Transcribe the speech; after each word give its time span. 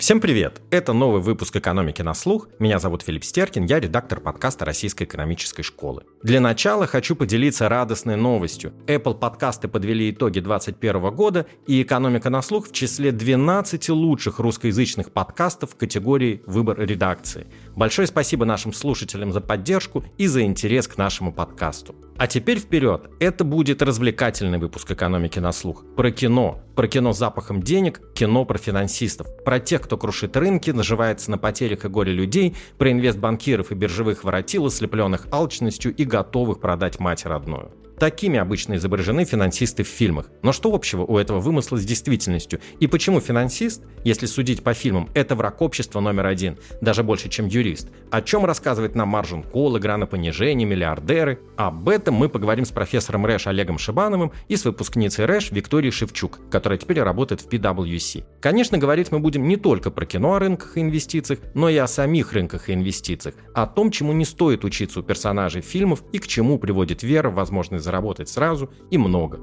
Всем 0.00 0.18
привет! 0.18 0.62
Это 0.70 0.94
новый 0.94 1.20
выпуск 1.20 1.56
«Экономики 1.56 2.00
на 2.00 2.14
слух». 2.14 2.48
Меня 2.58 2.78
зовут 2.78 3.02
Филипп 3.02 3.22
Стеркин, 3.22 3.66
я 3.66 3.78
редактор 3.78 4.18
подкаста 4.18 4.64
Российской 4.64 5.04
экономической 5.04 5.62
школы. 5.62 6.04
Для 6.22 6.40
начала 6.40 6.86
хочу 6.86 7.14
поделиться 7.14 7.68
радостной 7.68 8.16
новостью. 8.16 8.72
Apple 8.86 9.18
подкасты 9.18 9.68
подвели 9.68 10.10
итоги 10.10 10.40
2021 10.40 11.14
года, 11.14 11.46
и 11.66 11.82
«Экономика 11.82 12.30
на 12.30 12.40
слух» 12.40 12.68
в 12.68 12.72
числе 12.72 13.12
12 13.12 13.90
лучших 13.90 14.38
русскоязычных 14.38 15.12
подкастов 15.12 15.72
в 15.72 15.76
категории 15.76 16.40
«Выбор 16.46 16.80
редакции». 16.80 17.46
Большое 17.76 18.08
спасибо 18.08 18.46
нашим 18.46 18.72
слушателям 18.72 19.32
за 19.32 19.42
поддержку 19.42 20.02
и 20.16 20.26
за 20.26 20.44
интерес 20.44 20.88
к 20.88 20.96
нашему 20.96 21.30
подкасту. 21.30 21.94
А 22.16 22.26
теперь 22.26 22.58
вперед. 22.58 23.10
Это 23.18 23.44
будет 23.44 23.82
развлекательный 23.82 24.58
выпуск 24.58 24.90
«Экономики 24.90 25.38
на 25.38 25.52
слух». 25.52 25.84
Про 25.94 26.10
кино. 26.10 26.62
Про 26.74 26.88
кино 26.88 27.12
с 27.12 27.18
запахом 27.18 27.62
денег, 27.62 28.00
кино 28.14 28.44
про 28.44 28.56
финансистов. 28.56 29.26
Про 29.44 29.58
тех, 29.58 29.89
кто 29.90 29.98
крушит 29.98 30.36
рынки, 30.36 30.70
наживается 30.70 31.32
на 31.32 31.36
потерях 31.36 31.84
и 31.84 31.88
горе 31.88 32.12
людей, 32.12 32.54
про 32.78 32.92
инвестбанкиров 32.92 33.72
и 33.72 33.74
биржевых 33.74 34.22
воротил, 34.22 34.66
ослепленных 34.66 35.26
алчностью 35.32 35.92
и 35.92 36.04
готовых 36.04 36.60
продать 36.60 37.00
мать 37.00 37.26
родную. 37.26 37.72
Такими 38.00 38.38
обычно 38.38 38.76
изображены 38.76 39.26
финансисты 39.26 39.82
в 39.82 39.86
фильмах. 39.86 40.30
Но 40.42 40.52
что 40.52 40.72
общего 40.72 41.02
у 41.02 41.18
этого 41.18 41.38
вымысла 41.38 41.76
с 41.76 41.84
действительностью? 41.84 42.58
И 42.78 42.86
почему 42.86 43.20
финансист, 43.20 43.82
если 44.04 44.24
судить 44.24 44.62
по 44.62 44.72
фильмам, 44.72 45.10
это 45.12 45.34
враг 45.34 45.60
общества 45.60 46.00
номер 46.00 46.24
один, 46.24 46.56
даже 46.80 47.02
больше, 47.02 47.28
чем 47.28 47.46
юрист? 47.46 47.90
О 48.10 48.22
чем 48.22 48.46
рассказывает 48.46 48.94
нам 48.94 49.08
Маржин 49.08 49.42
Кол, 49.42 49.76
игра 49.76 49.98
на 49.98 50.06
понижение, 50.06 50.66
миллиардеры? 50.66 51.40
Об 51.58 51.90
этом 51.90 52.14
мы 52.14 52.30
поговорим 52.30 52.64
с 52.64 52.70
профессором 52.70 53.26
РЭШ 53.26 53.48
Олегом 53.48 53.76
Шибановым 53.76 54.32
и 54.48 54.56
с 54.56 54.64
выпускницей 54.64 55.26
РЭШ 55.26 55.50
Викторией 55.50 55.92
Шевчук, 55.92 56.38
которая 56.50 56.78
теперь 56.78 57.02
работает 57.02 57.42
в 57.42 57.48
PwC. 57.48 58.24
Конечно, 58.40 58.78
говорить 58.78 59.12
мы 59.12 59.18
будем 59.18 59.46
не 59.46 59.58
только 59.58 59.90
про 59.90 60.06
кино 60.06 60.36
о 60.36 60.38
рынках 60.38 60.78
и 60.78 60.80
инвестициях, 60.80 61.40
но 61.52 61.68
и 61.68 61.76
о 61.76 61.86
самих 61.86 62.32
рынках 62.32 62.70
и 62.70 62.72
инвестициях, 62.72 63.34
о 63.54 63.66
том, 63.66 63.90
чему 63.90 64.14
не 64.14 64.24
стоит 64.24 64.64
учиться 64.64 65.00
у 65.00 65.02
персонажей 65.02 65.60
фильмов 65.60 66.02
и 66.12 66.18
к 66.18 66.26
чему 66.26 66.58
приводит 66.58 67.02
вера 67.02 67.28
в 67.28 67.34
возможность 67.34 67.89
заработать 67.90 68.28
сразу 68.28 68.70
и 68.90 68.98
много. 68.98 69.40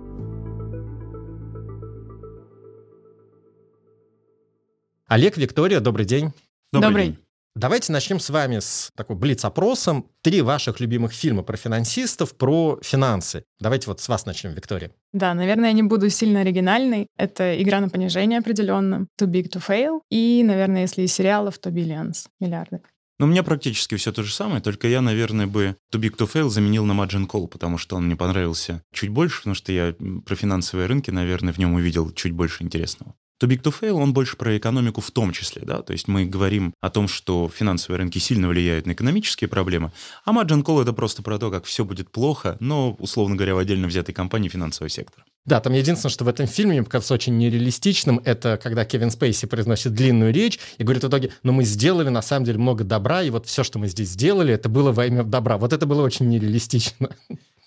Олег, 5.08 5.38
Виктория, 5.38 5.80
добрый 5.80 6.06
день. 6.06 6.32
Добрый. 6.72 6.90
добрый. 6.90 7.06
День. 7.08 7.18
Давайте 7.56 7.92
начнем 7.92 8.20
с 8.20 8.30
вами 8.30 8.60
с 8.60 8.92
такой 8.96 9.16
блиц-опросом. 9.16 10.06
Три 10.22 10.42
ваших 10.42 10.80
любимых 10.80 11.12
фильма 11.12 11.44
про 11.44 11.58
финансистов, 11.58 12.38
про 12.38 12.80
финансы. 12.84 13.44
Давайте 13.60 13.88
вот 13.88 14.00
с 14.00 14.08
вас 14.10 14.26
начнем, 14.26 14.54
Виктория. 14.54 14.92
Да, 15.12 15.34
наверное, 15.34 15.70
я 15.70 15.74
не 15.74 15.84
буду 15.84 16.10
сильно 16.10 16.42
оригинальной. 16.42 17.08
Это 17.18 17.62
«Игра 17.62 17.82
на 17.82 17.90
понижение» 17.90 18.40
определенно, 18.40 19.08
«Too 19.20 19.28
Big 19.28 19.50
to 19.50 19.64
Fail» 19.66 20.02
и, 20.12 20.44
наверное, 20.46 20.82
если 20.82 21.02
из 21.02 21.14
сериалов, 21.14 21.58
то 21.58 21.70
«Billions», 21.70 22.28
«Миллиарды». 22.40 22.82
Но 23.20 23.26
у 23.26 23.30
меня 23.30 23.42
практически 23.42 23.96
все 23.96 24.12
то 24.12 24.24
же 24.24 24.34
самое, 24.34 24.62
только 24.62 24.88
я, 24.88 25.02
наверное, 25.02 25.48
бы 25.48 25.76
Too 25.92 26.00
Big 26.00 26.16
to 26.18 26.32
Fail 26.32 26.50
заменил 26.50 26.86
на 26.86 26.92
Margin 26.92 27.28
Call, 27.28 27.48
потому 27.48 27.78
что 27.78 27.96
он 27.96 28.06
мне 28.06 28.16
понравился 28.16 28.84
чуть 28.94 29.10
больше, 29.10 29.40
потому 29.40 29.56
что 29.56 29.72
я 29.72 29.96
про 30.26 30.36
финансовые 30.36 30.88
рынки, 30.88 31.10
наверное, 31.10 31.54
в 31.54 31.58
нем 31.58 31.74
увидел 31.74 32.12
чуть 32.12 32.34
больше 32.34 32.64
интересного. 32.64 33.16
Too 33.40 33.50
Big 33.50 33.62
to 33.62 33.74
Fail, 33.78 33.92
он 33.92 34.14
больше 34.14 34.36
про 34.36 34.58
экономику 34.58 35.02
в 35.02 35.12
том 35.12 35.32
числе, 35.32 35.62
да, 35.64 35.82
то 35.82 35.94
есть 35.94 36.08
мы 36.08 36.26
говорим 36.26 36.74
о 36.82 36.90
том, 36.90 37.08
что 37.08 37.50
финансовые 37.54 38.00
рынки 38.00 38.18
сильно 38.18 38.48
влияют 38.48 38.88
на 38.88 38.94
экономические 38.94 39.48
проблемы, 39.48 39.92
а 40.26 40.32
Margin 40.32 40.64
Call 40.64 40.82
это 40.82 40.94
просто 40.94 41.22
про 41.22 41.38
то, 41.38 41.52
как 41.52 41.66
все 41.66 41.86
будет 41.86 42.10
плохо, 42.10 42.58
но, 42.60 42.96
условно 43.00 43.36
говоря, 43.36 43.54
в 43.56 43.60
отдельно 43.60 43.88
взятой 43.88 44.14
компании 44.14 44.50
финансового 44.50 44.90
сектора. 44.90 45.24
Да, 45.46 45.62
там 45.62 45.72
единственное, 45.74 46.12
что 46.12 46.26
в 46.26 46.28
этом 46.28 46.46
фильме 46.46 46.74
мне 46.74 46.84
показалось 46.84 47.12
очень 47.12 47.38
нереалистичным, 47.38 48.20
это 48.26 48.60
когда 48.62 48.84
Кевин 48.86 49.12
Спейси 49.12 49.46
произносит 49.46 49.94
длинную 49.94 50.34
речь 50.34 50.60
и 50.78 50.84
говорит 50.84 51.04
в 51.04 51.08
итоге, 51.08 51.32
ну 51.44 51.54
мы 51.54 51.64
сделали 51.64 52.10
на 52.10 52.22
самом 52.22 52.46
деле 52.46 52.58
много 52.58 52.84
добра, 52.84 53.22
и 53.22 53.30
вот 53.30 53.46
все, 53.46 53.64
что 53.64 53.80
мы 53.80 53.88
здесь 53.88 54.10
сделали, 54.10 54.54
это 54.54 54.68
было 54.68 54.92
во 54.92 55.06
имя 55.06 55.24
добра. 55.24 55.58
Вот 55.58 55.72
это 55.72 55.86
было 55.86 56.02
очень 56.04 56.28
нереалистично. 56.28 57.10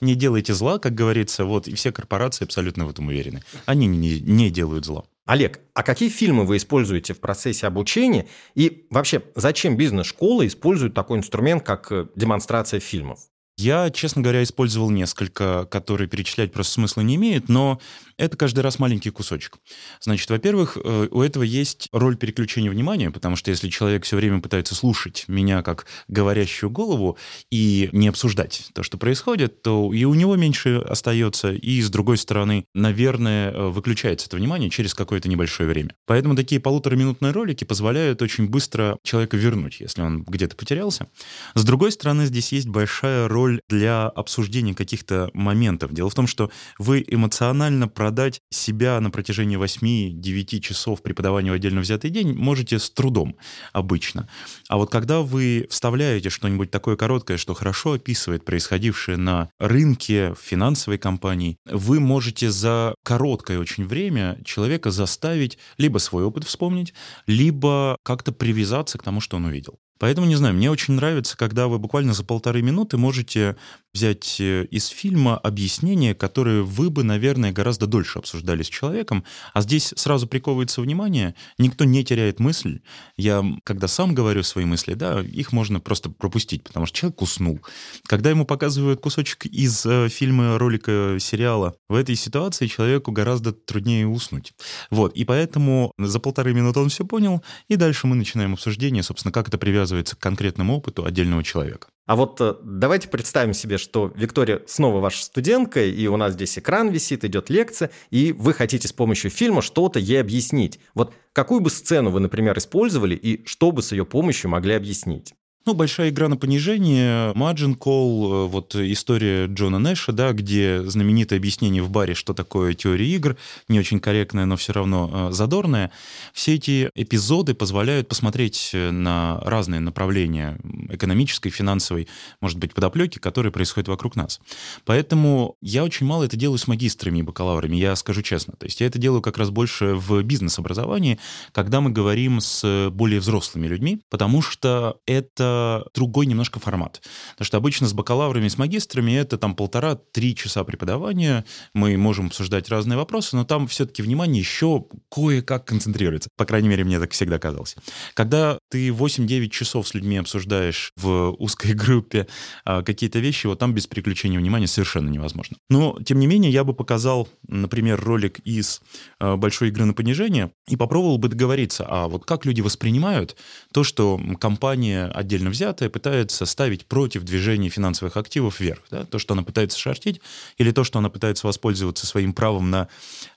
Не 0.03 0.15
делайте 0.15 0.55
зла, 0.55 0.79
как 0.79 0.95
говорится, 0.95 1.45
вот, 1.45 1.69
и 1.69 1.75
все 1.75 1.93
корпорации 1.93 2.45
абсолютно 2.45 2.87
в 2.87 2.91
этом 2.91 3.09
уверены. 3.09 3.43
Они 3.67 3.87
не, 3.87 4.19
не 4.21 4.51
делают 4.51 4.87
зла. 4.87 5.05
Олег, 5.31 5.61
а 5.75 5.85
какие 5.85 6.09
фильмы 6.09 6.45
вы 6.45 6.57
используете 6.57 7.15
в 7.15 7.21
процессе 7.21 7.69
обучения? 7.69 8.27
И 8.57 8.89
вообще, 8.91 9.23
зачем 9.37 9.77
бизнес-школы 9.77 10.49
используют 10.49 10.93
такой 10.93 11.19
инструмент, 11.19 11.63
как 11.63 11.93
э, 11.93 12.09
демонстрация 12.17 12.81
фильмов? 12.81 13.21
Я, 13.61 13.91
честно 13.91 14.23
говоря, 14.23 14.43
использовал 14.43 14.89
несколько, 14.89 15.67
которые 15.67 16.09
перечислять 16.09 16.51
просто 16.51 16.73
смысла 16.73 17.03
не 17.03 17.17
имеют, 17.17 17.51
но 17.51 17.79
это 18.17 18.35
каждый 18.37 18.61
раз 18.61 18.79
маленький 18.79 19.11
кусочек. 19.11 19.59
Значит, 20.01 20.31
во-первых, 20.31 20.79
э, 20.83 21.09
у 21.11 21.21
этого 21.21 21.43
есть 21.43 21.89
роль 21.93 22.17
переключения 22.17 22.71
внимания, 22.71 23.11
потому 23.11 23.37
что 23.37 23.51
если 23.51 23.69
человек 23.69 24.05
все 24.05 24.17
время 24.17 24.41
пытается 24.41 24.75
слушать 24.75 25.25
меня 25.29 25.63
как 25.63 25.85
говорящую 26.09 26.71
голову 26.71 27.19
и 27.51 27.91
не 27.93 28.09
обсуждать 28.09 28.71
то, 28.73 28.83
что 28.83 28.97
происходит, 28.97 29.61
то 29.61 29.93
и 29.93 30.05
у 30.05 30.15
него 30.15 30.37
меньше 30.37 30.77
остается, 30.79 31.53
и 31.53 31.83
с 31.83 31.91
другой 31.91 32.17
стороны, 32.17 32.65
наверное, 32.75 33.51
э, 33.51 33.69
выключается 33.69 34.27
это 34.27 34.37
внимание 34.37 34.71
через 34.71 34.95
какое-то 34.95 35.29
небольшое 35.29 35.69
время. 35.69 35.95
Поэтому 36.07 36.35
такие 36.35 36.63
полутораминутные 36.63 37.33
ролики 37.33 37.65
позволяют 37.65 38.23
очень 38.23 38.49
быстро 38.49 38.97
человека 39.03 39.37
вернуть, 39.37 39.81
если 39.81 40.01
он 40.01 40.23
где-то 40.25 40.57
потерялся. 40.57 41.09
С 41.55 41.65
другой 41.65 41.93
стороны, 41.93 42.25
здесь 42.25 42.53
есть 42.53 42.69
большая 42.69 43.29
роль 43.29 43.50
роль 43.51 43.61
для 43.69 44.07
обсуждения 44.07 44.75
каких-то 44.75 45.31
моментов. 45.35 45.93
Дело 45.93 46.11
в 46.11 46.15
том, 46.15 46.27
что 46.27 46.51
вы 46.79 47.05
эмоционально 47.07 47.89
продать 47.89 48.41
себя 48.51 49.01
на 49.01 49.11
протяжении 49.11 49.59
8-9 49.59 50.61
часов 50.61 51.03
преподавания 51.03 51.51
в 51.51 51.55
отдельно 51.55 51.81
взятый 51.81 52.11
день 52.11 52.35
можете 52.35 52.79
с 52.79 52.91
трудом 52.91 53.37
обычно. 53.73 54.29
А 54.69 54.77
вот 54.77 54.91
когда 54.91 55.21
вы 55.21 55.67
вставляете 55.71 56.31
что-нибудь 56.31 56.71
такое 56.71 56.97
короткое, 56.97 57.37
что 57.37 57.55
хорошо 57.55 57.93
описывает 57.93 58.45
происходившее 58.45 59.17
на 59.17 59.51
рынке, 59.59 60.35
в 60.35 60.39
финансовой 60.39 60.99
компании, 60.99 61.57
вы 61.67 62.01
можете 62.01 62.51
за 62.51 62.95
короткое 63.05 63.59
очень 63.59 63.87
время 63.87 64.39
человека 64.45 64.91
заставить 64.91 65.59
либо 65.79 65.99
свой 65.99 66.25
опыт 66.25 66.45
вспомнить, 66.45 66.95
либо 67.27 67.97
как-то 68.03 68.33
привязаться 68.33 68.99
к 68.99 69.03
тому, 69.03 69.21
что 69.21 69.37
он 69.37 69.47
увидел. 69.47 69.79
Поэтому, 70.01 70.27
не 70.27 70.35
знаю, 70.35 70.55
мне 70.55 70.71
очень 70.71 70.95
нравится, 70.95 71.37
когда 71.37 71.69
вы 71.69 71.79
буквально 71.79 72.15
за 72.15 72.25
полторы 72.25 72.63
минуты 72.63 72.97
можете 72.97 73.57
взять 73.93 74.41
э, 74.41 74.67
из 74.71 74.87
фильма 74.87 75.37
объяснение, 75.37 76.15
которое 76.15 76.63
вы 76.63 76.91
бы, 76.91 77.03
наверное, 77.03 77.53
гораздо 77.53 77.87
дольше 77.87 78.19
обсуждали 78.19 78.63
с 78.63 78.69
человеком, 78.69 79.25
а 79.53 79.61
здесь 79.63 79.93
сразу 79.97 80.27
приковывается 80.27 80.81
внимание, 80.81 81.35
никто 81.59 81.85
не 81.85 82.05
теряет 82.05 82.39
мысль. 82.39 82.81
Я, 83.17 83.45
когда 83.65 83.89
сам 83.89 84.15
говорю 84.15 84.43
свои 84.43 84.65
мысли, 84.65 84.95
да, 84.95 85.21
их 85.21 85.53
можно 85.53 85.81
просто 85.81 86.11
пропустить, 86.11 86.63
потому 86.63 86.87
что 86.87 86.97
человек 86.97 87.23
уснул. 87.23 87.61
Когда 88.07 88.31
ему 88.31 88.45
показывают 88.45 89.01
кусочек 89.01 89.47
из 89.47 89.85
э, 89.87 90.09
фильма, 90.09 90.59
ролика, 90.59 91.17
сериала, 91.19 91.75
в 91.89 91.95
этой 91.95 92.15
ситуации 92.15 92.67
человеку 92.67 93.13
гораздо 93.13 93.53
труднее 93.53 94.07
уснуть. 94.07 94.53
Вот, 94.91 95.15
и 95.15 95.25
поэтому 95.25 95.93
за 95.99 96.21
полторы 96.21 96.55
минуты 96.55 96.81
он 96.81 96.89
все 96.89 97.05
понял, 97.05 97.43
и 97.69 97.77
дальше 97.77 98.07
мы 98.07 98.15
начинаем 98.15 98.55
обсуждение, 98.55 99.03
собственно, 99.03 99.33
как 99.33 99.49
это 99.49 99.59
привязывается 99.59 100.17
к 100.17 100.21
конкретному 100.21 100.77
опыту 100.77 101.05
отдельного 101.05 101.43
человека. 101.43 101.89
А 102.11 102.17
вот 102.17 102.41
э, 102.41 102.57
давайте 102.65 103.07
представим 103.07 103.55
себе, 103.55 103.79
что 103.79 104.13
Виктория 104.17 104.63
снова 104.67 104.99
ваша 104.99 105.23
студентка, 105.23 105.85
и 105.85 106.09
у 106.09 106.17
нас 106.17 106.33
здесь 106.33 106.59
экран 106.59 106.89
висит, 106.89 107.25
идет 107.25 107.51
лекция, 107.51 107.93
и 108.11 108.33
вы 108.33 108.53
хотите 108.53 108.89
с 108.89 108.93
помощью 108.93 109.31
фильма 109.31 109.63
что-то 109.63 110.01
ей 110.01 110.21
объяснить. 110.21 110.81
Вот 110.95 111.15
какую 111.33 111.61
бы 111.61 111.71
сцену 111.71 112.11
вы, 112.11 112.19
например, 112.19 112.59
использовали, 112.59 113.15
и 113.15 113.47
что 113.47 113.71
бы 113.71 113.81
с 113.81 113.93
ее 113.93 114.05
помощью 114.05 114.51
могли 114.51 114.75
объяснить? 114.75 115.35
Ну, 115.67 115.75
большая 115.75 116.09
игра 116.09 116.29
на 116.29 116.39
понижение, 116.39 117.35
Margin 117.35 117.77
Call, 117.77 118.47
э, 118.47 118.49
вот 118.49 118.75
история 118.75 119.45
Джона 119.45 119.79
Нэша, 119.79 120.11
да, 120.11 120.33
где 120.33 120.83
знаменитое 120.85 121.39
объяснение 121.39 121.83
в 121.83 121.91
баре, 121.91 122.15
что 122.15 122.33
такое 122.33 122.73
теория 122.73 123.07
игр, 123.07 123.37
не 123.69 123.79
очень 123.79 124.01
корректная, 124.01 124.47
но 124.47 124.57
все 124.57 124.73
равно 124.73 125.11
э, 125.13 125.33
задорная. 125.33 125.91
Все 126.33 126.55
эти 126.55 126.91
эпизоды 126.95 127.53
позволяют 127.53 128.09
посмотреть 128.09 128.71
э, 128.73 128.91
на 128.91 129.39
разные 129.45 129.81
направления 129.81 130.59
экономической, 130.89 131.51
финансовой, 131.51 132.09
может 132.41 132.57
быть, 132.57 132.73
подоплеки, 132.73 133.19
которые 133.19 133.53
происходят 133.53 133.89
вокруг 133.89 134.17
нас. 134.17 134.41
Поэтому 134.87 135.57
я 135.61 135.85
очень 135.85 136.07
мало 136.07 136.25
это 136.25 136.39
делаю 136.39 136.57
с 136.57 136.69
магистрами 136.69 137.19
и 137.19 137.23
бакалаврами, 137.23 137.77
я 137.77 137.95
скажу 137.97 138.23
честно. 138.23 138.55
То 138.55 138.65
есть 138.65 138.81
я 138.81 138.87
это 138.87 138.99
делаю 138.99 139.21
как 139.21 139.37
раз 139.37 139.51
больше 139.51 139.93
в 139.95 140.23
бизнес-образовании, 140.23 141.19
когда 141.53 141.83
мы 141.83 141.91
говорим 141.91 142.41
с 142.41 142.89
более 142.91 143.21
взрослыми 143.21 143.67
людьми, 143.67 144.01
потому 144.09 144.41
что 144.41 144.97
это 145.05 145.50
другой 145.95 146.27
немножко 146.27 146.61
формат. 146.61 147.03
Потому 147.33 147.47
что 147.47 147.57
обычно 147.57 147.87
с 147.87 147.93
бакалаврами, 147.93 148.49
с 148.49 148.59
магистрами 148.59 149.13
это 149.13 149.39
там 149.39 149.55
полтора-три 149.55 150.35
часа 150.35 150.65
преподавания, 150.65 151.45
мы 151.75 151.97
можем 151.97 152.27
обсуждать 152.27 152.69
разные 152.69 152.97
вопросы, 152.97 153.37
но 153.37 153.45
там 153.45 153.67
все-таки 153.69 154.03
внимание 154.03 154.41
еще 154.41 154.85
кое-как 155.11 155.65
концентрируется. 155.65 156.31
По 156.37 156.45
крайней 156.45 156.69
мере, 156.69 156.85
мне 156.85 156.99
так 157.01 157.13
всегда 157.13 157.39
казалось. 157.39 157.77
Когда 158.15 158.59
ты 158.71 158.89
8-9 158.89 159.49
часов 159.49 159.89
с 159.89 159.95
людьми 159.95 160.17
обсуждаешь 160.17 160.93
в 160.97 161.35
узкой 161.39 161.75
группе 161.75 162.27
а, 162.65 162.83
какие-то 162.83 163.19
вещи, 163.19 163.47
вот 163.47 163.59
там 163.59 163.75
без 163.75 163.87
переключения 163.87 164.39
внимания 164.39 164.67
совершенно 164.67 165.09
невозможно. 165.09 165.57
Но, 165.69 165.99
тем 166.05 166.19
не 166.19 166.27
менее, 166.27 166.53
я 166.53 166.65
бы 166.65 166.75
показал, 166.75 167.29
например, 167.47 168.01
ролик 168.01 168.39
из 168.41 168.81
а, 169.19 169.37
«Большой 169.37 169.69
игры 169.69 169.85
на 169.85 169.95
понижение» 169.95 170.53
и 170.69 170.77
попробовал 170.77 171.19
бы 171.19 171.29
договориться, 171.29 171.87
а 171.89 172.09
вот 172.09 172.25
как 172.25 172.45
люди 172.45 172.61
воспринимают 172.61 173.37
то, 173.73 173.85
что 173.85 174.21
компания 174.39 175.07
отдельно 175.07 175.40
взятая 175.49 175.89
пытается 175.89 176.45
ставить 176.45 176.85
против 176.85 177.23
движения 177.23 177.71
финансовых 177.71 178.17
активов 178.17 178.61
вверх. 178.61 178.81
Да? 178.91 179.05
То, 179.05 179.19
что 179.19 179.33
она 179.33 179.43
пытается 179.43 179.79
шортить, 179.79 180.21
или 180.59 180.71
то, 180.73 180.85
что 180.85 180.99
она 180.99 181.09
пытается 181.09 181.47
воспользоваться 181.47 182.07
своим 182.07 182.35
правом 182.35 182.71
на 182.71 182.89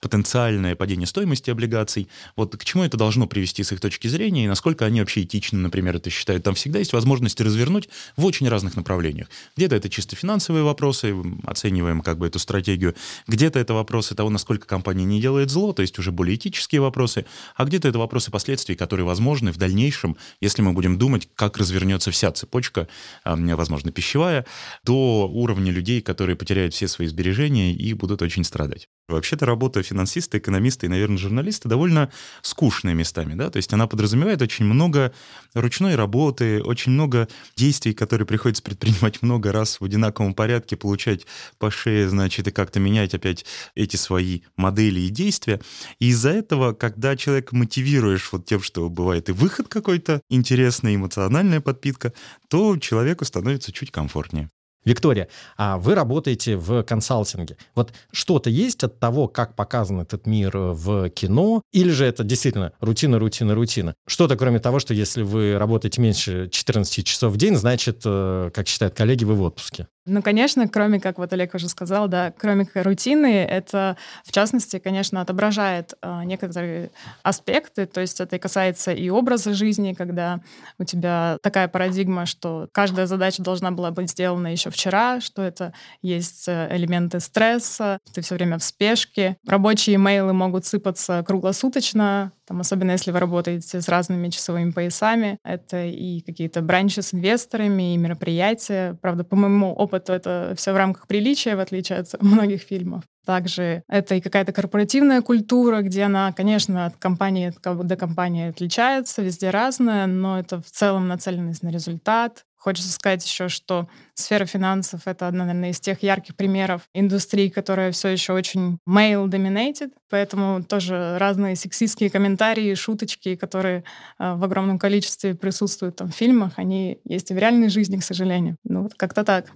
потенциальное 0.01 0.75
падение 0.75 1.07
стоимости 1.07 1.49
облигаций. 1.49 2.09
Вот 2.35 2.57
к 2.57 2.65
чему 2.65 2.83
это 2.83 2.97
должно 2.97 3.27
привести 3.27 3.63
с 3.63 3.71
их 3.71 3.79
точки 3.79 4.07
зрения, 4.07 4.45
и 4.45 4.47
насколько 4.47 4.85
они 4.85 4.99
вообще 4.99 5.21
этично, 5.21 5.59
например, 5.59 5.95
это 5.95 6.09
считают. 6.09 6.43
Там 6.43 6.55
всегда 6.55 6.79
есть 6.79 6.93
возможность 6.93 7.39
развернуть 7.39 7.89
в 8.17 8.25
очень 8.25 8.49
разных 8.49 8.75
направлениях. 8.75 9.29
Где-то 9.55 9.75
это 9.75 9.89
чисто 9.89 10.15
финансовые 10.15 10.63
вопросы, 10.63 11.15
оцениваем 11.45 12.01
как 12.01 12.17
бы 12.17 12.27
эту 12.27 12.39
стратегию. 12.39 12.95
Где-то 13.27 13.59
это 13.59 13.73
вопросы 13.73 14.15
того, 14.15 14.29
насколько 14.29 14.67
компания 14.67 15.05
не 15.05 15.21
делает 15.21 15.49
зло, 15.49 15.73
то 15.73 15.81
есть 15.81 15.97
уже 15.99 16.11
более 16.11 16.35
этические 16.35 16.81
вопросы. 16.81 17.25
А 17.55 17.65
где-то 17.65 17.87
это 17.87 17.99
вопросы 17.99 18.31
последствий, 18.31 18.75
которые 18.75 19.05
возможны 19.05 19.51
в 19.51 19.57
дальнейшем, 19.57 20.17
если 20.41 20.61
мы 20.61 20.73
будем 20.73 20.97
думать, 20.97 21.29
как 21.35 21.57
развернется 21.93 22.11
вся 22.11 22.31
цепочка, 22.31 22.87
возможно, 23.25 23.91
пищевая, 23.91 24.45
до 24.83 25.27
уровня 25.27 25.71
людей, 25.71 26.01
которые 26.01 26.35
потеряют 26.35 26.73
все 26.73 26.87
свои 26.87 27.07
сбережения 27.07 27.73
и 27.73 27.93
будут 27.93 28.21
очень 28.21 28.43
страдать. 28.43 28.89
Вообще-то 29.09 29.45
работа 29.45 29.83
финансиста, 29.83 30.37
экономиста 30.37 30.85
и, 30.85 30.89
наверное, 30.89 31.17
журналиста 31.17 31.67
довольно 31.67 32.09
скучная 32.41 32.93
местами, 32.93 33.33
да, 33.33 33.49
то 33.49 33.57
есть 33.57 33.73
она 33.73 33.85
подразумевает 33.85 34.41
очень 34.41 34.63
много 34.63 35.13
ручной 35.53 35.95
работы, 35.95 36.63
очень 36.63 36.93
много 36.93 37.27
действий, 37.57 37.93
которые 37.93 38.25
приходится 38.25 38.63
предпринимать 38.63 39.21
много 39.21 39.51
раз 39.51 39.81
в 39.81 39.83
одинаковом 39.83 40.33
порядке, 40.33 40.77
получать 40.77 41.27
по 41.59 41.69
шее, 41.69 42.07
значит, 42.07 42.47
и 42.47 42.51
как-то 42.51 42.79
менять 42.79 43.13
опять 43.13 43.45
эти 43.75 43.97
свои 43.97 44.41
модели 44.55 45.01
и 45.01 45.09
действия. 45.09 45.59
И 45.99 46.07
из-за 46.07 46.29
этого, 46.29 46.71
когда 46.71 47.17
человек 47.17 47.51
мотивируешь 47.51 48.29
вот 48.31 48.45
тем, 48.45 48.61
что 48.61 48.89
бывает 48.89 49.27
и 49.27 49.33
выход 49.33 49.67
какой-то 49.67 50.21
интересный, 50.29 50.95
эмоциональная 50.95 51.59
подпитка, 51.59 52.13
то 52.47 52.77
человеку 52.77 53.25
становится 53.25 53.73
чуть 53.73 53.91
комфортнее. 53.91 54.49
Виктория, 54.85 55.27
а 55.57 55.77
вы 55.77 55.95
работаете 55.95 56.57
в 56.57 56.83
консалтинге. 56.83 57.57
Вот 57.75 57.93
что-то 58.11 58.49
есть 58.49 58.83
от 58.83 58.99
того, 58.99 59.27
как 59.27 59.55
показан 59.55 60.01
этот 60.01 60.27
мир 60.27 60.55
э, 60.55 60.71
в 60.73 61.09
кино, 61.09 61.61
или 61.71 61.89
же 61.89 62.05
это 62.05 62.23
действительно 62.23 62.73
рутина, 62.79 63.19
рутина, 63.19 63.55
рутина? 63.55 63.95
Что-то, 64.07 64.35
кроме 64.35 64.59
того, 64.59 64.79
что 64.79 64.93
если 64.93 65.21
вы 65.21 65.57
работаете 65.57 66.01
меньше 66.01 66.49
14 66.49 67.05
часов 67.05 67.33
в 67.33 67.37
день, 67.37 67.55
значит, 67.55 68.01
э, 68.05 68.51
как 68.53 68.67
считают 68.67 68.93
коллеги, 68.93 69.23
вы 69.23 69.35
в 69.35 69.41
отпуске? 69.43 69.87
Ну, 70.05 70.21
конечно, 70.21 70.67
кроме, 70.67 70.99
как 70.99 71.17
вот 71.17 71.31
Олег 71.31 71.55
уже 71.55 71.69
сказал, 71.69 72.09
да, 72.09 72.33
кроме 72.37 72.67
рутины, 72.73 73.41
это, 73.43 73.95
в 74.25 74.33
частности, 74.33 74.77
конечно, 74.77 75.21
отображает 75.21 75.93
э, 76.01 76.23
некоторые 76.25 76.91
аспекты, 77.23 77.85
то 77.85 78.01
есть 78.01 78.19
это 78.19 78.37
касается 78.37 78.91
и 78.91 79.07
образа 79.09 79.53
жизни, 79.53 79.93
когда 79.93 80.41
у 80.77 80.83
тебя 80.83 81.37
такая 81.41 81.69
парадигма, 81.69 82.25
что 82.25 82.67
каждая 82.73 83.05
задача 83.05 83.41
должна 83.43 83.71
была 83.71 83.91
быть 83.91 84.09
сделана 84.09 84.47
еще 84.47 84.71
вчера, 84.71 85.21
что 85.21 85.41
это 85.41 85.73
есть 86.01 86.49
э, 86.49 86.67
элементы 86.75 87.21
стресса, 87.21 87.99
ты 88.13 88.19
все 88.21 88.35
время 88.35 88.57
в 88.57 88.63
спешке, 88.63 89.37
рабочие 89.47 89.95
имейлы 89.95 90.33
могут 90.33 90.65
сыпаться 90.65 91.23
круглосуточно, 91.25 92.33
там, 92.45 92.59
особенно 92.59 92.91
если 92.91 93.11
вы 93.11 93.19
работаете 93.19 93.81
с 93.81 93.87
разными 93.87 94.29
часовыми 94.29 94.71
поясами, 94.71 95.37
это 95.43 95.85
и 95.85 96.21
какие-то 96.21 96.61
бранчи 96.61 97.01
с 97.01 97.13
инвесторами, 97.13 97.93
и 97.93 97.97
мероприятия. 97.97 98.97
Правда, 99.01 99.23
по 99.23 99.35
моему 99.35 99.73
опыту 99.73 100.13
это 100.13 100.53
все 100.57 100.73
в 100.73 100.77
рамках 100.77 101.07
приличия, 101.07 101.55
в 101.55 101.59
отличие 101.59 101.99
от 101.99 102.13
многих 102.21 102.61
фильмов. 102.61 103.03
Также 103.25 103.83
это 103.87 104.15
и 104.15 104.21
какая-то 104.21 104.51
корпоративная 104.51 105.21
культура, 105.21 105.81
где 105.81 106.03
она, 106.03 106.33
конечно, 106.33 106.87
от 106.87 106.97
компании 106.97 107.53
до 107.63 107.95
компании 107.95 108.49
отличается, 108.49 109.21
везде 109.21 109.49
разная, 109.49 110.07
но 110.07 110.39
это 110.39 110.61
в 110.61 110.69
целом 110.69 111.07
нацеленность 111.07 111.63
на 111.63 111.69
результат, 111.69 112.43
Хочется 112.63 112.93
сказать 112.93 113.25
еще, 113.25 113.49
что 113.49 113.89
сфера 114.13 114.45
финансов— 114.45 115.01
это 115.05 115.27
одна, 115.27 115.43
наверное, 115.43 115.71
из 115.71 115.81
тех 115.81 116.01
ярких 116.01 116.37
примеров 116.37 116.83
индустрии, 116.93 117.49
которая 117.49 117.91
все 117.91 118.07
еще 118.07 118.31
очень 118.31 118.77
male-dominated, 118.87 119.91
поэтому 120.09 120.63
тоже 120.63 121.17
разные 121.17 121.57
сексистские 121.57 122.09
комментарии, 122.09 122.73
шуточки, 122.75 123.35
которые 123.35 123.83
э, 124.17 124.35
в 124.35 124.45
огромном 124.45 124.79
количестве 124.79 125.35
присутствуют 125.35 125.97
там 125.97 126.09
в 126.09 126.15
фильмах, 126.15 126.53
они 126.55 127.01
есть 127.03 127.31
и 127.31 127.33
в 127.33 127.37
реальной 127.37 127.67
жизни, 127.67 127.97
к 127.97 128.03
сожалению. 128.05 128.55
Ну 128.63 128.83
вот 128.83 128.93
как-то 128.93 129.25
так. 129.25 129.51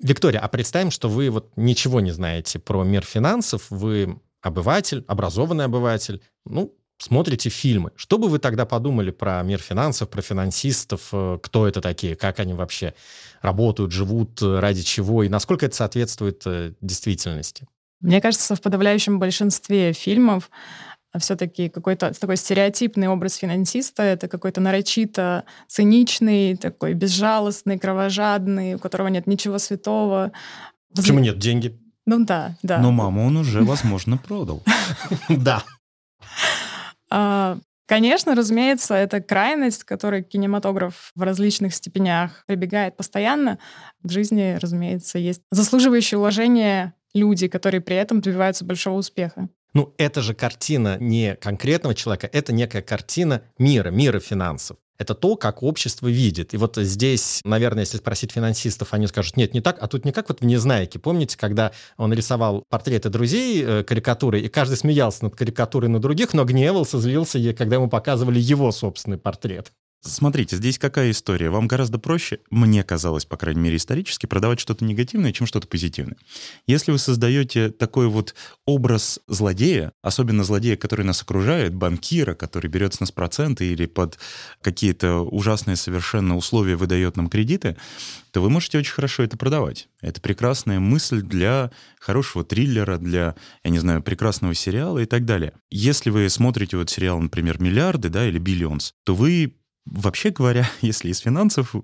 Виктория, 0.00 0.38
а 0.38 0.46
представим, 0.46 0.92
что 0.92 1.08
вы 1.08 1.28
вот 1.30 1.50
ничего 1.56 2.00
не 2.00 2.12
знаете 2.12 2.60
про 2.60 2.84
мир 2.84 3.04
финансов, 3.04 3.66
вы 3.70 4.20
обыватель, 4.44 5.04
образованный 5.08 5.64
обыватель, 5.64 6.20
ну, 6.44 6.74
смотрите 6.98 7.48
фильмы. 7.48 7.92
Что 7.96 8.18
бы 8.18 8.28
вы 8.28 8.38
тогда 8.38 8.66
подумали 8.66 9.10
про 9.10 9.42
мир 9.42 9.58
финансов, 9.58 10.10
про 10.10 10.22
финансистов, 10.22 11.08
э, 11.12 11.38
кто 11.42 11.66
это 11.66 11.80
такие, 11.80 12.14
как 12.14 12.40
они 12.40 12.52
вообще 12.52 12.94
работают, 13.40 13.90
живут, 13.92 14.42
э, 14.42 14.60
ради 14.60 14.82
чего, 14.82 15.22
и 15.22 15.28
насколько 15.28 15.66
это 15.66 15.74
соответствует 15.74 16.42
э, 16.46 16.72
действительности? 16.82 17.66
Мне 18.00 18.20
кажется, 18.20 18.54
в 18.54 18.60
подавляющем 18.60 19.18
большинстве 19.18 19.94
фильмов 19.94 20.50
все-таки 21.18 21.68
какой-то 21.68 22.12
такой 22.12 22.36
стереотипный 22.36 23.08
образ 23.08 23.36
финансиста, 23.36 24.02
это 24.02 24.28
какой-то 24.28 24.60
нарочито 24.60 25.44
циничный, 25.68 26.56
такой 26.56 26.92
безжалостный, 26.92 27.78
кровожадный, 27.78 28.74
у 28.74 28.78
которого 28.78 29.08
нет 29.08 29.26
ничего 29.26 29.58
святого. 29.58 30.32
Почему 30.94 31.20
нет 31.20 31.38
деньги? 31.38 31.78
Ну 32.06 32.24
да, 32.24 32.56
да. 32.62 32.78
Но 32.78 32.92
маму 32.92 33.26
он 33.26 33.36
уже, 33.36 33.62
возможно, 33.62 34.16
продал. 34.16 34.62
Да. 35.28 35.62
А, 37.10 37.58
конечно, 37.86 38.34
разумеется, 38.34 38.94
это 38.94 39.20
крайность, 39.20 39.84
к 39.84 39.88
которой 39.88 40.22
кинематограф 40.22 41.12
в 41.14 41.22
различных 41.22 41.74
степенях 41.74 42.44
прибегает 42.46 42.96
постоянно. 42.96 43.58
В 44.02 44.10
жизни, 44.10 44.58
разумеется, 44.60 45.18
есть 45.18 45.42
заслуживающие 45.50 46.18
уважения 46.18 46.94
люди, 47.14 47.48
которые 47.48 47.80
при 47.80 47.96
этом 47.96 48.20
добиваются 48.20 48.64
большого 48.64 48.98
успеха. 48.98 49.48
Ну, 49.74 49.92
это 49.98 50.22
же 50.22 50.34
картина 50.34 50.98
не 51.00 51.34
конкретного 51.34 51.94
человека, 51.94 52.30
это 52.32 52.52
некая 52.52 52.80
картина 52.80 53.42
мира, 53.58 53.90
мира 53.90 54.20
финансов. 54.20 54.76
Это 54.96 55.16
то, 55.16 55.36
как 55.36 55.64
общество 55.64 56.06
видит. 56.06 56.54
И 56.54 56.56
вот 56.56 56.76
здесь, 56.76 57.40
наверное, 57.44 57.82
если 57.82 57.96
спросить 57.96 58.30
финансистов, 58.30 58.94
они 58.94 59.08
скажут, 59.08 59.36
нет, 59.36 59.52
не 59.52 59.60
так, 59.60 59.78
а 59.80 59.88
тут 59.88 60.04
не 60.04 60.12
как 60.12 60.28
вот 60.28 60.40
в 60.40 60.44
«Незнайке». 60.44 61.00
Помните, 61.00 61.36
когда 61.36 61.72
он 61.96 62.12
рисовал 62.12 62.62
портреты 62.68 63.08
друзей, 63.08 63.64
э, 63.64 63.82
карикатуры, 63.82 64.40
и 64.40 64.48
каждый 64.48 64.76
смеялся 64.76 65.24
над 65.24 65.34
карикатурой 65.34 65.88
на 65.88 65.98
других, 65.98 66.32
но 66.32 66.44
гневался, 66.44 67.00
злился, 67.00 67.52
когда 67.54 67.74
ему 67.74 67.88
показывали 67.88 68.38
его 68.38 68.70
собственный 68.70 69.18
портрет? 69.18 69.72
Смотрите, 70.06 70.56
здесь 70.56 70.78
какая 70.78 71.10
история? 71.10 71.48
Вам 71.48 71.66
гораздо 71.66 71.98
проще, 71.98 72.40
мне 72.50 72.82
казалось, 72.84 73.24
по 73.24 73.38
крайней 73.38 73.62
мере, 73.62 73.76
исторически, 73.76 74.26
продавать 74.26 74.60
что-то 74.60 74.84
негативное, 74.84 75.32
чем 75.32 75.46
что-то 75.46 75.66
позитивное. 75.66 76.18
Если 76.66 76.92
вы 76.92 76.98
создаете 76.98 77.70
такой 77.70 78.08
вот 78.08 78.34
образ 78.66 79.18
злодея, 79.28 79.92
особенно 80.02 80.44
злодея, 80.44 80.76
который 80.76 81.06
нас 81.06 81.22
окружает, 81.22 81.74
банкира, 81.74 82.34
который 82.34 82.68
берет 82.68 82.92
с 82.92 83.00
нас 83.00 83.12
проценты 83.12 83.72
или 83.72 83.86
под 83.86 84.18
какие-то 84.60 85.20
ужасные 85.20 85.76
совершенно 85.76 86.36
условия 86.36 86.76
выдает 86.76 87.16
нам 87.16 87.30
кредиты, 87.30 87.76
то 88.30 88.42
вы 88.42 88.50
можете 88.50 88.78
очень 88.78 88.92
хорошо 88.92 89.22
это 89.22 89.38
продавать. 89.38 89.88
Это 90.02 90.20
прекрасная 90.20 90.80
мысль 90.80 91.22
для 91.22 91.70
хорошего 91.98 92.44
триллера, 92.44 92.98
для, 92.98 93.36
я 93.62 93.70
не 93.70 93.78
знаю, 93.78 94.02
прекрасного 94.02 94.52
сериала 94.54 94.98
и 94.98 95.06
так 95.06 95.24
далее. 95.24 95.54
Если 95.70 96.10
вы 96.10 96.28
смотрите 96.28 96.76
вот 96.76 96.90
сериал, 96.90 97.18
например, 97.20 97.58
«Миллиарды», 97.58 98.10
да, 98.10 98.28
или 98.28 98.38
«Биллионс», 98.38 98.92
то 99.04 99.14
вы 99.14 99.54
Вообще 99.86 100.30
говоря, 100.30 100.68
если 100.80 101.10
из 101.10 101.18
финансов, 101.18 101.74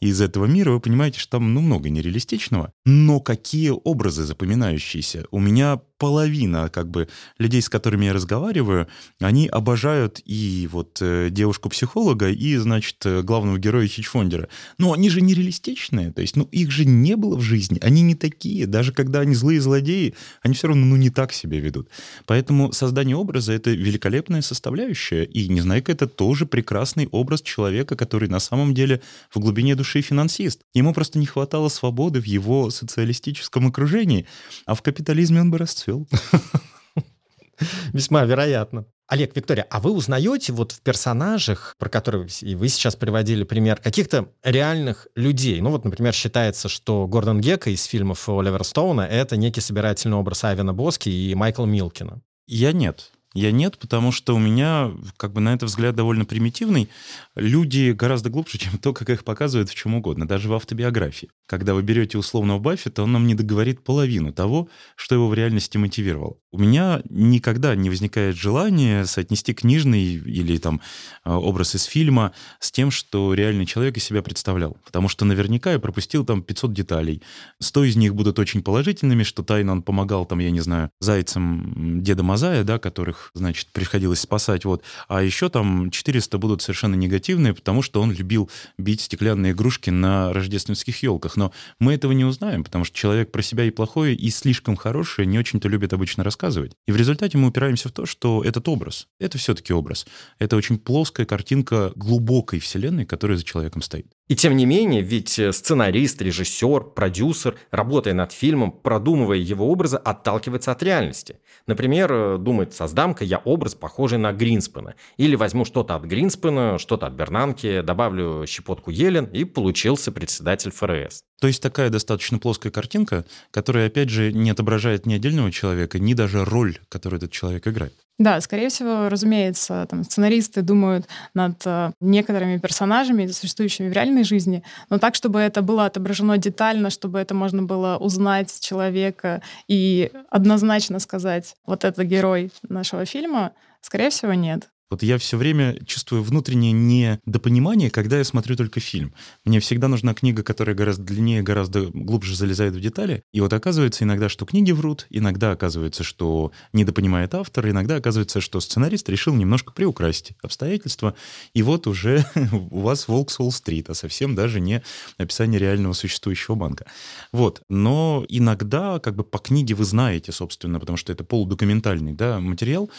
из 0.00 0.20
этого 0.20 0.46
мира, 0.46 0.72
вы 0.72 0.80
понимаете, 0.80 1.18
что 1.18 1.32
там 1.32 1.54
ну, 1.54 1.60
много 1.60 1.90
нереалистичного. 1.90 2.72
Но 2.84 3.20
какие 3.20 3.70
образы 3.70 4.24
запоминающиеся? 4.24 5.26
У 5.30 5.40
меня 5.40 5.80
половина 6.00 6.70
как 6.70 6.90
бы 6.90 7.08
людей, 7.38 7.60
с 7.60 7.68
которыми 7.68 8.06
я 8.06 8.14
разговариваю, 8.14 8.88
они 9.20 9.46
обожают 9.46 10.20
и 10.24 10.66
вот 10.72 10.98
э, 11.02 11.28
девушку-психолога, 11.30 12.30
и, 12.30 12.56
значит, 12.56 12.96
э, 13.04 13.20
главного 13.22 13.58
героя 13.58 13.86
хич-фондера. 13.86 14.48
Но 14.78 14.94
они 14.94 15.10
же 15.10 15.20
нереалистичные, 15.20 16.10
то 16.10 16.22
есть, 16.22 16.36
ну, 16.36 16.44
их 16.44 16.70
же 16.70 16.86
не 16.86 17.16
было 17.16 17.36
в 17.36 17.42
жизни, 17.42 17.78
они 17.82 18.00
не 18.00 18.14
такие. 18.14 18.66
Даже 18.66 18.92
когда 18.92 19.20
они 19.20 19.34
злые 19.34 19.60
злодеи, 19.60 20.14
они 20.40 20.54
все 20.54 20.68
равно, 20.68 20.86
ну, 20.86 20.96
не 20.96 21.10
так 21.10 21.34
себя 21.34 21.60
ведут. 21.60 21.90
Поэтому 22.24 22.72
создание 22.72 23.16
образа— 23.16 23.52
это 23.54 23.70
великолепная 23.70 24.40
составляющая, 24.40 25.24
и 25.24 25.48
Незнайка— 25.48 25.92
это 25.92 26.08
тоже 26.08 26.46
прекрасный 26.46 27.08
образ 27.08 27.42
человека, 27.50 27.96
который 27.96 28.28
на 28.28 28.40
самом 28.40 28.74
деле 28.74 29.00
в 29.30 29.38
глубине 29.40 29.74
души 29.74 30.00
финансист. 30.02 30.62
Ему 30.74 30.94
просто 30.94 31.18
не 31.18 31.26
хватало 31.26 31.68
свободы 31.68 32.20
в 32.20 32.24
его 32.24 32.70
социалистическом 32.70 33.66
окружении, 33.66 34.26
а 34.66 34.74
в 34.74 34.82
капитализме 34.82 35.40
он 35.40 35.50
бы 35.50 35.58
расцвел. 35.58 36.08
Весьма 37.92 38.24
вероятно. 38.24 38.86
Олег, 39.10 39.34
Виктория, 39.34 39.66
а 39.70 39.80
вы 39.80 39.90
узнаете 39.90 40.52
вот 40.52 40.70
в 40.70 40.82
персонажах, 40.82 41.74
про 41.78 41.88
которые 41.88 42.28
вы 42.54 42.68
сейчас 42.68 42.94
приводили 42.94 43.42
пример, 43.42 43.80
каких-то 43.82 44.28
реальных 44.44 45.08
людей? 45.16 45.60
Ну 45.60 45.70
вот, 45.70 45.84
например, 45.84 46.14
считается, 46.14 46.68
что 46.68 47.08
Гордон 47.08 47.40
Гекка 47.40 47.70
из 47.70 47.84
фильмов 47.84 48.28
Оливера 48.28 48.62
Стоуна— 48.62 49.00
это 49.10 49.36
некий 49.36 49.60
собирательный 49.60 50.16
образ 50.16 50.44
Айвена 50.44 50.72
Боски 50.72 51.08
и 51.08 51.34
Майкла 51.34 51.66
Милкина. 51.66 52.22
Я 52.46 52.72
нет. 52.72 53.10
Я 53.32 53.52
нет, 53.52 53.78
потому 53.78 54.10
что 54.10 54.34
у 54.34 54.40
меня, 54.40 54.90
как 55.16 55.32
бы 55.32 55.40
на 55.40 55.54
это 55.54 55.66
взгляд 55.66 55.94
довольно 55.94 56.24
примитивный. 56.24 56.88
Люди 57.36 57.92
гораздо 57.92 58.28
глубже, 58.28 58.58
чем 58.58 58.76
то, 58.78 58.92
как 58.92 59.08
их 59.08 59.22
показывают 59.22 59.70
в 59.70 59.74
чем 59.74 59.94
угодно, 59.94 60.26
даже 60.26 60.48
в 60.48 60.54
автобиографии. 60.54 61.30
Когда 61.46 61.74
вы 61.74 61.82
берете 61.82 62.18
условного 62.18 62.58
Баффета, 62.58 63.04
он 63.04 63.12
нам 63.12 63.28
не 63.28 63.36
договорит 63.36 63.84
половину 63.84 64.32
того, 64.32 64.68
что 64.96 65.14
его 65.14 65.28
в 65.28 65.34
реальности 65.34 65.76
мотивировало. 65.78 66.38
У 66.50 66.58
меня 66.58 67.02
никогда 67.08 67.76
не 67.76 67.88
возникает 67.88 68.36
желания 68.36 69.04
соотнести 69.04 69.54
книжный 69.54 70.02
или 70.02 70.58
там 70.58 70.80
а, 71.22 71.38
образ 71.38 71.76
из 71.76 71.84
фильма 71.84 72.32
с 72.58 72.72
тем, 72.72 72.90
что 72.90 73.34
реальный 73.34 73.66
человек 73.66 73.96
из 73.96 74.04
себя 74.04 74.22
представлял. 74.22 74.76
Потому 74.84 75.08
что 75.08 75.24
наверняка 75.24 75.72
я 75.72 75.78
пропустил 75.78 76.24
там 76.24 76.42
500 76.42 76.72
деталей. 76.72 77.22
100 77.60 77.84
из 77.84 77.96
них 77.96 78.16
будут 78.16 78.40
очень 78.40 78.62
положительными, 78.62 79.22
что 79.22 79.44
тайно 79.44 79.72
он 79.72 79.82
помогал 79.82 80.26
там, 80.26 80.40
я 80.40 80.50
не 80.50 80.60
знаю, 80.60 80.90
зайцам 80.98 82.02
деда 82.02 82.24
Мазая, 82.24 82.64
да, 82.64 82.80
которых 82.80 83.19
значит, 83.34 83.68
приходилось 83.72 84.20
спасать. 84.20 84.64
Вот. 84.64 84.82
А 85.08 85.22
еще 85.22 85.48
там 85.48 85.90
400 85.90 86.38
будут 86.38 86.62
совершенно 86.62 86.94
негативные, 86.94 87.54
потому 87.54 87.82
что 87.82 88.00
он 88.00 88.12
любил 88.12 88.50
бить 88.78 89.02
стеклянные 89.02 89.52
игрушки 89.52 89.90
на 89.90 90.32
рождественских 90.32 91.02
елках. 91.02 91.36
Но 91.36 91.52
мы 91.78 91.94
этого 91.94 92.12
не 92.12 92.24
узнаем, 92.24 92.64
потому 92.64 92.84
что 92.84 92.96
человек 92.96 93.32
про 93.32 93.42
себя 93.42 93.64
и 93.64 93.70
плохое, 93.70 94.14
и 94.14 94.30
слишком 94.30 94.76
хорошее 94.76 95.26
не 95.26 95.38
очень-то 95.38 95.68
любит 95.68 95.92
обычно 95.92 96.24
рассказывать. 96.24 96.72
И 96.86 96.92
в 96.92 96.96
результате 96.96 97.38
мы 97.38 97.48
упираемся 97.48 97.88
в 97.88 97.92
то, 97.92 98.06
что 98.06 98.42
этот 98.44 98.68
образ, 98.68 99.08
это 99.18 99.38
все-таки 99.38 99.72
образ. 99.72 100.06
Это 100.38 100.56
очень 100.56 100.78
плоская 100.78 101.26
картинка 101.26 101.92
глубокой 101.96 102.60
вселенной, 102.60 103.06
которая 103.06 103.36
за 103.36 103.44
человеком 103.44 103.82
стоит. 103.82 104.06
И 104.30 104.36
тем 104.36 104.56
не 104.56 104.64
менее, 104.64 105.02
ведь 105.02 105.40
э, 105.40 105.52
сценарист, 105.52 106.22
режиссер, 106.22 106.84
продюсер, 106.94 107.56
работая 107.72 108.14
над 108.14 108.30
фильмом, 108.30 108.70
продумывая 108.70 109.38
его 109.38 109.68
образы, 109.68 109.96
отталкивается 109.96 110.70
от 110.70 110.84
реальности. 110.84 111.40
Например, 111.66 112.12
э, 112.12 112.38
думает, 112.38 112.72
создам-ка 112.72 113.24
я 113.24 113.38
образ, 113.38 113.74
похожий 113.74 114.18
на 114.18 114.32
Гринспена. 114.32 114.94
Или 115.16 115.34
возьму 115.34 115.64
что-то 115.64 115.96
от 115.96 116.04
Гринспена, 116.04 116.78
что-то 116.78 117.08
от 117.08 117.14
Бернанки, 117.14 117.80
добавлю 117.80 118.46
щепотку 118.46 118.92
Елен, 118.92 119.24
и 119.24 119.42
получился 119.42 120.12
председатель 120.12 120.70
ФРС. 120.70 121.24
То 121.40 121.48
есть 121.48 121.60
такая 121.60 121.90
достаточно 121.90 122.38
плоская 122.38 122.70
картинка, 122.70 123.24
которая, 123.50 123.88
опять 123.88 124.10
же, 124.10 124.32
не 124.32 124.50
отображает 124.50 125.06
ни 125.06 125.14
отдельного 125.14 125.50
человека, 125.50 125.98
ни 125.98 126.14
даже 126.14 126.44
роль, 126.44 126.78
которую 126.88 127.18
этот 127.18 127.32
человек 127.32 127.66
играет. 127.66 127.94
Да, 128.20 128.38
скорее 128.42 128.68
всего, 128.68 129.08
разумеется, 129.08 129.86
там, 129.88 130.04
сценаристы 130.04 130.60
думают 130.60 131.06
над 131.32 131.54
э, 131.64 131.92
некоторыми 132.02 132.58
персонажами, 132.58 133.26
существующими 133.28 133.88
в 133.88 133.92
реальной 133.92 134.24
жизни, 134.24 134.62
но 134.90 134.98
так, 134.98 135.14
чтобы 135.14 135.40
это 135.40 135.62
было 135.62 135.86
отображено 135.86 136.36
детально, 136.36 136.90
чтобы 136.90 137.18
это 137.18 137.34
можно 137.34 137.62
было 137.62 137.96
узнать 137.96 138.60
человека 138.60 139.40
и 139.68 140.12
однозначно 140.28 140.98
сказать, 140.98 141.56
вот 141.64 141.82
это 141.86 142.04
герой 142.04 142.52
нашего 142.68 143.06
фильма, 143.06 143.52
скорее 143.80 144.10
всего, 144.10 144.34
нет. 144.34 144.68
Вот 144.90 145.04
я 145.04 145.18
все 145.18 145.36
время 145.36 145.78
чувствую 145.86 146.24
внутреннее 146.24 146.72
недопонимание, 146.72 147.90
когда 147.90 148.18
я 148.18 148.24
смотрю 148.24 148.56
только 148.56 148.80
фильм. 148.80 149.14
Мне 149.44 149.60
всегда 149.60 149.86
нужна 149.86 150.14
книга, 150.14 150.42
которая 150.42 150.74
гораздо 150.74 151.04
длиннее, 151.04 151.42
гораздо 151.42 151.86
глубже 151.92 152.34
залезает 152.34 152.74
в 152.74 152.80
детали. 152.80 153.22
И 153.32 153.40
вот 153.40 153.52
оказывается 153.52 154.02
иногда, 154.02 154.28
что 154.28 154.44
книги 154.44 154.72
врут, 154.72 155.06
иногда 155.08 155.52
оказывается, 155.52 156.02
что 156.02 156.50
недопонимает 156.72 157.34
автор, 157.36 157.68
иногда 157.68 157.96
оказывается, 157.96 158.40
что 158.40 158.58
сценарист 158.58 159.08
решил 159.08 159.32
немножко 159.34 159.72
приукрасить 159.72 160.32
обстоятельства. 160.42 161.14
И 161.54 161.62
вот 161.62 161.86
уже 161.86 162.26
у 162.70 162.80
вас 162.80 163.06
«Волк 163.06 163.30
с 163.30 163.38
Уолл-стрит», 163.38 163.90
а 163.90 163.94
совсем 163.94 164.34
даже 164.34 164.58
не 164.58 164.82
описание 165.18 165.60
реального 165.60 165.92
существующего 165.92 166.56
банка. 166.56 166.86
Вот. 167.30 167.62
Но 167.68 168.24
иногда 168.28 168.98
как 168.98 169.14
бы 169.14 169.22
по 169.22 169.38
книге 169.38 169.76
вы 169.76 169.84
знаете, 169.84 170.32
собственно, 170.32 170.80
потому 170.80 170.96
что 170.96 171.12
это 171.12 171.22
полудокументальный 171.22 172.12
да, 172.12 172.40
материал, 172.40 172.90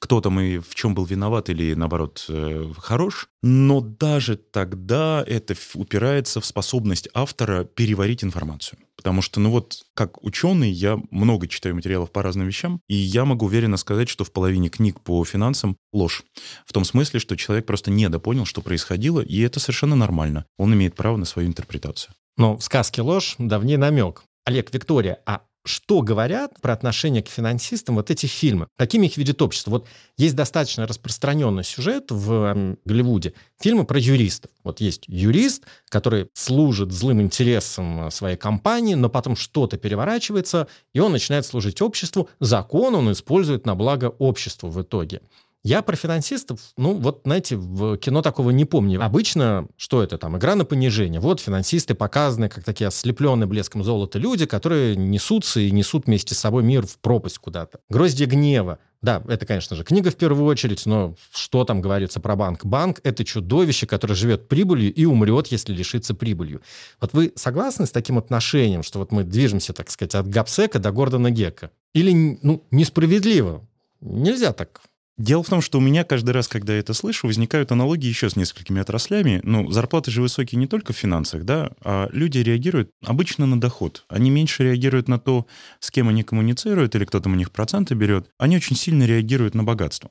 кто 0.00 0.20
там 0.20 0.40
и 0.40 0.58
в 0.58 0.74
чем 0.74 0.94
был 0.94 1.04
виноват 1.04 1.50
или, 1.50 1.74
наоборот, 1.74 2.24
э, 2.28 2.72
хорош. 2.78 3.28
Но 3.42 3.80
даже 3.80 4.36
тогда 4.36 5.22
это 5.26 5.54
упирается 5.74 6.40
в 6.40 6.46
способность 6.46 7.08
автора 7.14 7.64
переварить 7.64 8.24
информацию. 8.24 8.78
Потому 8.96 9.22
что, 9.22 9.40
ну 9.40 9.50
вот, 9.50 9.84
как 9.94 10.22
ученый, 10.22 10.70
я 10.70 10.98
много 11.10 11.48
читаю 11.48 11.74
материалов 11.74 12.10
по 12.10 12.22
разным 12.22 12.46
вещам, 12.46 12.80
и 12.88 12.94
я 12.94 13.24
могу 13.24 13.46
уверенно 13.46 13.76
сказать, 13.76 14.08
что 14.08 14.24
в 14.24 14.32
половине 14.32 14.70
книг 14.70 15.00
по 15.00 15.22
финансам 15.24 15.76
ложь. 15.92 16.22
В 16.66 16.72
том 16.72 16.84
смысле, 16.84 17.20
что 17.20 17.36
человек 17.36 17.66
просто 17.66 17.90
недопонял, 17.90 18.46
что 18.46 18.62
происходило, 18.62 19.20
и 19.20 19.40
это 19.40 19.60
совершенно 19.60 19.96
нормально. 19.96 20.46
Он 20.58 20.74
имеет 20.74 20.94
право 20.94 21.16
на 21.16 21.26
свою 21.26 21.48
интерпретацию. 21.48 22.14
Но 22.36 22.56
в 22.56 22.64
сказке 22.64 23.02
ложь 23.02 23.36
давней 23.38 23.76
намек. 23.76 24.22
Олег, 24.44 24.72
Виктория, 24.72 25.18
а 25.26 25.42
что 25.64 26.00
говорят 26.02 26.60
про 26.60 26.72
отношение 26.72 27.22
к 27.22 27.28
финансистам 27.28 27.96
вот 27.96 28.10
эти 28.10 28.26
фильмы? 28.26 28.68
Какими 28.76 29.06
их 29.06 29.16
видит 29.16 29.42
общество? 29.42 29.70
Вот 29.70 29.88
есть 30.16 30.34
достаточно 30.34 30.86
распространенный 30.86 31.64
сюжет 31.64 32.10
в 32.10 32.76
Голливуде. 32.84 33.34
Фильмы 33.60 33.84
про 33.84 33.98
юристов. 33.98 34.50
Вот 34.64 34.80
есть 34.80 35.04
юрист, 35.06 35.64
который 35.88 36.28
служит 36.34 36.92
злым 36.92 37.20
интересам 37.20 38.06
э, 38.06 38.10
своей 38.10 38.36
компании, 38.36 38.94
но 38.94 39.08
потом 39.08 39.36
что-то 39.36 39.76
переворачивается, 39.76 40.66
и 40.94 41.00
он 41.00 41.12
начинает 41.12 41.44
служить 41.46 41.82
обществу. 41.82 42.28
Закон 42.40 42.94
он 42.94 43.12
использует 43.12 43.66
на 43.66 43.74
благо 43.74 44.06
обществу 44.06 44.70
в 44.70 44.80
итоге. 44.80 45.20
Я 45.62 45.82
про 45.82 45.94
финансистов, 45.94 46.58
ну, 46.78 46.94
вот, 46.94 47.20
знаете, 47.24 47.56
в 47.56 47.98
кино 47.98 48.22
такого 48.22 48.48
не 48.50 48.64
помню. 48.64 49.04
Обычно, 49.04 49.68
что 49.76 50.02
это 50.02 50.16
там, 50.16 50.38
игра 50.38 50.54
на 50.54 50.64
понижение. 50.64 51.20
Вот 51.20 51.38
финансисты 51.38 51.94
показаны 51.94 52.48
как 52.48 52.64
такие 52.64 52.88
ослепленные 52.88 53.46
блеском 53.46 53.84
золота 53.84 54.18
люди, 54.18 54.46
которые 54.46 54.96
несутся 54.96 55.60
и 55.60 55.70
несут 55.70 56.06
вместе 56.06 56.34
с 56.34 56.38
собой 56.38 56.62
мир 56.62 56.86
в 56.86 56.96
пропасть 56.98 57.38
куда-то. 57.38 57.80
Гроздья 57.90 58.24
гнева. 58.24 58.78
Да, 59.02 59.22
это, 59.28 59.44
конечно 59.44 59.76
же, 59.76 59.84
книга 59.84 60.10
в 60.10 60.16
первую 60.16 60.46
очередь, 60.46 60.86
но 60.86 61.14
что 61.30 61.64
там 61.64 61.82
говорится 61.82 62.20
про 62.20 62.36
банк? 62.36 62.64
Банк— 62.64 63.00
это 63.02 63.22
чудовище, 63.24 63.86
которое 63.86 64.14
живет 64.14 64.48
прибылью 64.48 64.92
и 64.92 65.04
умрет, 65.04 65.48
если 65.48 65.74
лишится 65.74 66.14
прибылью. 66.14 66.62
Вот 67.00 67.12
вы 67.12 67.32
согласны 67.36 67.86
с 67.86 67.90
таким 67.90 68.16
отношением, 68.16 68.82
что 68.82 68.98
вот 68.98 69.12
мы 69.12 69.24
движемся, 69.24 69.74
так 69.74 69.90
сказать, 69.90 70.14
от 70.14 70.28
Гапсека 70.28 70.78
до 70.78 70.90
Гордона 70.90 71.30
Гекка? 71.30 71.70
Или, 71.92 72.38
ну, 72.42 72.64
несправедливо? 72.70 73.66
Нельзя 74.00 74.52
так 74.52 74.80
Дело 75.20 75.42
в 75.42 75.50
том, 75.50 75.60
что 75.60 75.76
у 75.76 75.82
меня 75.82 76.02
каждый 76.02 76.30
раз, 76.30 76.48
когда 76.48 76.72
я 76.72 76.78
это 76.78 76.94
слышу, 76.94 77.26
возникают 77.26 77.70
аналогии 77.72 78.06
еще 78.06 78.30
с 78.30 78.36
несколькими 78.36 78.80
отраслями. 78.80 79.42
Ну, 79.42 79.70
зарплаты 79.70 80.10
же 80.10 80.22
высокие 80.22 80.58
не 80.58 80.66
только 80.66 80.94
в 80.94 80.96
финансах, 80.96 81.44
да, 81.44 81.72
а 81.84 82.08
люди 82.10 82.38
реагируют 82.38 82.90
обычно 83.04 83.44
на 83.44 83.60
доход. 83.60 84.06
Они 84.08 84.30
меньше 84.30 84.64
реагируют 84.64 85.08
на 85.08 85.18
то, 85.18 85.46
с 85.78 85.90
кем 85.90 86.08
они 86.08 86.22
коммуницируют 86.22 86.94
или 86.94 87.04
кто 87.04 87.20
там 87.20 87.34
у 87.34 87.36
них 87.36 87.50
проценты 87.50 87.94
берет. 87.94 88.30
Они 88.38 88.56
очень 88.56 88.76
сильно 88.76 89.04
реагируют 89.04 89.54
на 89.54 89.62
богатство. 89.62 90.10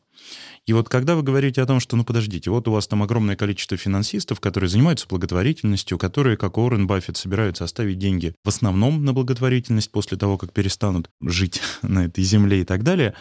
И 0.67 0.73
вот 0.73 0.89
когда 0.89 1.15
вы 1.15 1.23
говорите 1.23 1.63
о 1.63 1.65
том, 1.65 1.79
что, 1.79 1.95
ну, 1.95 2.03
подождите, 2.03 2.51
вот 2.51 2.67
у 2.67 2.71
вас 2.71 2.87
там 2.87 3.01
огромное 3.01 3.35
количество 3.35 3.77
финансистов, 3.77 4.39
которые 4.39 4.69
занимаются 4.69 5.07
благотворительностью, 5.07 5.97
которые, 5.97 6.37
как 6.37 6.59
Уоррен 6.59 6.85
Баффет, 6.85 7.17
собираются 7.17 7.63
оставить 7.63 7.97
деньги 7.97 8.35
в 8.43 8.49
основном 8.49 9.03
на 9.03 9.13
благотворительность 9.13 9.91
после 9.91 10.19
того, 10.19 10.37
как 10.37 10.53
перестанут 10.53 11.09
жить 11.19 11.63
на 11.81 12.05
этой 12.05 12.23
земле 12.23 12.61
и 12.61 12.63
так 12.63 12.83
далее, 12.83 13.15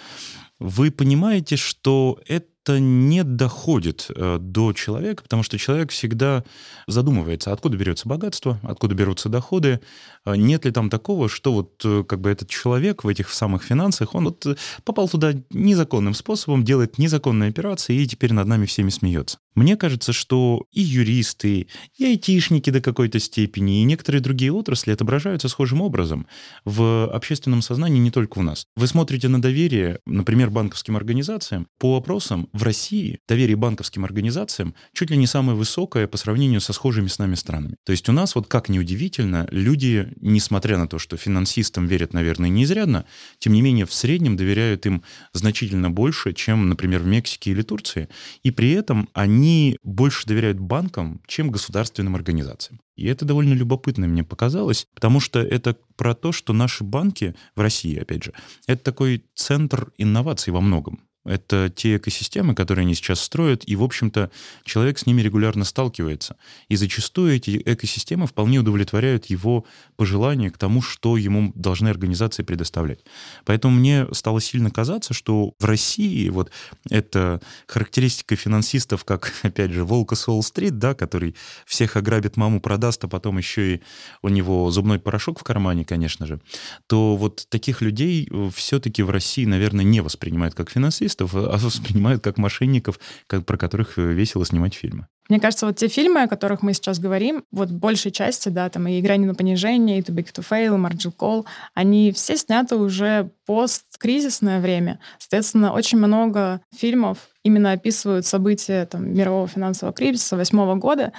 вы 0.59 0.91
понимаете, 0.91 1.57
что 1.57 2.21
это 2.27 2.47
часто 2.69 2.81
не 2.81 3.25
доходит 3.25 4.11
э, 4.15 4.39
до 4.41 4.73
человека, 4.73 5.23
потому 5.23 5.43
что 5.43 5.59
человек 5.59 5.91
всегда 5.91 6.45
задумывается, 6.87 7.53
откуда 7.53 7.77
берется 7.77 8.09
богатство, 8.09 8.61
откуда 8.63 8.95
берутся 8.95 9.29
доходы, 9.29 9.81
э, 10.25 10.37
нет 10.37 10.65
ли 10.65 10.71
там 10.71 10.91
такого, 10.91 11.29
что 11.29 11.53
вот 11.53 11.81
э, 11.85 12.05
как 12.07 12.21
бы 12.21 12.31
этот 12.31 12.49
человек 12.49 13.05
в 13.05 13.09
этих 13.09 13.31
самых 13.31 13.63
финансах, 13.63 14.15
он 14.15 14.25
вот 14.25 14.47
попал 14.85 15.09
туда 15.09 15.33
незаконным 15.51 16.15
способом, 16.15 16.65
делает 16.65 16.99
незаконные 16.99 17.49
операции 17.49 17.97
и 17.97 18.07
теперь 18.07 18.33
над 18.33 18.47
нами 18.47 18.67
всеми 18.67 18.91
смеется. 18.91 19.39
Мне 19.59 19.77
кажется, 19.77 20.13
что 20.13 20.67
и 20.71 20.81
юристы, 20.81 21.67
и 21.97 22.05
айтишники 22.05 22.71
до 22.71 22.81
какой-то 22.81 23.19
степени, 23.19 23.81
и 23.81 23.85
некоторые 23.85 24.23
другие 24.23 24.53
отрасли 24.53 24.93
отображаются 24.93 25.49
схожим 25.49 25.81
образом 25.81 26.29
в 26.65 27.11
общественном 27.13 27.61
сознании 27.61 27.99
не 27.99 28.13
только 28.13 28.39
у 28.39 28.43
нас. 28.43 28.67
Вы 28.77 28.87
смотрите 28.87 29.27
на 29.27 29.43
доверие, 29.43 29.99
например, 30.07 30.51
банковским 30.51 30.97
организациям. 30.97 31.67
По 31.79 31.97
опросам 31.97 32.49
в 32.59 32.63
России 32.65 33.21
доверие 33.29 33.57
банковским 33.57 34.05
организациям 34.05 34.75
чуть 34.93 35.11
ли 35.11 35.17
не 35.17 35.27
самое 35.27 35.57
высокое 35.57 36.09
по 36.09 36.17
сравнению 36.17 36.61
со 36.61 36.73
схожими 36.73 37.07
с 37.07 37.19
нами 37.19 37.37
странами. 37.37 37.77
То 37.85 37.93
есть 37.93 38.09
у 38.09 38.13
нас, 38.13 38.35
вот 38.35 38.49
как 38.49 38.69
неудивительно, 38.69 39.47
люди, 39.51 40.13
несмотря 40.21 40.77
на 40.77 40.89
то, 40.89 40.99
что 40.99 41.17
финансистам 41.17 41.87
верят, 41.87 42.13
наверное, 42.13 42.51
неизрядно, 42.51 43.05
тем 43.39 43.53
не 43.53 43.63
менее 43.63 43.87
в 43.87 43.95
среднем 43.95 44.37
доверяют 44.37 44.87
им 44.87 45.05
значительно 45.33 45.91
больше, 45.91 46.33
чем, 46.33 46.69
например, 46.69 47.01
в 47.01 47.07
Мексике 47.07 47.53
или 47.53 47.63
Турции. 47.63 48.09
И 48.43 48.51
при 48.51 48.73
этом 48.73 49.09
они 49.15 49.79
больше 49.85 50.27
доверяют 50.27 50.59
банкам, 50.59 51.23
чем 51.29 51.51
государственным 51.51 52.17
организациям. 52.17 52.81
И 52.97 53.07
это 53.07 53.25
довольно 53.25 53.55
любопытно 53.55 54.09
мне 54.09 54.25
показалось, 54.25 54.89
потому 54.93 55.21
что 55.21 55.39
это 55.39 55.77
про 55.95 56.17
то, 56.17 56.33
что 56.33 56.53
наши 56.53 56.83
банки 56.83 57.37
в 57.55 57.61
России, 57.61 57.97
опять 57.97 58.25
же, 58.25 58.33
это 58.67 58.83
такой 58.83 59.25
центр 59.37 59.93
инноваций 59.99 60.53
во 60.53 60.61
многом. 60.61 61.08
Это 61.29 61.71
те 61.75 61.97
экосистемы, 61.97 62.55
которые 62.55 62.85
они 62.85 62.95
сейчас 62.95 63.21
строят, 63.21 63.63
и, 63.67 63.77
в 63.77 63.83
общем-то, 63.83 64.31
человек 64.65 64.99
с 64.99 65.05
ними 65.05 65.21
регулярно 65.21 65.65
сталкивается. 65.65 66.37
И 66.69 66.77
зачастую 66.77 67.35
эти 67.35 67.61
экосистемы 67.65 68.27
вполне 68.27 68.61
удовлетворяют 68.61 69.27
его 69.27 69.67
пожелания 69.97 70.51
к 70.51 70.57
тому, 70.57 70.81
что 70.81 71.17
ему 71.17 71.53
должны 71.55 71.89
организации 71.89 72.43
предоставлять. 72.43 73.01
Поэтому 73.45 73.77
мне 73.77 74.07
стало 74.13 74.41
сильно 74.41 74.71
казаться, 74.71 75.13
что 75.13 75.53
в 75.59 75.65
России 75.65 76.29
вот 76.31 76.51
эта 76.89 77.41
характеристика 77.67 78.35
финансистов, 78.37 79.05
как, 79.05 79.33
опять 79.43 79.73
же, 79.73 79.85
волка 79.85 80.15
с 80.15 80.27
Уолл-стрит, 80.29 80.79
да, 80.79 80.95
который 80.95 81.35
всех 81.67 81.97
ограбит, 81.97 82.37
маму 82.37 82.61
продаст, 82.61 83.05
а 83.05 83.09
потом 83.09 83.39
еще 83.39 83.75
и 83.75 83.81
у 84.23 84.29
него 84.29 84.71
зубной 84.71 84.99
порошок 84.99 85.41
в 85.41 85.43
кармане, 85.43 85.85
конечно 85.85 86.27
же, 86.27 86.41
то 86.87 87.17
вот 87.17 87.47
таких 87.51 87.83
людей 87.83 88.31
все-таки 88.55 89.03
в 89.03 89.11
России, 89.11 89.45
наверное, 89.45 89.85
не 89.85 90.01
воспринимают 90.01 90.55
как 90.55 90.71
финансистов, 90.71 91.18
журналистов, 91.19 91.35
а 91.35 91.59
воспринимают 91.59 92.23
как 92.23 92.39
мошенников, 92.39 92.99
как, 93.27 93.45
про 93.45 93.57
которых 93.57 93.99
э, 93.99 94.03
весело 94.13 94.45
снимать 94.45 94.75
фильмы. 94.75 95.07
Мне 95.29 95.41
кажется, 95.41 95.67
вот 95.67 95.77
те 95.77 95.89
фильмы, 95.89 96.23
о 96.23 96.29
которых 96.29 96.63
мы 96.63 96.73
сейчас 96.73 96.99
говорим, 96.99 97.45
вот 97.53 97.71
большей 97.71 98.11
части, 98.11 98.49
да, 98.49 98.71
там 98.71 98.89
и 98.89 98.99
«Игра 98.99 99.17
не 99.17 99.27
на 99.27 99.35
понижение», 99.35 99.99
и 99.99 100.01
«Too 100.01 100.15
Big 100.15 100.33
to 100.33 100.43
Fail», 100.49 100.75
и 100.75 100.81
«Margin 100.81 101.15
Call», 101.15 101.45
они 101.75 102.13
все 102.13 102.37
сняты 102.37 102.77
уже 102.77 103.31
посткризисное 103.45 104.61
время. 104.61 105.01
Соответственно, 105.19 105.73
очень 105.73 105.99
много 105.99 106.63
фильмов 106.75 107.19
именно 107.43 107.73
описывают 107.73 108.27
события 108.27 108.87
там, 108.87 109.15
мирового 109.15 109.49
финансового 109.49 109.95
кризиса 109.95 110.37
восьмого 110.37 110.77
года, 110.77 111.13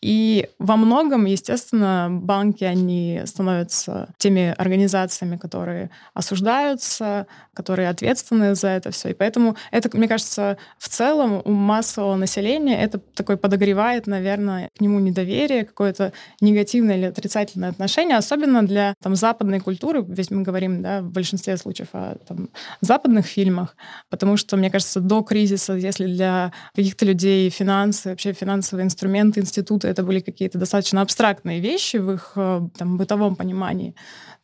и 0.00 0.48
во 0.60 0.76
многом, 0.76 1.24
естественно, 1.24 2.08
банки, 2.10 2.62
они 2.62 3.22
становятся 3.24 4.08
теми 4.16 4.54
организациями, 4.56 5.36
которые 5.36 5.90
осуждаются, 6.14 7.26
которые 7.52 7.88
ответственны 7.88 8.54
за 8.54 8.68
это 8.68 8.92
все. 8.92 9.08
И 9.08 9.14
поэтому 9.14 9.56
это, 9.72 9.94
мне 9.96 10.06
кажется, 10.06 10.56
в 10.78 10.88
целом 10.88 11.42
у 11.44 11.50
массового 11.50 12.14
населения 12.14 12.80
это 12.80 12.98
такой 12.98 13.36
подогревает, 13.36 14.06
наверное, 14.06 14.68
к 14.76 14.80
нему 14.80 15.00
недоверие, 15.00 15.64
какое-то 15.64 16.12
негативное 16.40 16.96
или 16.96 17.06
отрицательное 17.06 17.70
отношение, 17.70 18.16
особенно 18.16 18.64
для 18.64 18.94
там, 19.02 19.16
западной 19.16 19.58
культуры, 19.58 20.04
ведь 20.06 20.30
мы 20.30 20.42
говорим 20.42 20.80
да, 20.80 21.02
в 21.02 21.10
большинстве 21.10 21.56
случаев 21.56 21.88
о 21.92 22.18
там, 22.28 22.50
западных 22.80 23.26
фильмах, 23.26 23.76
потому 24.10 24.36
что, 24.36 24.56
мне 24.56 24.70
кажется, 24.70 25.00
до 25.00 25.22
кризиса, 25.22 25.72
если 25.72 26.06
для 26.06 26.52
каких-то 26.76 27.04
людей 27.04 27.50
финансы, 27.50 28.10
вообще 28.10 28.32
финансовые 28.32 28.84
инструменты, 28.84 29.40
институты 29.40 29.87
это 29.88 30.02
были 30.02 30.20
какие-то 30.20 30.58
достаточно 30.58 31.02
абстрактные 31.02 31.60
вещи 31.60 31.96
в 31.96 32.12
их 32.12 32.32
э, 32.36 32.68
там, 32.76 32.96
бытовом 32.96 33.36
понимании, 33.36 33.94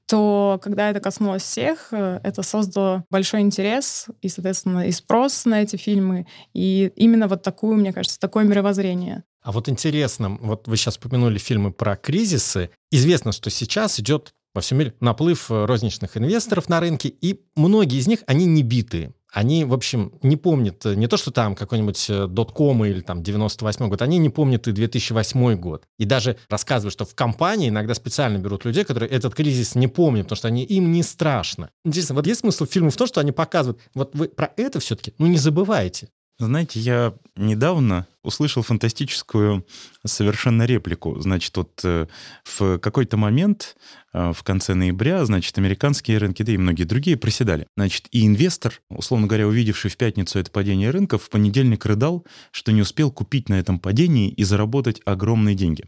то 0.06 0.60
когда 0.62 0.90
это 0.90 1.00
коснулось 1.00 1.42
всех, 1.42 1.88
э, 1.92 2.20
это 2.22 2.42
создало 2.42 3.04
большой 3.10 3.40
интерес 3.40 4.06
и, 4.20 4.28
соответственно, 4.28 4.88
и 4.88 4.92
спрос 4.92 5.44
на 5.44 5.62
эти 5.62 5.76
фильмы, 5.76 6.26
и 6.52 6.92
именно 6.96 7.28
вот 7.28 7.42
такую, 7.42 7.76
мне 7.76 7.92
кажется, 7.92 8.18
такое 8.20 8.44
мировоззрение. 8.44 9.24
А 9.42 9.52
вот 9.52 9.68
интересно, 9.68 10.38
вот 10.40 10.68
вы 10.68 10.76
сейчас 10.76 10.96
упомянули 10.96 11.38
фильмы 11.38 11.72
про 11.72 11.96
кризисы. 11.96 12.70
Известно, 12.90 13.32
что 13.32 13.50
сейчас 13.50 14.00
идет 14.00 14.34
во 14.54 14.60
всем 14.60 14.78
мире 14.78 14.94
наплыв 15.00 15.50
э, 15.50 15.64
розничных 15.64 16.16
инвесторов 16.16 16.68
на 16.68 16.80
рынке, 16.80 17.08
и 17.08 17.40
многие 17.56 17.98
из 17.98 18.06
них, 18.06 18.20
они 18.26 18.46
не 18.46 18.62
битые 18.62 19.12
они, 19.35 19.64
в 19.64 19.75
общем, 19.75 20.12
не 20.23 20.37
помнят 20.37 20.87
э, 20.87 20.95
не 20.95 21.09
то, 21.09 21.17
что 21.17 21.33
там 21.33 21.57
какой-нибудь 21.57 22.07
э, 22.09 22.26
дотком 22.29 22.85
или 22.85 23.00
там 23.00 23.21
98 23.21 23.88
год, 23.88 24.00
они 24.00 24.19
не 24.19 24.31
помнят 24.31 24.69
и 24.69 24.73
2008 24.73 25.57
год. 25.57 25.83
И 25.99 26.05
даже 26.05 26.37
рассказывают, 26.49 26.93
что 26.93 27.05
в 27.05 27.17
компании 27.17 27.69
иногда 27.69 27.95
специально 27.95 28.38
берут 28.38 28.64
людей, 28.64 28.85
которые 28.85 29.11
этот 29.11 29.35
кризис 29.35 29.75
не 29.75 29.88
помнят, 29.88 30.26
потому 30.26 30.37
что 30.37 30.49
они, 30.49 30.62
им 30.62 30.93
не 30.93 31.03
страшно. 31.03 31.71
Интересно, 31.85 32.14
вот 32.14 32.29
есть 32.29 32.41
смысл 32.41 32.64
фильма 32.64 32.91
в 32.91 32.97
том, 32.97 33.09
что 33.09 33.21
они 33.21 33.33
показывают, 33.33 33.81
вот 33.93 34.14
вы 34.14 34.29
про 34.29 34.53
это 34.57 34.79
все-таки, 34.79 35.12
ну 35.19 35.26
не 35.26 35.38
забывайте. 35.38 36.09
Знаете, 36.38 36.79
я 36.79 37.14
недавно 37.37 38.07
услышал 38.25 38.62
фантастическую 38.62 39.66
совершенно 40.04 40.64
реплику. 40.64 41.21
Значит, 41.21 41.57
вот 41.57 41.81
э, 41.85 42.07
в 42.45 42.78
какой-то 42.78 43.16
момент 43.16 43.77
э, 44.12 44.33
в 44.33 44.42
конце 44.42 44.75
ноября, 44.75 45.25
значит, 45.25 45.57
американские 45.59 46.18
рынки, 46.18 46.42
да 46.42 46.53
и 46.53 46.57
многие 46.57 46.85
другие 46.85 47.16
проседали. 47.16 47.66
Значит, 47.77 48.09
и 48.11 48.27
инвестор, 48.27 48.81
условно 48.88 49.27
говоря, 49.27 49.46
увидевший 49.46 49.90
в 49.90 49.96
пятницу 49.96 50.38
это 50.38 50.51
падение 50.51 50.90
рынков, 50.90 51.25
в 51.25 51.31
понедельник 51.31 51.87
рыдал, 51.87 52.25
что 52.51 52.72
не 52.72 52.83
успел 52.83 53.11
купить 53.11 53.48
на 53.48 53.55
этом 53.55 53.79
падении 53.79 54.31
и 54.31 54.44
заработать 54.44 55.01
огромные 55.05 55.55
деньги. 55.55 55.85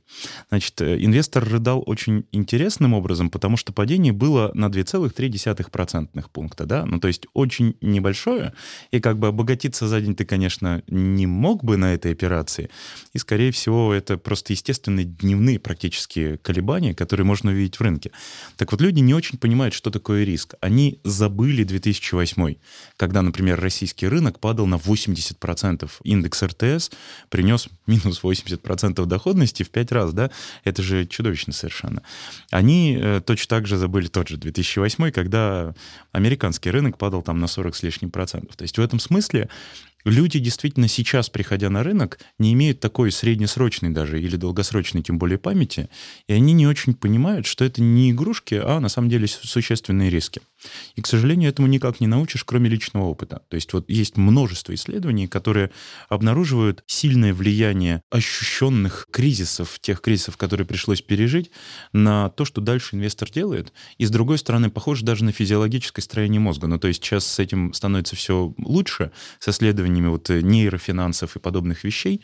Значит, 0.49 0.81
э, 0.81 1.03
инвестор 1.05 1.45
рыдал 1.45 1.83
очень 1.87 2.27
интересным 2.33 2.95
образом, 2.95 3.31
потому 3.31 3.57
что 3.57 3.73
падение 3.73 4.13
было 4.13 4.51
на 4.55 4.69
2,3% 4.69 6.31
пункта, 6.31 6.67
да, 6.67 6.85
ну 6.87 7.01
то 7.01 7.09
есть 7.09 7.27
очень 7.33 7.77
небольшое, 7.81 8.53
и 8.91 9.01
как 9.01 9.19
бы 9.19 9.29
обогатиться 9.29 9.89
за 9.89 10.01
день 10.01 10.15
ты, 10.15 10.25
конечно, 10.25 10.83
не 10.87 11.27
мог 11.27 11.65
бы 11.65 11.77
на 11.77 11.95
этой 11.95 12.13
операции, 12.13 12.26
операции. 12.27 12.71
И, 13.13 13.19
скорее 13.19 13.51
всего, 13.53 13.95
это 13.95 14.19
просто 14.19 14.53
естественные 14.53 15.05
дневные 15.07 15.59
практически 15.59 16.37
колебания, 16.43 16.95
которые 16.95 17.25
можно 17.25 17.51
увидеть 17.51 17.77
в 17.77 17.81
рынке. 17.83 18.11
Так 18.57 18.73
вот, 18.73 18.81
люди 18.81 19.01
не 19.01 19.15
очень 19.15 19.39
понимают, 19.39 19.75
что 19.75 19.91
такое 19.91 20.25
риск. 20.25 20.55
Они 20.61 20.99
забыли 21.05 21.65
2008, 21.65 22.57
когда, 22.97 23.23
например, 23.23 23.61
российский 23.61 24.09
рынок 24.09 24.41
падал 24.41 24.67
на 24.67 24.77
80%. 24.77 25.91
Индекс 26.05 26.43
РТС 26.43 26.91
принес 27.29 27.69
минус 27.87 28.21
80% 28.23 29.07
доходности 29.07 29.63
в 29.63 29.71
5 29.71 29.93
раз, 29.93 30.13
да? 30.13 30.31
Это 30.65 30.83
же 30.83 31.07
чудовищно 31.07 31.53
совершенно. 31.53 32.03
Они 32.51 32.99
э, 33.01 33.21
точно 33.25 33.57
так 33.57 33.67
же 33.67 33.77
забыли 33.77 34.09
тот 34.09 34.29
же 34.29 34.37
2008, 34.37 35.11
когда 35.13 35.75
американский 36.13 36.71
рынок 36.71 36.99
падал 36.99 37.23
там 37.23 37.39
на 37.39 37.47
40 37.47 37.77
с 37.77 37.83
лишним 37.83 38.11
процентов. 38.11 38.57
То 38.57 38.63
есть 38.63 38.79
в 38.79 38.81
этом 38.81 38.99
смысле 38.99 39.49
Люди 40.07 40.39
действительно 40.39 40.87
сейчас, 40.87 41.29
приходя 41.29 41.69
на 41.69 41.83
рынок, 41.83 42.21
не 42.39 42.53
имеют 42.53 42.79
такой 42.79 43.11
среднесрочной 43.11 43.91
даже 43.91 44.23
или 44.23 44.37
долгосрочной, 44.37 45.03
тем 45.03 45.19
более 45.19 45.37
памяти, 45.37 45.89
и 46.29 46.33
они 46.33 46.53
не 46.53 46.65
очень 46.69 46.95
понимают, 46.95 47.45
что 47.45 47.65
это 47.65 47.83
не 47.83 48.13
игрушки, 48.13 48.55
а 48.55 48.79
на 48.79 48.89
самом 48.89 49.09
деле 49.09 49.27
существенные 49.27 50.09
риски. 50.09 50.41
И, 50.95 51.03
к 51.03 51.07
сожалению, 51.07 51.51
этому 51.51 51.69
никак 51.69 52.01
не 52.01 52.07
научишь, 52.07 52.45
кроме 52.45 52.69
личного 52.69 53.05
опыта. 53.05 53.43
То 53.49 53.55
есть 53.57 53.73
вот 53.73 53.89
есть 53.89 54.17
множество 54.17 54.75
исследований, 54.75 55.27
которые 55.29 55.71
обнаруживают 56.09 56.83
сильное 56.87 57.35
влияние 57.35 58.03
ощущенных 58.11 59.07
кризисов, 59.11 59.79
тех 59.81 60.01
кризисов, 60.01 60.37
которые 60.37 60.67
пришлось 60.67 61.03
пережить, 61.03 61.51
на 61.93 62.31
то, 62.31 62.45
что 62.45 62.61
дальше 62.61 62.97
инвестор 62.97 63.31
делает. 63.31 63.73
И, 63.99 64.07
с 64.07 64.11
другой 64.11 64.39
стороны, 64.39 64.71
похоже 64.71 65.05
даже 65.05 65.25
на 65.25 65.33
физиологическое 65.33 66.03
строение 66.03 66.41
мозга. 66.41 66.67
Ну, 66.67 66.79
то 66.79 66.89
есть 66.89 67.03
сейчас 67.03 67.27
с 67.27 67.39
этим 67.39 67.73
становится 67.73 68.17
все 68.17 68.55
лучше, 68.59 69.13
с 69.39 69.49
исследованиями 69.49 70.09
вот 70.09 70.29
нейрофинансов 70.29 71.37
и 71.37 71.39
подобных 71.39 71.85
вещей. 71.85 72.23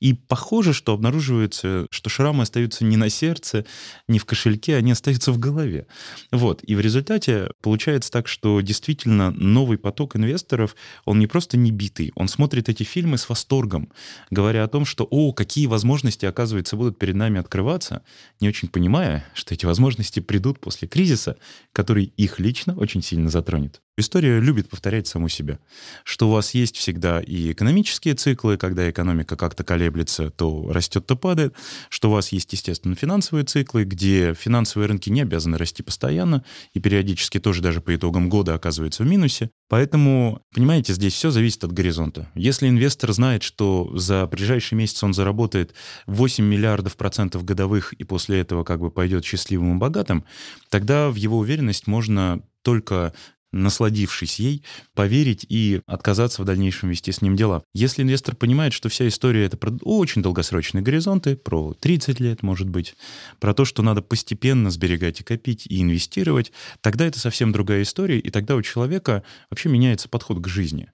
И 0.00 0.14
похоже, 0.14 0.72
что 0.72 0.92
обнаруживается, 0.92 1.86
что 1.90 2.10
шрамы 2.10 2.42
остаются 2.42 2.84
не 2.84 2.96
на 2.96 3.08
сердце, 3.08 3.64
не 4.08 4.18
в 4.18 4.24
кошельке, 4.24 4.76
они 4.76 4.92
остаются 4.92 5.32
в 5.32 5.38
голове. 5.38 5.86
Вот. 6.30 6.62
И 6.62 6.74
в 6.74 6.80
результате 6.80 7.50
получается 7.62 7.79
получается 7.80 8.10
так, 8.10 8.28
что 8.28 8.60
действительно 8.60 9.30
новый 9.30 9.78
поток 9.78 10.14
инвесторов, 10.14 10.76
он 11.06 11.18
не 11.18 11.26
просто 11.26 11.56
не 11.56 11.70
битый, 11.70 12.12
он 12.14 12.28
смотрит 12.28 12.68
эти 12.68 12.82
фильмы 12.82 13.16
с 13.16 13.26
восторгом, 13.26 13.90
говоря 14.30 14.64
о 14.64 14.68
том, 14.68 14.84
что, 14.84 15.08
о, 15.10 15.32
какие 15.32 15.66
возможности, 15.66 16.26
оказывается, 16.26 16.76
будут 16.76 16.98
перед 16.98 17.14
нами 17.14 17.40
открываться, 17.40 18.02
не 18.38 18.48
очень 18.48 18.68
понимая, 18.68 19.24
что 19.32 19.54
эти 19.54 19.64
возможности 19.64 20.20
придут 20.20 20.60
после 20.60 20.88
кризиса, 20.88 21.38
который 21.72 22.12
их 22.18 22.38
лично 22.38 22.76
очень 22.76 23.02
сильно 23.02 23.30
затронет. 23.30 23.80
История 24.00 24.40
любит 24.40 24.70
повторять 24.70 25.06
саму 25.06 25.28
себя. 25.28 25.58
Что 26.04 26.28
у 26.28 26.32
вас 26.32 26.54
есть 26.54 26.76
всегда 26.76 27.20
и 27.20 27.52
экономические 27.52 28.14
циклы, 28.14 28.56
когда 28.56 28.88
экономика 28.88 29.36
как-то 29.36 29.62
колеблется, 29.62 30.30
то 30.30 30.72
растет, 30.72 31.06
то 31.06 31.16
падает. 31.16 31.54
Что 31.90 32.08
у 32.08 32.12
вас 32.12 32.32
есть, 32.32 32.50
естественно, 32.52 32.94
финансовые 32.94 33.44
циклы, 33.44 33.84
где 33.84 34.32
финансовые 34.32 34.88
рынки 34.88 35.10
не 35.10 35.20
обязаны 35.20 35.58
расти 35.58 35.82
постоянно 35.82 36.42
и 36.72 36.80
периодически 36.80 37.38
тоже 37.40 37.60
даже 37.70 37.80
по 37.80 37.94
итогам 37.94 38.28
года 38.28 38.54
оказываются 38.54 39.04
в 39.04 39.06
минусе. 39.06 39.50
Поэтому, 39.68 40.42
понимаете, 40.52 40.92
здесь 40.92 41.14
все 41.14 41.30
зависит 41.30 41.62
от 41.62 41.70
горизонта. 41.70 42.28
Если 42.34 42.68
инвестор 42.68 43.12
знает, 43.12 43.44
что 43.44 43.96
за 43.96 44.26
ближайший 44.26 44.74
месяц 44.74 45.04
он 45.04 45.14
заработает 45.14 45.72
8 46.06 46.44
миллиардов 46.44 46.96
процентов 46.96 47.44
годовых 47.44 47.92
и 47.92 48.02
после 48.02 48.40
этого 48.40 48.64
как 48.64 48.80
бы 48.80 48.90
пойдет 48.90 49.24
счастливым 49.24 49.76
и 49.76 49.78
богатым, 49.78 50.24
тогда 50.68 51.10
в 51.10 51.14
его 51.14 51.38
уверенность 51.38 51.86
можно 51.86 52.42
только 52.62 53.14
насладившись 53.52 54.38
ей, 54.38 54.64
поверить 54.94 55.44
и 55.48 55.80
отказаться 55.86 56.42
в 56.42 56.44
дальнейшем 56.44 56.90
вести 56.90 57.12
с 57.12 57.20
ним 57.20 57.36
дела. 57.36 57.62
Если 57.74 58.02
инвестор 58.02 58.36
понимает, 58.36 58.72
что 58.72 58.88
вся 58.88 59.08
история— 59.08 59.44
это 59.46 59.56
про 59.56 59.72
очень 59.82 60.22
долгосрочные 60.22 60.82
горизонты, 60.82 61.36
про 61.36 61.74
30 61.74 62.20
лет, 62.20 62.42
может 62.42 62.68
быть, 62.68 62.94
про 63.40 63.54
то, 63.54 63.64
что 63.64 63.82
надо 63.82 64.02
постепенно 64.02 64.70
сберегать 64.70 65.20
и 65.20 65.24
копить, 65.24 65.66
и 65.66 65.82
инвестировать, 65.82 66.52
тогда 66.80 67.06
это 67.06 67.18
совсем 67.18 67.52
другая 67.52 67.82
история, 67.82 68.18
и 68.18 68.30
тогда 68.30 68.56
у 68.56 68.62
человека 68.62 69.24
вообще 69.50 69.68
меняется 69.68 70.08
подход 70.08 70.40
к 70.40 70.48
жизни. 70.48 70.90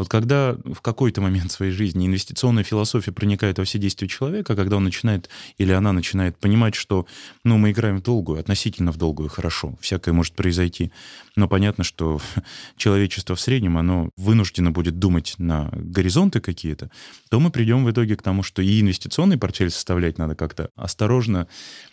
Вот 0.00 0.08
когда 0.08 0.56
в 0.64 0.80
какой-то 0.80 1.20
момент 1.20 1.52
своей 1.52 1.72
жизни 1.72 2.06
инвестиционная 2.06 2.64
философия 2.64 3.12
проникает 3.12 3.58
во 3.58 3.64
все 3.64 3.78
действия 3.78 4.08
человека, 4.08 4.56
когда 4.56 4.78
он 4.78 4.84
начинает 4.84 5.28
или 5.58 5.72
она 5.72 5.92
начинает 5.92 6.38
понимать, 6.38 6.74
что 6.74 7.06
ну, 7.44 7.58
мы 7.58 7.72
играем 7.72 7.98
в 7.98 8.02
долгую, 8.02 8.40
относительно 8.40 8.92
в 8.92 8.96
долгую, 8.96 9.28
хорошо, 9.28 9.76
всякое 9.82 10.12
может 10.14 10.32
произойти, 10.32 10.90
но 11.36 11.48
понятно, 11.48 11.84
что 11.84 12.18
человечество 12.78 13.36
в 13.36 13.40
среднем, 13.42 13.76
оно 13.76 14.08
вынуждено 14.16 14.70
будет 14.70 14.98
думать 14.98 15.34
на 15.36 15.68
горизонты 15.72 16.40
какие-то, 16.40 16.90
то 17.28 17.38
мы 17.38 17.50
придем 17.50 17.84
в 17.84 17.90
итоге 17.90 18.16
к 18.16 18.22
тому, 18.22 18.42
что 18.42 18.62
и 18.62 18.80
инвестиционный 18.80 19.36
портфель 19.36 19.70
составлять 19.70 20.16
надо 20.16 20.34
как-то 20.34 20.70
осторожно, 20.76 21.46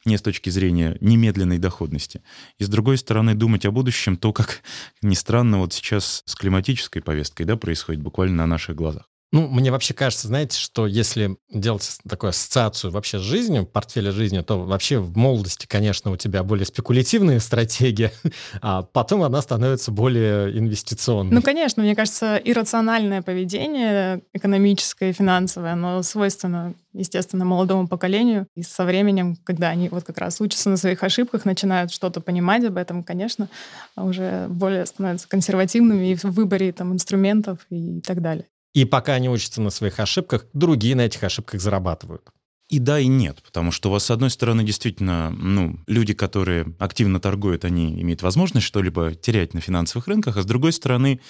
не 0.06 0.17
с 0.17 0.22
точки 0.22 0.50
зрения 0.50 0.98
немедленной 1.02 1.58
доходности. 1.58 2.22
И 2.58 2.63
с 2.63 2.70
другой 2.70 2.98
стороны, 2.98 3.36
думать 3.36 3.65
о 3.65 3.72
будущем, 3.72 4.15
то, 4.15 4.32
как 4.32 4.62
ни 5.02 5.13
странно, 5.13 5.58
вот 5.58 5.74
сейчас 5.74 6.24
с 6.26 6.36
климатической 6.36 7.02
повесткой 7.02 7.43
да, 7.43 7.58
происходит 7.58 7.96
происходит 7.97 8.03
буквально 8.03 8.36
на 8.36 8.47
наших 8.47 8.75
глазах. 8.75 9.10
Ну, 9.33 9.47
мне 9.47 9.71
вообще 9.71 9.93
кажется, 9.93 10.27
знаете, 10.27 10.57
что 10.57 10.87
если 10.87 11.37
делать 11.49 11.97
такую 12.07 12.29
ассоциацию 12.29 12.91
вообще 12.91 13.19
с 13.19 13.21
жизнью, 13.21 13.65
портфеля 13.65 14.11
жизни, 14.11 14.39
то 14.39 14.63
вообще 14.63 14.99
в 14.99 15.17
молодости, 15.17 15.65
конечно, 15.67 16.11
у 16.11 16.17
тебя 16.17 16.43
более 16.43 16.65
спекулятивная 16.65 17.39
стратегия, 17.41 18.13
а 18.61 18.83
потом 18.83 19.23
она 19.23 19.41
становится 19.41 19.91
более 19.91 20.57
инвестиционной. 20.57 21.33
Ну, 21.33 21.41
конечно, 21.41 21.83
мне 21.83 21.95
кажется, 21.95 22.37
иррациональное 22.37 23.21
поведение 23.21 24.21
экономическое 24.33 25.09
и 25.09 25.13
финансовое, 25.13 25.73
оно 25.73 26.03
свойственно 26.03 26.73
естественно, 26.93 27.45
молодому 27.45 27.87
поколению. 27.87 28.47
И 28.55 28.63
со 28.63 28.83
временем, 28.83 29.35
когда 29.43 29.69
они 29.69 29.89
вот 29.89 30.03
как 30.03 30.17
раз 30.17 30.41
учатся 30.41 30.69
на 30.69 30.77
своих 30.77 31.03
ошибках, 31.03 31.45
начинают 31.45 31.91
что-то 31.91 32.21
понимать 32.21 32.63
об 32.65 32.77
этом, 32.77 33.03
конечно, 33.03 33.49
уже 33.95 34.47
более 34.49 34.85
становятся 34.85 35.27
консервативными 35.27 36.11
и 36.11 36.15
в 36.15 36.23
выборе 36.23 36.71
там, 36.71 36.93
инструментов 36.93 37.59
и 37.69 38.01
так 38.01 38.21
далее. 38.21 38.45
И 38.77 38.85
пока 38.85 39.13
они 39.13 39.27
учатся 39.27 39.59
на 39.59 39.71
своих 39.71 39.99
ошибках, 39.99 40.45
другие 40.53 40.95
на 40.95 41.01
этих 41.01 41.23
ошибках 41.23 41.59
зарабатывают. 41.59 42.29
И 42.69 42.80
да, 42.80 42.99
и 42.99 43.08
нет, 43.08 43.41
потому 43.43 43.71
что 43.71 43.88
у 43.88 43.93
вас, 43.93 44.06
с 44.06 44.12
одной 44.12 44.30
стороны, 44.30 44.63
действительно, 44.65 45.30
ну, 45.30 45.80
люди, 45.88 46.13
которые 46.13 46.65
активно 46.80 47.21
торгуют, 47.21 47.63
они 47.63 48.01
имеют 48.01 48.21
возможность 48.21 48.67
что-либо 48.67 49.15
терять 49.15 49.53
на 49.53 49.62
финансовых 49.62 50.08
рынках, 50.08 50.36
а 50.36 50.41
с 50.41 50.45
другой 50.45 50.73
стороны, 50.73 51.21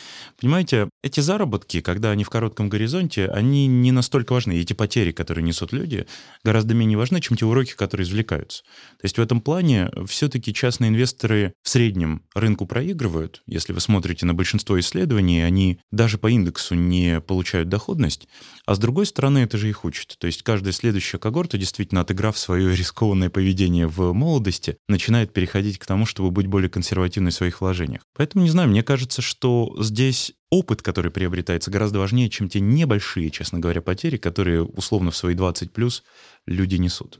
понимаете, 0.41 0.89
эти 1.04 1.19
заработки, 1.19 1.82
когда 1.82 2.10
они 2.10 2.23
в 2.23 2.32
коротком 2.32 2.69
горизонте, 2.69 3.28
они 3.28 3.67
не 3.67 3.91
настолько 3.91 4.34
важны. 4.34 4.58
И 4.58 4.62
эти 4.62 4.73
потери, 4.73 5.12
которые 5.12 5.43
несут 5.43 5.73
люди, 5.73 6.08
гораздо 6.43 6.73
менее 6.73 6.97
важны, 6.97 7.21
чем 7.21 7.38
те 7.38 7.45
уроки, 7.45 7.73
которые 7.73 8.06
извлекаются. 8.06 8.63
То 9.00 9.06
есть 9.06 9.19
в 9.19 9.21
этом 9.21 9.39
плане 9.39 9.91
все-таки 10.08 10.54
частные 10.56 10.89
инвесторы 10.89 11.54
в 11.62 11.69
среднем 11.69 12.23
рынку 12.34 12.65
проигрывают. 12.65 13.43
Если 13.45 13.73
вы 13.73 13.80
смотрите 13.80 14.26
на 14.26 14.34
большинство 14.34 14.80
исследований, 14.80 15.43
они 15.43 15.80
даже 15.91 16.17
по 16.17 16.32
индексу 16.32 16.73
не 16.73 17.21
получают 17.21 17.69
доходность, 17.69 18.28
а 18.65 18.73
с 18.73 18.80
другой 18.80 19.06
стороны, 19.06 19.39
это 19.39 19.58
же 19.58 19.69
их 19.69 19.86
учит. 19.86 20.15
То 20.17 20.26
есть 20.26 20.41
каждая 20.41 20.73
следующая 20.73 21.19
когорта, 21.28 21.58
действительно, 21.58 22.02
отыграв 22.02 22.38
свое 22.38 22.74
рискованное 22.82 23.30
поведение 23.30 23.88
в 23.88 24.13
молодости, 24.13 24.78
начинает 24.88 25.34
переходить 25.34 25.78
к 25.78 25.86
тому, 25.86 26.06
чтобы 26.06 26.32
быть 26.32 26.48
более 26.48 26.70
консервативной 26.70 27.32
в 27.32 27.36
своих 27.36 27.60
вложениях. 27.60 28.02
Поэтому, 28.16 28.46
не 28.46 28.50
знаю, 28.50 28.70
мне 28.70 28.82
кажется, 28.82 29.22
что 29.22 29.76
здесь 29.80 30.34
опыт, 30.50 30.82
который 30.82 31.12
приобретается, 31.12 31.70
гораздо 31.70 32.00
важнее, 32.00 32.30
чем 32.30 32.48
те 32.48 32.62
небольшие, 32.62 33.30
честно 33.30 33.60
говоря, 33.60 33.82
потери, 33.82 34.16
которые 34.16 34.63
условно 34.63 35.12
в 35.12 35.18
свои 35.18 35.36
20 35.36 35.74
плюс 35.74 36.04
люди 36.46 36.78
несут. 36.78 37.20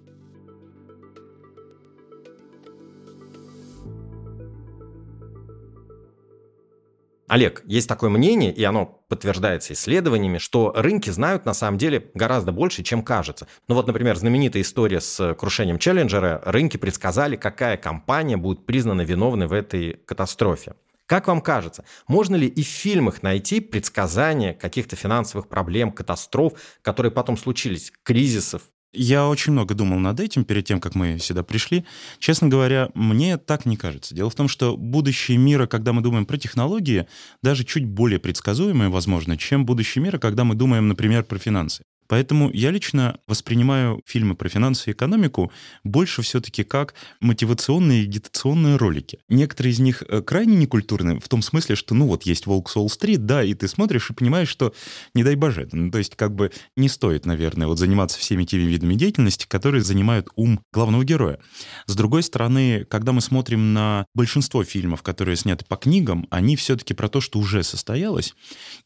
Олег, 7.28 7.62
есть 7.66 7.90
такое 7.90 8.10
мнение, 8.10 8.54
и 8.54 8.64
оно 8.64 8.86
подтверждается 9.10 9.74
исследованиями, 9.74 10.38
что 10.38 10.72
рынки 10.76 11.10
знают 11.10 11.46
на 11.46 11.54
самом 11.54 11.78
деле 11.78 12.10
гораздо 12.14 12.54
больше, 12.54 12.84
чем 12.84 13.04
кажется. 13.04 13.48
Ну 13.68 13.76
вот, 13.76 13.86
например, 13.86 14.16
знаменитая 14.16 14.62
история 14.62 15.02
с 15.02 15.36
крушением 15.36 15.78
Челленджера. 15.78 16.42
Рынки 16.46 16.78
предсказали, 16.78 17.36
какая 17.36 17.76
компания 17.76 18.38
будет 18.38 18.66
признана 18.66 19.02
виновной 19.02 19.48
в 19.48 19.54
этой 19.54 20.00
катастрофе. 20.06 20.76
Как 21.06 21.28
вам 21.28 21.42
кажется, 21.42 21.84
можно 22.08 22.36
ли 22.36 22.48
и 22.48 22.64
в 22.64 22.68
фильмах 22.68 23.24
найти 23.24 23.60
предсказания 23.60 24.54
каких-то 24.54 24.96
финансовых 24.96 25.50
проблем, 25.50 25.92
катастроф, 25.92 26.54
которые 26.82 27.12
потом 27.12 27.38
случились, 27.38 27.92
кризисов, 28.04 28.62
я 28.98 29.28
очень 29.28 29.54
много 29.54 29.76
думал 29.76 30.00
над 30.00 30.20
этим 30.20 30.44
перед 30.44 30.66
тем, 30.66 30.80
как 30.80 30.96
мы 30.96 31.20
сюда 31.20 31.44
пришли. 31.44 31.86
Честно 32.20 32.48
говоря, 32.48 32.90
мне 32.94 33.38
так 33.38 33.66
не 33.66 33.78
кажется. 33.78 34.16
Дело 34.16 34.30
в 34.30 34.36
том, 34.36 34.48
что 34.48 34.76
будущее 34.78 35.38
мира, 35.38 35.68
когда 35.68 35.94
мы 35.94 36.02
думаем 36.02 36.26
про 36.26 36.38
технологии, 36.38 37.08
даже 37.44 37.64
чуть 37.64 37.86
более 37.86 38.20
предсказуемое, 38.20 38.90
возможно, 38.90 39.38
чем 39.38 39.66
будущее 39.66 40.04
мира, 40.04 40.18
когда 40.18 40.44
мы 40.44 40.56
думаем, 40.56 40.88
например, 40.88 41.24
про 41.24 41.38
финансы. 41.38 41.84
Поэтому 42.08 42.50
я 42.52 42.72
лично 42.72 43.20
воспринимаю 43.28 44.02
фильмы 44.06 44.36
про 44.36 44.50
финансы 44.50 44.90
и 44.90 44.94
экономику 44.94 45.52
больше 45.84 46.22
все-таки 46.22 46.64
как 46.64 46.94
мотивационные 47.20 48.04
и 48.04 48.06
агитационные 48.06 48.78
ролики. 48.78 49.20
Некоторые 49.30 49.74
из 49.74 49.80
них 49.80 50.04
э, 50.08 50.22
крайне 50.22 50.56
некультурны, 50.56 51.20
в 51.20 51.28
том 51.28 51.42
смысле, 51.42 51.76
что, 51.76 51.96
ну 51.96 52.08
вот, 52.08 52.24
есть 52.24 52.46
«Волк 52.46 52.70
Солл-стрит», 52.70 53.26
да, 53.26 53.44
и 53.44 53.54
ты 53.54 53.68
смотришь 53.68 54.10
и 54.10 54.14
понимаешь, 54.14 54.50
что 54.50 54.74
не 55.14 55.24
дай 55.24 55.36
боже. 55.36 55.68
Ну, 55.72 55.92
то 55.92 55.98
есть 55.98 56.16
как 56.16 56.34
бы 56.34 56.52
не 56.76 56.90
стоит, 56.90 57.26
наверное, 57.26 57.68
вот 57.68 57.80
заниматься 57.80 58.20
всеми 58.20 58.46
теми 58.46 58.64
видами 58.64 58.96
деятельности, 58.96 59.46
которые 59.48 59.84
занимают 59.84 60.30
ум 60.36 60.62
главного 60.72 61.04
героя. 61.04 61.40
С 61.86 61.96
другой 61.96 62.24
стороны, 62.24 62.86
когда 62.86 63.12
мы 63.12 63.22
смотрим 63.22 63.74
на 63.74 64.06
большинство 64.14 64.64
фильмов, 64.64 65.04
которые 65.04 65.36
сняты 65.36 65.66
по 65.66 65.76
книгам, 65.76 66.28
они 66.30 66.56
все-таки 66.56 66.94
про 66.94 67.10
то, 67.10 67.22
что 67.22 67.40
уже 67.40 67.64
состоялось. 67.64 68.34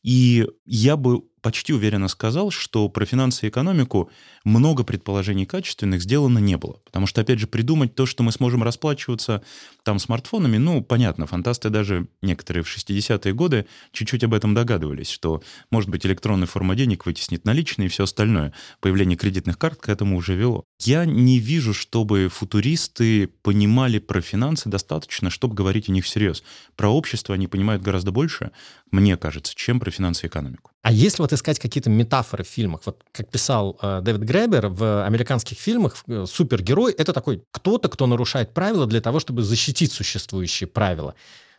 И 0.04 0.48
я 0.66 0.98
бы 0.98 1.22
почти 1.42 1.74
уверенно 1.74 2.08
сказал, 2.08 2.52
что 2.52 2.88
про 2.90 3.06
финансы 3.06 3.46
и 3.46 3.50
экономику 3.50 4.10
много 4.44 4.84
предположений 4.84 5.46
качественных 5.46 6.02
сделано 6.02 6.40
не 6.40 6.58
было. 6.58 6.80
Потому 6.86 7.08
что, 7.08 7.22
опять 7.22 7.40
же, 7.40 7.48
придумать 7.48 7.96
то, 7.96 8.06
что 8.06 8.24
мы 8.24 8.32
сможем 8.32 8.64
расплачиваться 8.64 9.44
там 9.84 10.00
смартфонами, 10.00 10.58
ну, 10.58 10.82
понятно, 10.82 11.28
фантасты 11.28 11.70
даже 11.70 12.08
некоторые 12.22 12.64
в 12.64 12.68
60-е 12.68 13.34
годы 13.34 13.66
чуть-чуть 13.92 14.24
об 14.24 14.34
этом 14.34 14.54
догадывались, 14.54 15.10
что, 15.10 15.42
может 15.70 15.90
быть, 15.90 16.06
электронная 16.06 16.48
форма 16.48 16.76
денег 16.76 17.06
вытеснит 17.06 17.46
наличные 17.46 17.88
и 17.88 17.90
все 17.90 18.04
остальное. 18.04 18.54
Появление 18.80 19.18
кредитных 19.18 19.58
карт 19.58 19.80
к 19.80 19.90
этому 19.90 20.18
уже 20.18 20.36
вело. 20.36 20.66
Я 20.80 21.06
не 21.06 21.40
вижу, 21.40 21.74
чтобы 21.74 22.30
футуристы 22.30 23.28
понимали 23.28 24.00
про 24.00 24.22
финансы 24.22 24.70
достаточно, 24.70 25.30
чтобы 25.30 25.56
говорить 25.56 25.90
о 25.90 25.92
них 25.92 26.06
всерьез. 26.06 26.44
Про 26.76 26.90
общество 26.90 27.36
они 27.36 27.48
понимают 27.48 27.84
гораздо 27.84 28.12
больше, 28.12 28.52
мне 28.92 29.18
кажется, 29.18 29.54
чем 29.56 29.80
про 29.80 29.92
финансы 29.92 30.26
и 30.26 30.30
экономику. 30.30 30.71
А 30.84 30.92
если 30.92 31.22
вот 31.22 31.32
искать 31.32 31.60
какие-то 31.60 31.90
метафоры 31.90 32.44
в 32.44 32.48
фильмах, 32.48 32.82
вот 32.86 33.04
как 33.12 33.30
писал 33.30 33.78
э, 33.82 34.02
Дэвид 34.02 34.22
Гребер, 34.22 34.68
в 34.68 35.06
американских 35.06 35.60
фильмах 35.60 35.96
э, 36.08 36.26
супергерой— 36.28 36.92
это 36.98 37.14
такой 37.14 37.44
кто-то, 37.52 37.88
кто 37.88 38.08
нарушает 38.08 38.54
правила 38.54 38.88
для 38.88 39.00
того, 39.00 39.20
чтобы 39.20 39.44
защитить 39.44 39.92
существующие 39.92 40.68
правила 40.68 41.16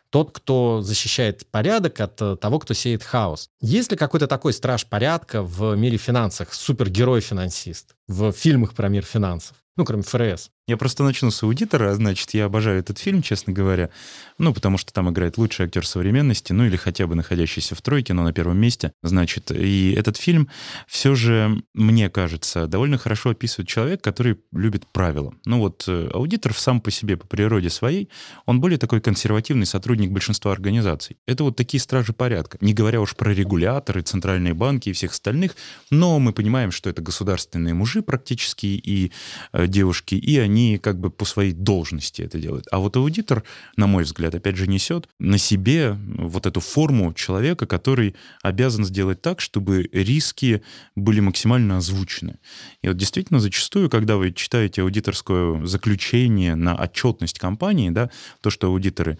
тот, 0.09 0.31
кто 0.31 0.83
защищает 0.83 1.47
порядок 1.47 1.99
от 1.99 2.21
э, 2.21 2.35
того, 2.35 2.59
кто 2.59 2.75
сеет 2.75 3.01
хаос. 3.01 3.49
Есть 3.61 3.89
ли 3.89 3.97
какой-то 3.97 4.27
такой 4.27 4.53
страж 4.53 4.85
порядка 4.85 5.41
в 5.41 5.75
мире 5.75 5.97
финансов, 5.97 6.53
супергерой-финансист 6.53 7.95
в 8.07 8.31
фильмах 8.31 8.75
про 8.75 8.89
мир 8.89 9.03
финансов? 9.03 9.57
Ну, 9.75 9.85
кроме 9.85 10.03
ФРС. 10.03 10.51
Я 10.65 10.77
просто 10.77 11.03
начну 11.03 11.29
с 11.29 11.43
аудитора, 11.43 11.93
значит, 11.93 12.33
я 12.33 12.45
обожаю 12.45 12.79
этот 12.79 12.97
фильм, 12.97 13.21
честно 13.21 13.51
говоря. 13.51 13.89
Ну, 14.37 14.53
потому 14.53 14.77
что 14.77 14.93
там 14.93 15.09
играет 15.09 15.37
лучший 15.37 15.65
актер 15.65 15.85
современности, 15.85 16.53
ну 16.53 16.63
или 16.63 16.77
хотя 16.77 17.05
бы 17.05 17.15
находящийся 17.15 17.75
в 17.75 17.81
тройке, 17.81 18.13
но 18.13 18.23
на 18.23 18.31
первом 18.31 18.59
месте. 18.59 18.93
Значит, 19.03 19.51
и 19.51 19.91
этот 19.91 20.15
фильм 20.15 20.47
все 20.87 21.15
же, 21.15 21.61
мне 21.73 22.09
кажется, 22.09 22.67
довольно 22.67 22.97
хорошо 22.97 23.31
описывает 23.31 23.67
человек, 23.67 24.01
который 24.01 24.39
любит 24.53 24.87
правила. 24.87 25.33
Ну 25.43 25.59
вот 25.59 25.83
э, 25.89 26.09
аудитор 26.13 26.53
сам 26.53 26.79
по 26.79 26.91
себе, 26.91 27.17
по 27.17 27.27
природе 27.27 27.69
своей, 27.69 28.07
он 28.45 28.61
более 28.61 28.77
такой 28.77 29.01
консервативный 29.01 29.65
сотрудник 29.65 30.11
большинства 30.11 30.53
организаций. 30.53 31.17
Это 31.27 31.43
вот 31.43 31.57
такие 31.57 31.81
стражи 31.81 32.13
порядка. 32.13 32.57
Не 32.61 32.73
говоря 32.73 33.01
уж 33.01 33.17
про 33.17 33.33
регуляторы, 33.33 34.01
центральные 34.01 34.53
банки 34.53 34.87
и 34.87 34.93
всех 34.93 35.11
остальных, 35.11 35.57
но 35.89 36.19
мы 36.19 36.31
понимаем, 36.31 36.71
что 36.71 36.89
это 36.89 37.01
государственные 37.01 37.73
мужи 37.73 38.01
практически 38.01 38.67
и 38.67 39.11
э, 39.51 39.67
девушки, 39.67 40.15
и 40.15 40.37
они 40.39 40.52
они 40.53 40.77
как 40.77 40.99
бы 40.99 41.09
по 41.09 41.25
своей 41.25 41.53
должности 41.53 42.21
это 42.21 42.37
делают. 42.37 42.67
А 42.71 42.77
вот 42.77 42.95
аудитор, 42.95 43.43
на 43.75 43.87
мой 43.87 44.03
взгляд, 44.03 44.35
опять 44.35 44.55
же, 44.55 44.67
несет 44.67 45.09
на 45.19 45.37
себе 45.37 45.97
вот 46.17 46.45
эту 46.45 46.59
форму 46.59 47.13
человека, 47.13 47.65
который 47.65 48.15
обязан 48.43 48.85
сделать 48.85 49.21
так, 49.21 49.41
чтобы 49.41 49.89
риски 49.91 50.61
были 50.95 51.21
максимально 51.21 51.77
озвучены. 51.77 52.37
И 52.83 52.87
вот 52.87 52.97
действительно 52.97 53.39
зачастую, 53.39 53.89
когда 53.89 54.17
вы 54.17 54.31
читаете 54.31 54.83
аудиторское 54.83 55.65
заключение 55.65 56.55
на 56.55 56.75
отчетность 56.75 57.39
компании, 57.39 57.89
да, 57.89 58.09
то, 58.41 58.49
что 58.51 58.67
аудиторы 58.67 59.17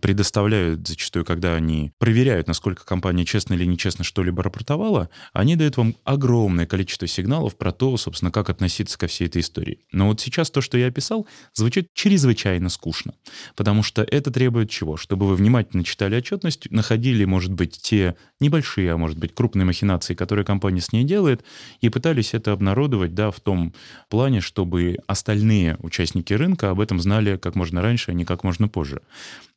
предоставляют 0.00 0.86
зачастую, 0.88 1.24
когда 1.24 1.54
они 1.54 1.92
проверяют, 1.98 2.46
насколько 2.46 2.84
компания 2.84 3.24
честно 3.24 3.54
или 3.54 3.64
нечестно 3.64 4.04
что-либо 4.04 4.42
рапортовала, 4.42 5.10
они 5.32 5.56
дают 5.56 5.76
вам 5.76 5.94
огромное 6.04 6.66
количество 6.66 7.06
сигналов 7.06 7.56
про 7.56 7.72
то, 7.72 7.96
собственно, 7.96 8.30
как 8.30 8.48
относиться 8.48 8.98
ко 8.98 9.06
всей 9.06 9.26
этой 9.26 9.42
истории. 9.42 9.80
Но 9.92 10.08
вот 10.08 10.20
сейчас 10.20 10.50
то, 10.50 10.60
что 10.60 10.78
я 10.78 10.86
описал, 10.86 11.26
звучит 11.52 11.88
чрезвычайно 11.92 12.70
скучно, 12.70 13.14
потому 13.56 13.82
что 13.82 14.02
это 14.02 14.30
требует 14.30 14.70
чего? 14.70 14.96
Чтобы 14.96 15.26
вы 15.26 15.36
внимательно 15.36 15.84
читали 15.84 16.16
отчетность, 16.16 16.70
находили, 16.70 17.24
может 17.24 17.52
быть, 17.52 17.78
те 17.80 18.16
небольшие, 18.40 18.92
а 18.92 18.96
может 18.96 19.18
быть, 19.18 19.34
крупные 19.34 19.66
махинации, 19.66 20.14
которые 20.14 20.44
компания 20.44 20.80
с 20.80 20.92
ней 20.92 21.04
делает, 21.04 21.44
и 21.80 21.88
пытались 21.90 22.32
это 22.34 22.52
обнародовать, 22.52 23.14
да, 23.14 23.30
в 23.30 23.40
том 23.40 23.74
плане, 24.08 24.40
чтобы 24.40 24.98
остальные 25.06 25.76
участники 25.80 26.32
рынка 26.32 26.70
об 26.70 26.80
этом 26.80 27.00
знали 27.00 27.36
как 27.36 27.54
можно 27.54 27.82
раньше, 27.82 28.10
а 28.10 28.14
не 28.14 28.24
как 28.24 28.44
можно 28.44 28.68
позже. 28.68 29.02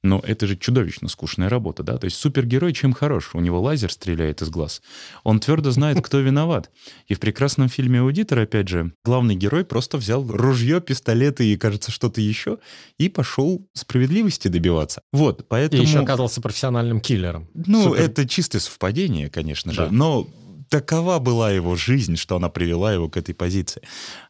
Но 0.04 0.22
это 0.26 0.46
же 0.46 0.56
чудовищно 0.56 1.10
скучная 1.10 1.50
работа, 1.50 1.84
да? 1.84 1.98
То 1.98 2.06
есть 2.06 2.18
супергерой 2.18 2.74
чем 2.74 2.94
хорош? 2.94 3.32
У 3.34 3.40
него 3.40 3.60
лазер 3.60 3.92
стреляет 3.92 4.42
из 4.42 4.50
глаз. 4.50 4.82
Он 5.24 5.40
твердо 5.40 5.72
знает, 5.72 6.02
кто 6.04 6.20
виноват. 6.20 6.70
И 7.08 7.16
в 7.16 7.20
прекрасном 7.20 7.68
фильме 7.68 8.02
«Аудитор», 8.02 8.40
опять 8.40 8.68
же, 8.68 8.94
главный 9.04 9.36
герой 9.36 9.66
просто 9.66 9.98
взял 9.98 10.26
ружье, 10.26 10.82
пистолеты 10.82 11.46
и, 11.46 11.58
кажется, 11.58 11.92
что-то 11.92 12.22
еще, 12.22 12.60
и 13.00 13.10
пошел 13.10 13.68
справедливости 13.74 14.48
добиваться. 14.48 15.02
Вот, 15.12 15.48
поэтому... 15.48 15.82
И 15.82 15.86
еще 15.86 16.00
оказался 16.00 16.42
профессиональным 16.42 17.02
киллером. 17.02 17.50
Ну, 17.54 17.86
Супер. 17.86 18.02
это 18.02 18.28
чистое 18.28 18.62
совпадение, 18.62 19.30
конечно 19.30 19.74
же. 19.74 19.82
Да. 19.82 19.90
Но 19.92 20.28
такова 20.70 21.18
была 21.20 21.52
его 21.52 21.76
жизнь, 21.76 22.18
что 22.18 22.36
она 22.36 22.50
привела 22.50 22.94
его 22.94 23.10
к 23.10 23.18
этой 23.18 23.34
позиции. 23.34 23.82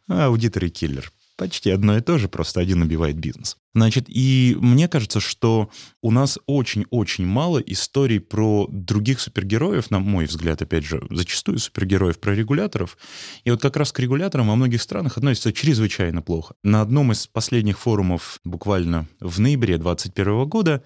А 0.08 0.27
аудитор 0.27 0.65
и 0.65 0.69
киллер. 0.69 1.12
Почти 1.38 1.69
одно 1.69 1.97
и 1.97 2.01
то 2.01 2.17
же, 2.17 2.30
просто 2.30 2.60
один 2.60 2.82
убивает 2.82 3.17
бизнес. 3.17 3.58
Значит, 3.78 4.06
и 4.08 4.58
мне 4.60 4.88
кажется, 4.88 5.20
что 5.20 5.70
у 6.02 6.10
нас 6.10 6.40
очень-очень 6.48 7.28
мало 7.28 7.60
историй 7.60 8.20
про 8.20 8.68
других 8.72 9.20
супергероев, 9.20 9.92
на 9.92 10.00
мой 10.00 10.26
взгляд, 10.26 10.63
опять 10.63 10.84
же, 10.84 11.06
зачастую 11.12 11.60
супергероев, 11.60 12.18
про 12.18 12.34
регуляторов. 12.34 12.98
И 13.44 13.52
вот 13.52 13.62
как 13.62 13.78
раз 13.78 13.92
к 13.92 14.00
регуляторам 14.00 14.48
во 14.48 14.56
многих 14.56 14.82
странах 14.82 15.18
относятся 15.18 15.54
чрезвычайно 15.54 16.24
плохо. 16.24 16.56
На 16.63 16.82
одном 16.82 17.12
из 17.12 17.28
последних 17.28 17.78
форумов, 17.78 18.40
буквально 18.44 19.08
в 19.20 19.40
ноябре 19.40 19.78
2021 19.78 20.46
года, 20.46 20.84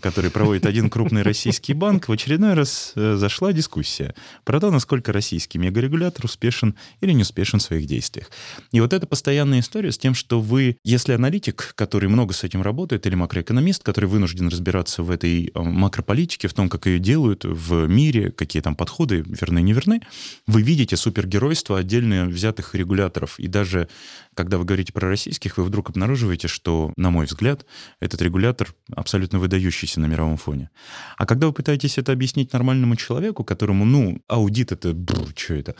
который 0.00 0.32
проводит 0.32 0.66
один 0.66 0.90
крупный 0.90 1.22
российский 1.22 1.72
банк, 1.72 2.08
в 2.08 2.12
очередной 2.12 2.54
раз 2.54 2.94
э, 2.96 3.14
зашла 3.14 3.52
дискуссия 3.52 4.14
про 4.44 4.58
то, 4.58 4.72
насколько 4.72 5.12
российский 5.12 5.58
мегарегулятор 5.58 6.24
успешен 6.24 6.74
или 7.00 7.12
не 7.12 7.22
успешен 7.22 7.60
в 7.60 7.62
своих 7.62 7.86
действиях. 7.86 8.30
И 8.72 8.80
вот 8.80 8.92
это 8.92 9.06
постоянная 9.06 9.60
история 9.60 9.92
с 9.92 9.98
тем, 9.98 10.14
что 10.14 10.40
вы, 10.40 10.78
если 10.82 11.12
аналитик, 11.12 11.74
который 11.76 12.08
много 12.08 12.23
много 12.24 12.32
с 12.32 12.42
этим 12.42 12.62
работает, 12.62 13.06
или 13.06 13.14
макроэкономист, 13.14 13.82
который 13.82 14.06
вынужден 14.06 14.48
разбираться 14.48 15.02
в 15.02 15.10
этой 15.10 15.52
э, 15.54 15.60
макрополитике, 15.60 16.48
в 16.48 16.54
том, 16.54 16.70
как 16.70 16.86
ее 16.86 16.98
делают 16.98 17.44
в 17.44 17.86
мире, 17.86 18.30
какие 18.30 18.62
там 18.62 18.74
подходы 18.76 19.22
верны 19.26 19.58
и 19.58 19.62
неверны, 19.62 20.00
вы 20.46 20.62
видите 20.62 20.96
супергеройство 20.96 21.78
отдельно 21.78 22.24
взятых 22.24 22.74
регуляторов. 22.74 23.38
И 23.38 23.46
даже 23.46 23.88
когда 24.34 24.56
вы 24.56 24.64
говорите 24.64 24.92
про 24.92 25.08
российских, 25.08 25.58
вы 25.58 25.64
вдруг 25.64 25.90
обнаруживаете, 25.90 26.48
что, 26.48 26.92
на 26.96 27.10
мой 27.10 27.26
взгляд, 27.26 27.66
этот 28.00 28.22
регулятор 28.22 28.74
абсолютно 28.94 29.38
выдающийся 29.38 30.00
на 30.00 30.06
мировом 30.06 30.38
фоне. 30.38 30.70
А 31.18 31.26
когда 31.26 31.46
вы 31.46 31.52
пытаетесь 31.52 31.98
это 31.98 32.12
объяснить 32.12 32.52
нормальному 32.52 32.96
человеку, 32.96 33.44
которому, 33.44 33.84
ну, 33.84 34.22
аудит 34.28 34.72
это, 34.72 34.94
бррр, 34.94 35.28
что 35.36 35.54
это, 35.54 35.74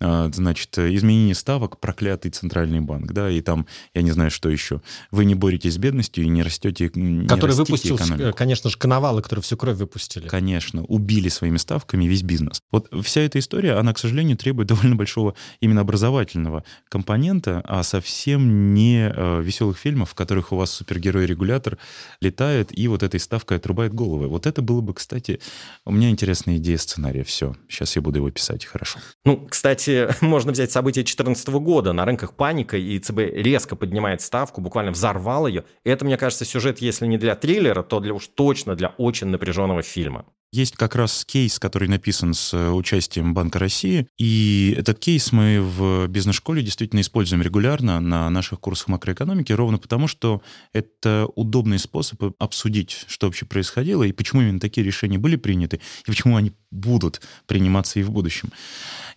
а, 0.00 0.30
значит, 0.32 0.78
изменение 0.78 1.34
ставок, 1.34 1.80
проклятый 1.80 2.30
центральный 2.30 2.80
банк, 2.80 3.12
да, 3.12 3.28
и 3.28 3.40
там, 3.40 3.66
я 3.94 4.02
не 4.02 4.12
знаю, 4.12 4.30
что 4.30 4.48
еще. 4.48 4.80
Вы 5.10 5.24
не 5.24 5.34
боретесь 5.34 5.74
с 5.74 5.78
бедностью 5.90 6.24
и 6.24 6.28
не 6.28 6.42
растете, 6.42 6.90
не 6.94 7.26
Который 7.26 7.54
выпустил, 7.54 7.96
экономику. 7.96 8.36
конечно 8.36 8.70
же, 8.70 8.78
коновалы, 8.78 9.22
которые 9.22 9.42
всю 9.42 9.56
кровь 9.56 9.76
выпустили. 9.76 10.28
Конечно, 10.28 10.84
убили 10.84 11.28
своими 11.28 11.58
ставками 11.58 12.06
весь 12.06 12.22
бизнес. 12.22 12.62
Вот 12.72 12.88
вся 13.02 13.20
эта 13.20 13.38
история, 13.38 13.74
она, 13.74 13.92
к 13.92 13.98
сожалению, 13.98 14.36
требует 14.36 14.68
довольно 14.68 14.96
большого 14.96 15.34
именно 15.60 15.82
образовательного 15.82 16.64
компонента, 16.88 17.62
а 17.64 17.82
со 17.82 17.98
совсем 17.98 18.74
не 18.74 19.12
э, 19.12 19.42
веселых 19.42 19.76
фильмов, 19.76 20.10
в 20.10 20.14
которых 20.14 20.52
у 20.52 20.56
вас 20.56 20.70
супергерой-регулятор 20.70 21.78
летает 22.20 22.76
и 22.78 22.86
вот 22.86 23.02
этой 23.02 23.18
ставкой 23.18 23.56
отрубает 23.56 23.92
головы. 23.92 24.28
Вот 24.28 24.46
это 24.46 24.62
было 24.62 24.80
бы, 24.80 24.94
кстати, 24.94 25.40
у 25.84 25.90
меня 25.90 26.10
интересная 26.10 26.58
идея 26.58 26.78
сценария. 26.78 27.24
Все, 27.24 27.56
сейчас 27.68 27.96
я 27.96 28.02
буду 28.02 28.18
его 28.18 28.30
писать, 28.30 28.64
хорошо. 28.64 29.00
Ну, 29.24 29.46
кстати, 29.48 30.08
можно 30.20 30.52
взять 30.52 30.70
события 30.70 31.00
2014 31.00 31.48
года. 31.48 31.92
На 31.92 32.04
рынках 32.04 32.34
паника, 32.34 32.76
и 32.76 32.98
ЦБ 33.00 33.18
резко 33.18 33.74
поднимает 33.74 34.20
ставку, 34.20 34.60
буквально 34.60 34.92
взорвал 34.92 35.48
ее. 35.48 35.64
И 35.84 35.90
это, 35.90 36.04
мне 36.04 36.16
кажется, 36.16 36.44
сюжет, 36.44 36.80
если 36.80 37.06
не 37.06 37.18
для 37.18 37.34
триллера, 37.34 37.82
то 37.82 38.00
для 38.00 38.14
уж 38.14 38.28
точно 38.28 38.74
для 38.74 38.88
очень 38.98 39.28
напряженного 39.28 39.82
фильма. 39.82 40.24
Есть 40.50 40.76
как 40.76 40.94
раз 40.94 41.26
кейс, 41.26 41.58
который 41.58 41.88
написан 41.88 42.32
с 42.32 42.54
э, 42.54 42.70
участием 42.70 43.34
Банка 43.34 43.58
России, 43.58 44.06
и 44.16 44.74
этот 44.78 44.98
кейс 44.98 45.30
мы 45.30 45.60
в 45.60 46.06
бизнес-школе 46.08 46.62
действительно 46.62 47.00
используем 47.00 47.42
регулярно 47.42 48.00
на 48.00 48.30
наших 48.30 48.58
курсах 48.58 48.88
макроэкономики, 48.88 49.52
ровно 49.52 49.76
потому, 49.76 50.08
что 50.08 50.40
это 50.72 51.28
удобный 51.34 51.78
способ 51.78 52.22
обсудить, 52.38 53.04
что 53.08 53.26
вообще 53.26 53.44
происходило, 53.44 54.04
и 54.04 54.12
почему 54.12 54.40
именно 54.40 54.58
такие 54.58 54.86
решения 54.86 55.18
были 55.18 55.36
приняты, 55.36 55.80
и 56.06 56.10
почему 56.10 56.36
они 56.36 56.54
будут 56.70 57.20
приниматься 57.46 58.00
и 58.00 58.02
в 58.02 58.10
будущем. 58.10 58.50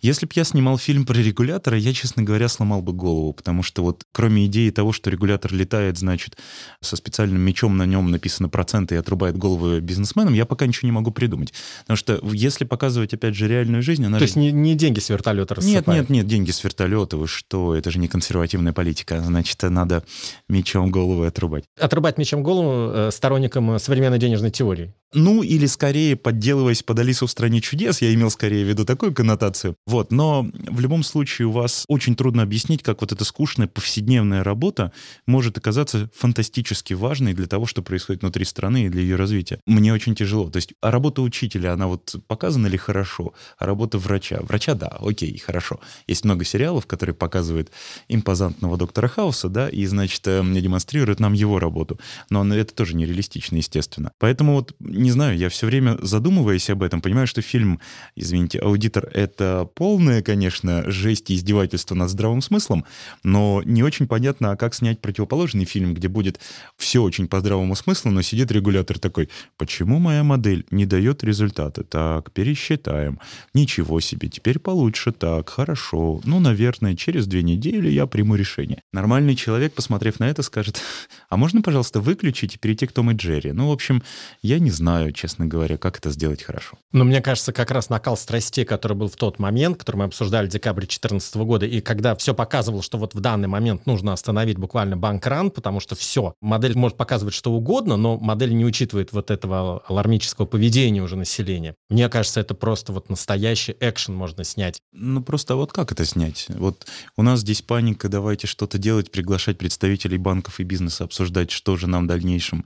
Если 0.02 0.26
бы 0.26 0.32
я 0.34 0.42
снимал 0.42 0.78
фильм 0.78 1.06
про 1.06 1.14
регулятора, 1.14 1.78
я, 1.78 1.92
честно 1.92 2.24
говоря, 2.24 2.48
сломал 2.48 2.82
бы 2.82 2.92
голову, 2.92 3.32
потому 3.32 3.62
что 3.62 3.84
вот 3.84 4.04
кроме 4.10 4.46
идеи 4.46 4.70
того, 4.70 4.92
что 4.92 5.10
регулятор 5.10 5.54
летает, 5.54 5.96
значит, 5.96 6.36
со 6.80 6.96
специальным 6.96 7.40
мечом 7.40 7.76
на 7.76 7.86
нем 7.86 8.10
написано 8.10 8.48
проценты 8.48 8.96
и 8.96 8.98
отрубает 8.98 9.38
головы 9.38 9.80
бизнесменам, 9.80 10.34
я 10.34 10.44
пока 10.44 10.66
ничего 10.66 10.88
не 10.88 10.92
могу 10.92 11.12
придумать. 11.12 11.54
Потому 11.82 11.96
что 11.96 12.20
если 12.32 12.64
показывать, 12.64 13.14
опять 13.14 13.36
же, 13.36 13.46
реальную 13.46 13.80
жизнь, 13.80 14.04
она 14.04 14.18
То 14.18 14.20
же... 14.20 14.24
есть 14.24 14.36
не, 14.36 14.50
не 14.50 14.74
деньги 14.74 14.98
с 14.98 15.08
вертолета 15.08 15.54
рассыпают? 15.54 15.86
Нет, 15.86 15.96
нет, 15.96 16.10
нет, 16.10 16.26
деньги 16.26 16.50
с 16.50 16.64
вертолета, 16.64 17.16
вы 17.16 17.28
что, 17.28 17.76
это 17.76 17.92
же 17.92 18.00
не 18.00 18.08
консервативная 18.08 18.72
политика, 18.72 19.22
значит, 19.22 19.62
надо 19.62 20.02
мечом 20.48 20.90
голову 20.90 21.22
отрубать. 21.22 21.64
Отрубать 21.78 22.18
мечом 22.18 22.42
голову 22.42 22.90
э, 22.92 23.10
сторонникам 23.12 23.78
современной 23.78 24.18
денежной 24.18 24.50
теории? 24.50 24.92
Ну, 25.14 25.42
или 25.42 25.66
скорее, 25.66 26.16
подделываясь 26.16 26.82
под 26.82 26.98
Алису 26.98 27.26
в 27.26 27.30
стране 27.42 27.60
чудес, 27.60 28.00
я 28.00 28.14
имел 28.14 28.30
скорее 28.30 28.64
в 28.64 28.68
виду 28.68 28.84
такую 28.84 29.12
коннотацию. 29.12 29.74
Вот, 29.84 30.12
но 30.12 30.48
в 30.68 30.78
любом 30.78 31.02
случае 31.02 31.48
у 31.48 31.50
вас 31.50 31.84
очень 31.88 32.14
трудно 32.14 32.44
объяснить, 32.44 32.84
как 32.84 33.00
вот 33.00 33.10
эта 33.10 33.24
скучная 33.24 33.66
повседневная 33.66 34.44
работа 34.44 34.92
может 35.26 35.58
оказаться 35.58 36.08
фантастически 36.14 36.94
важной 36.94 37.34
для 37.34 37.48
того, 37.48 37.66
что 37.66 37.82
происходит 37.82 38.22
внутри 38.22 38.44
страны 38.44 38.84
и 38.84 38.88
для 38.88 39.02
ее 39.02 39.16
развития. 39.16 39.58
Мне 39.66 39.92
очень 39.92 40.14
тяжело. 40.14 40.50
То 40.50 40.58
есть, 40.58 40.74
а 40.80 40.92
работа 40.92 41.20
учителя, 41.20 41.72
она 41.72 41.88
вот 41.88 42.14
показана 42.28 42.68
ли 42.68 42.78
хорошо? 42.78 43.32
А 43.58 43.66
работа 43.66 43.98
врача? 43.98 44.38
Врача, 44.42 44.74
да, 44.74 44.96
окей, 45.00 45.36
хорошо. 45.44 45.80
Есть 46.06 46.24
много 46.24 46.44
сериалов, 46.44 46.86
которые 46.86 47.16
показывают 47.16 47.72
импозантного 48.06 48.76
доктора 48.76 49.08
Хауса, 49.08 49.48
да, 49.48 49.68
и, 49.68 49.84
значит, 49.86 50.24
э, 50.28 50.44
демонстрируют 50.44 51.18
нам 51.18 51.32
его 51.32 51.58
работу. 51.58 51.98
Но 52.30 52.44
это 52.54 52.72
тоже 52.72 52.94
нереалистично, 52.94 53.56
естественно. 53.56 54.12
Поэтому 54.20 54.54
вот 54.54 54.76
не 54.78 55.10
знаю, 55.10 55.36
я 55.36 55.48
все 55.48 55.66
время 55.66 55.98
задумываясь 56.02 56.70
об 56.70 56.84
этом, 56.84 57.00
понимаю, 57.00 57.26
что 57.32 57.40
фильм, 57.40 57.80
извините, 58.14 58.58
«Аудитор»— 58.58 59.08
это 59.14 59.66
полное, 59.74 60.20
конечно, 60.20 60.90
жесть 60.90 61.30
и 61.30 61.34
издевательство 61.34 61.94
над 61.94 62.10
здравым 62.10 62.42
смыслом, 62.42 62.84
но 63.24 63.62
не 63.64 63.82
очень 63.82 64.06
понятно, 64.06 64.52
а 64.52 64.56
как 64.56 64.74
снять 64.74 65.00
противоположный 65.00 65.64
фильм, 65.64 65.94
где 65.94 66.08
будет 66.08 66.40
все 66.76 67.02
очень 67.02 67.28
по 67.28 67.40
здравому 67.40 67.74
смыслу, 67.74 68.10
но 68.10 68.20
сидит 68.20 68.52
регулятор 68.52 68.98
такой, 68.98 69.30
почему 69.56 69.98
моя 69.98 70.22
модель 70.24 70.66
не 70.70 70.84
дает 70.84 71.24
результаты? 71.24 71.84
Так, 71.84 72.32
пересчитаем. 72.32 73.18
Ничего 73.54 74.00
себе, 74.00 74.28
теперь 74.28 74.58
получше. 74.58 75.12
Так, 75.12 75.48
хорошо. 75.48 76.20
Ну, 76.24 76.38
наверное, 76.38 76.96
через 76.96 77.26
две 77.26 77.42
недели 77.42 77.88
я 77.88 78.06
приму 78.06 78.34
решение. 78.34 78.82
Нормальный 78.92 79.36
человек, 79.36 79.72
посмотрев 79.72 80.20
на 80.20 80.28
это, 80.28 80.42
скажет, 80.42 80.82
а 81.30 81.38
можно, 81.38 81.62
пожалуйста, 81.62 82.00
выключить 82.00 82.56
и 82.56 82.58
перейти 82.58 82.86
к 82.86 82.92
Том 82.92 83.10
и 83.10 83.14
Джерри? 83.14 83.52
Ну, 83.52 83.70
в 83.70 83.72
общем, 83.72 84.02
я 84.42 84.58
не 84.58 84.70
знаю, 84.70 85.12
честно 85.12 85.46
говоря, 85.46 85.78
как 85.78 85.96
это 85.96 86.10
сделать 86.10 86.42
хорошо. 86.42 86.76
Но 86.92 87.04
мне 87.04 87.21
кажется, 87.22 87.52
как 87.52 87.70
раз 87.70 87.88
накал 87.88 88.16
страстей, 88.16 88.64
который 88.64 88.96
был 88.96 89.08
в 89.08 89.16
тот 89.16 89.38
момент, 89.38 89.78
который 89.78 89.96
мы 89.96 90.04
обсуждали 90.04 90.46
в 90.46 90.50
декабре 90.50 90.82
2014 90.82 91.36
года, 91.36 91.66
и 91.66 91.80
когда 91.80 92.14
все 92.16 92.34
показывало, 92.34 92.82
что 92.82 92.98
вот 92.98 93.14
в 93.14 93.20
данный 93.20 93.48
момент 93.48 93.86
нужно 93.86 94.12
остановить 94.12 94.58
буквально 94.58 94.96
банк-ран, 94.96 95.50
потому 95.50 95.80
что 95.80 95.94
все, 95.94 96.34
модель 96.40 96.76
может 96.76 96.96
показывать 96.96 97.34
что 97.34 97.52
угодно, 97.52 97.96
но 97.96 98.18
модель 98.18 98.54
не 98.54 98.64
учитывает 98.64 99.12
вот 99.12 99.30
этого 99.30 99.82
алармического 99.86 100.46
поведения 100.46 101.02
уже 101.02 101.16
населения. 101.16 101.74
Мне 101.88 102.08
кажется, 102.08 102.40
это 102.40 102.54
просто 102.54 102.92
вот 102.92 103.08
настоящий 103.08 103.74
экшен 103.80 104.14
можно 104.14 104.44
снять. 104.44 104.80
Ну, 104.92 105.22
просто 105.22 105.56
вот 105.56 105.72
как 105.72 105.92
это 105.92 106.04
снять? 106.04 106.46
Вот 106.48 106.86
у 107.16 107.22
нас 107.22 107.40
здесь 107.40 107.62
паника, 107.62 108.08
давайте 108.08 108.46
что-то 108.46 108.78
делать, 108.78 109.10
приглашать 109.10 109.58
представителей 109.58 110.18
банков 110.18 110.60
и 110.60 110.64
бизнеса, 110.64 111.04
обсуждать, 111.04 111.50
что 111.50 111.76
же 111.76 111.86
нам 111.86 112.04
в 112.04 112.08
дальнейшем, 112.08 112.64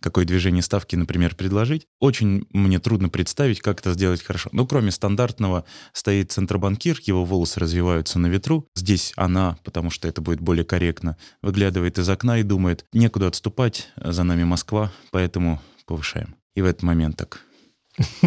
какое 0.00 0.24
движение 0.24 0.62
ставки, 0.62 0.96
например, 0.96 1.34
предложить. 1.34 1.86
Очень 2.00 2.46
мне 2.50 2.78
трудно 2.78 3.08
представить, 3.08 3.60
как 3.60 3.80
это 3.80 3.92
сделать 3.96 4.22
хорошо. 4.22 4.50
Ну, 4.52 4.66
кроме 4.66 4.90
стандартного, 4.90 5.64
стоит 5.92 6.30
центробанкир, 6.30 7.00
его 7.04 7.24
волосы 7.24 7.60
развиваются 7.60 8.18
на 8.18 8.26
ветру. 8.26 8.68
Здесь 8.74 9.12
она, 9.16 9.56
потому 9.64 9.90
что 9.90 10.06
это 10.06 10.20
будет 10.20 10.40
более 10.40 10.64
корректно, 10.64 11.16
выглядывает 11.42 11.98
из 11.98 12.08
окна 12.08 12.38
и 12.38 12.42
думает, 12.42 12.84
некуда 12.92 13.28
отступать, 13.28 13.88
за 13.96 14.22
нами 14.22 14.44
Москва, 14.44 14.92
поэтому 15.10 15.60
повышаем. 15.86 16.36
И 16.54 16.62
в 16.62 16.66
этот 16.66 16.82
момент 16.82 17.16
так 17.16 17.40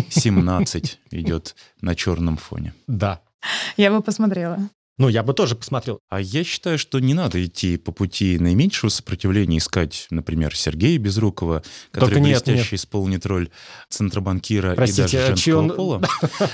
17 0.10 1.00
идет 1.12 1.56
на 1.82 1.96
черном 1.96 2.38
фоне. 2.38 2.74
Да. 2.88 3.22
Я 3.78 3.92
бы 3.92 4.02
посмотрела. 4.02 4.70
Ну, 5.00 5.08
я 5.08 5.24
бы 5.24 5.34
тоже 5.34 5.56
посмотрел. 5.56 6.02
А 6.10 6.20
я 6.20 6.44
считаю, 6.44 6.78
что 6.78 7.00
не 7.00 7.14
надо 7.14 7.44
идти 7.44 7.78
по 7.78 7.94
пути 7.94 8.38
наименьшего 8.38 8.90
сопротивления, 8.90 9.58
искать, 9.58 10.08
например, 10.12 10.54
Сергея 10.56 11.00
Безрукова, 11.00 11.64
который 11.92 12.16
Только 12.16 12.20
нет, 12.20 12.44
блестяще 12.46 12.76
нет. 12.76 12.82
исполнит 12.82 13.26
роль 13.26 13.50
центробанкира 13.90 14.76
Простите, 14.76 15.02
и 15.04 15.12
даже 15.14 15.18
а 15.24 15.28
женского 15.28 15.60
он- 15.62 15.70
пола. 15.72 16.02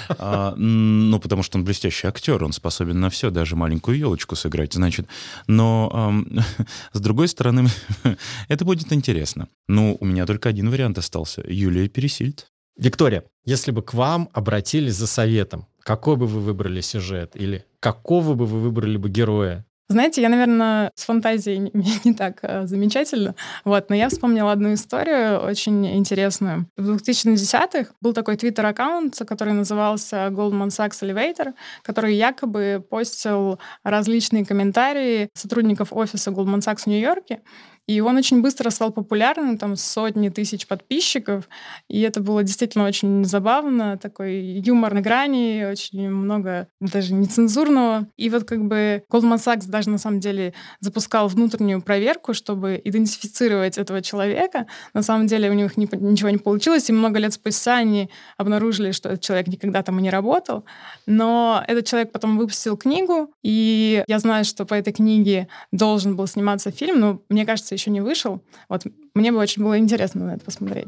А, 0.09 0.55
ну, 0.55 1.19
потому 1.19 1.43
что 1.43 1.57
он 1.57 1.65
блестящий 1.65 2.07
актер, 2.07 2.43
он 2.43 2.53
способен 2.53 2.99
на 2.99 3.09
все, 3.09 3.31
даже 3.31 3.55
маленькую 3.55 3.97
елочку 3.97 4.35
сыграть, 4.35 4.73
значит. 4.73 5.07
Но, 5.47 5.89
ам, 5.91 6.27
с 6.93 6.99
другой 6.99 7.27
стороны, 7.27 7.67
это 8.47 8.63
будет 8.63 8.93
интересно. 8.93 9.49
Ну, 9.67 9.97
у 9.99 10.05
меня 10.05 10.25
только 10.25 10.49
один 10.49 10.69
вариант 10.69 10.97
остался. 10.99 11.43
Юлия 11.47 11.87
Пересильд. 11.89 12.45
Виктория, 12.77 13.23
если 13.45 13.71
бы 13.71 13.81
к 13.81 13.93
вам 13.93 14.29
обратились 14.33 14.95
за 14.95 15.07
советом, 15.07 15.65
какой 15.85 16.17
бы 16.17 16.25
вы 16.25 16.41
выбрали 16.41 16.81
сюжет 16.81 17.35
или 17.35 17.63
какого 17.79 18.33
бы 18.33 18.45
вы 18.47 18.59
выбрали 18.59 18.97
бы 18.97 19.07
героя? 19.07 19.65
Знаете, 19.87 20.23
я, 20.23 20.29
наверное, 20.29 20.91
с 20.95 21.03
фантазией 21.03 21.59
не, 21.59 21.71
не 22.03 22.13
так 22.15 22.39
э, 22.41 22.65
замечательно, 22.65 23.35
вот, 23.63 23.87
но 23.89 23.95
я 23.95 24.09
вспомнила 24.09 24.51
одну 24.51 24.73
историю 24.73 25.39
очень 25.39 25.85
интересную. 25.95 26.65
В 26.75 26.95
2010-х 26.95 27.93
был 28.01 28.13
такой 28.13 28.35
твиттер-аккаунт, 28.35 29.15
который 29.27 29.53
назывался 29.53 30.29
Goldman 30.31 30.69
Sachs 30.69 31.03
Elevator, 31.03 31.53
который 31.83 32.15
якобы 32.15 32.83
постил 32.89 33.59
различные 33.83 34.43
комментарии 34.43 35.29
сотрудников 35.35 35.93
офиса 35.93 36.31
Goldman 36.31 36.61
Sachs 36.61 36.85
в 36.85 36.87
Нью-Йорке, 36.87 37.41
и 37.87 38.01
он 38.01 38.17
очень 38.17 38.41
быстро 38.41 38.69
стал 38.69 38.91
популярным, 38.91 39.57
там 39.57 39.75
сотни 39.75 40.29
тысяч 40.29 40.67
подписчиков, 40.67 41.47
и 41.89 42.01
это 42.01 42.19
было 42.21 42.43
действительно 42.43 42.85
очень 42.85 43.25
забавно, 43.25 43.97
такой 43.97 44.39
юмор 44.39 44.93
на 44.93 45.01
грани, 45.01 45.65
очень 45.71 46.09
много 46.09 46.67
даже 46.79 47.13
нецензурного. 47.13 48.07
И 48.17 48.29
вот 48.29 48.45
как 48.45 48.65
бы 48.65 49.03
Goldman 49.11 49.37
Sachs 49.37 49.67
даже 49.67 49.89
на 49.89 49.97
самом 49.97 50.19
деле 50.19 50.53
запускал 50.79 51.27
внутреннюю 51.27 51.81
проверку, 51.81 52.33
чтобы 52.33 52.81
идентифицировать 52.83 53.77
этого 53.77 54.01
человека. 54.01 54.65
На 54.93 55.03
самом 55.03 55.27
деле 55.27 55.49
у 55.49 55.53
них 55.53 55.77
не- 55.77 55.87
ничего 55.91 56.29
не 56.29 56.37
получилось, 56.37 56.89
и 56.89 56.93
много 56.93 57.19
лет 57.19 57.33
спустя 57.33 57.75
они 57.75 58.09
обнаружили, 58.37 58.91
что 58.91 59.09
этот 59.09 59.21
человек 59.21 59.47
никогда 59.47 59.83
там 59.83 59.99
и 59.99 60.01
не 60.01 60.09
работал. 60.09 60.65
Но 61.05 61.63
этот 61.67 61.85
человек 61.85 62.11
потом 62.11 62.37
выпустил 62.37 62.77
книгу, 62.77 63.31
и 63.43 64.03
я 64.07 64.19
знаю, 64.19 64.43
что 64.45 64.65
по 64.65 64.73
этой 64.73 64.93
книге 64.93 65.47
должен 65.71 66.15
был 66.15 66.27
сниматься 66.27 66.71
фильм, 66.71 66.99
но 66.99 67.21
мне 67.29 67.45
кажется, 67.45 67.74
еще 67.75 67.91
не 67.91 68.01
вышел. 68.01 68.41
Вот 68.69 68.83
мне 69.13 69.31
бы 69.31 69.37
очень 69.37 69.63
было 69.63 69.77
интересно 69.77 70.25
на 70.25 70.35
это 70.35 70.45
посмотреть. 70.45 70.87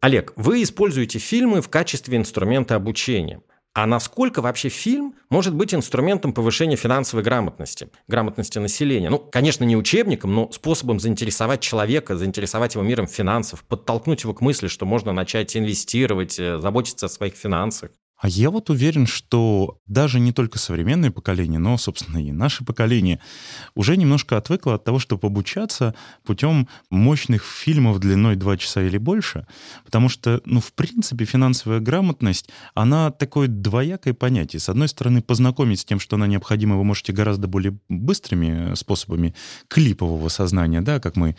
Олег, 0.00 0.34
вы 0.36 0.62
используете 0.62 1.18
фильмы 1.18 1.62
в 1.62 1.70
качестве 1.70 2.18
инструмента 2.18 2.74
обучения. 2.74 3.40
А 3.72 3.86
насколько 3.86 4.40
вообще 4.40 4.68
фильм 4.68 5.14
может 5.30 5.52
быть 5.54 5.74
инструментом 5.74 6.32
повышения 6.32 6.76
финансовой 6.76 7.24
грамотности, 7.24 7.88
грамотности 8.06 8.58
населения? 8.58 9.10
Ну, 9.10 9.18
конечно, 9.18 9.64
не 9.64 9.76
учебником, 9.76 10.32
но 10.32 10.52
способом 10.52 11.00
заинтересовать 11.00 11.60
человека, 11.60 12.16
заинтересовать 12.16 12.74
его 12.74 12.84
миром 12.84 13.08
финансов, 13.08 13.64
подтолкнуть 13.64 14.22
его 14.22 14.32
к 14.32 14.42
мысли, 14.42 14.68
что 14.68 14.86
можно 14.86 15.12
начать 15.12 15.56
инвестировать, 15.56 16.38
э, 16.38 16.58
заботиться 16.58 17.06
о 17.06 17.08
своих 17.08 17.34
финансах. 17.34 17.90
А 18.24 18.28
я 18.28 18.48
вот 18.48 18.70
уверен, 18.70 19.06
что 19.06 19.80
даже 19.86 20.18
не 20.18 20.32
только 20.32 20.58
современное 20.58 21.10
поколение, 21.10 21.58
но, 21.58 21.76
собственно, 21.76 22.16
и 22.16 22.32
наше 22.32 22.64
поколение 22.64 23.20
уже 23.74 23.98
немножко 23.98 24.38
отвыкло 24.38 24.76
от 24.76 24.84
того, 24.84 24.98
чтобы 24.98 25.26
обучаться 25.26 25.94
путем 26.24 26.66
мощных 26.88 27.44
фильмов 27.44 28.00
длиной 28.00 28.36
2 28.36 28.56
часа 28.56 28.80
или 28.80 28.96
больше, 28.96 29.46
потому 29.84 30.08
что, 30.08 30.40
ну, 30.46 30.60
в 30.62 30.72
принципе, 30.72 31.26
финансовая 31.26 31.80
грамотность, 31.80 32.48
она 32.72 33.10
такое 33.10 33.46
двоякое 33.46 34.14
понятие. 34.14 34.58
С 34.58 34.70
одной 34.70 34.88
стороны, 34.88 35.20
познакомить 35.20 35.80
с 35.80 35.84
тем, 35.84 36.00
что 36.00 36.16
она 36.16 36.26
необходима, 36.26 36.78
вы 36.78 36.84
можете 36.84 37.12
гораздо 37.12 37.46
более 37.46 37.78
быстрыми 37.90 38.74
способами 38.74 39.34
клипового 39.68 40.30
сознания, 40.30 40.80
да, 40.80 40.98
как 40.98 41.16
мы 41.16 41.36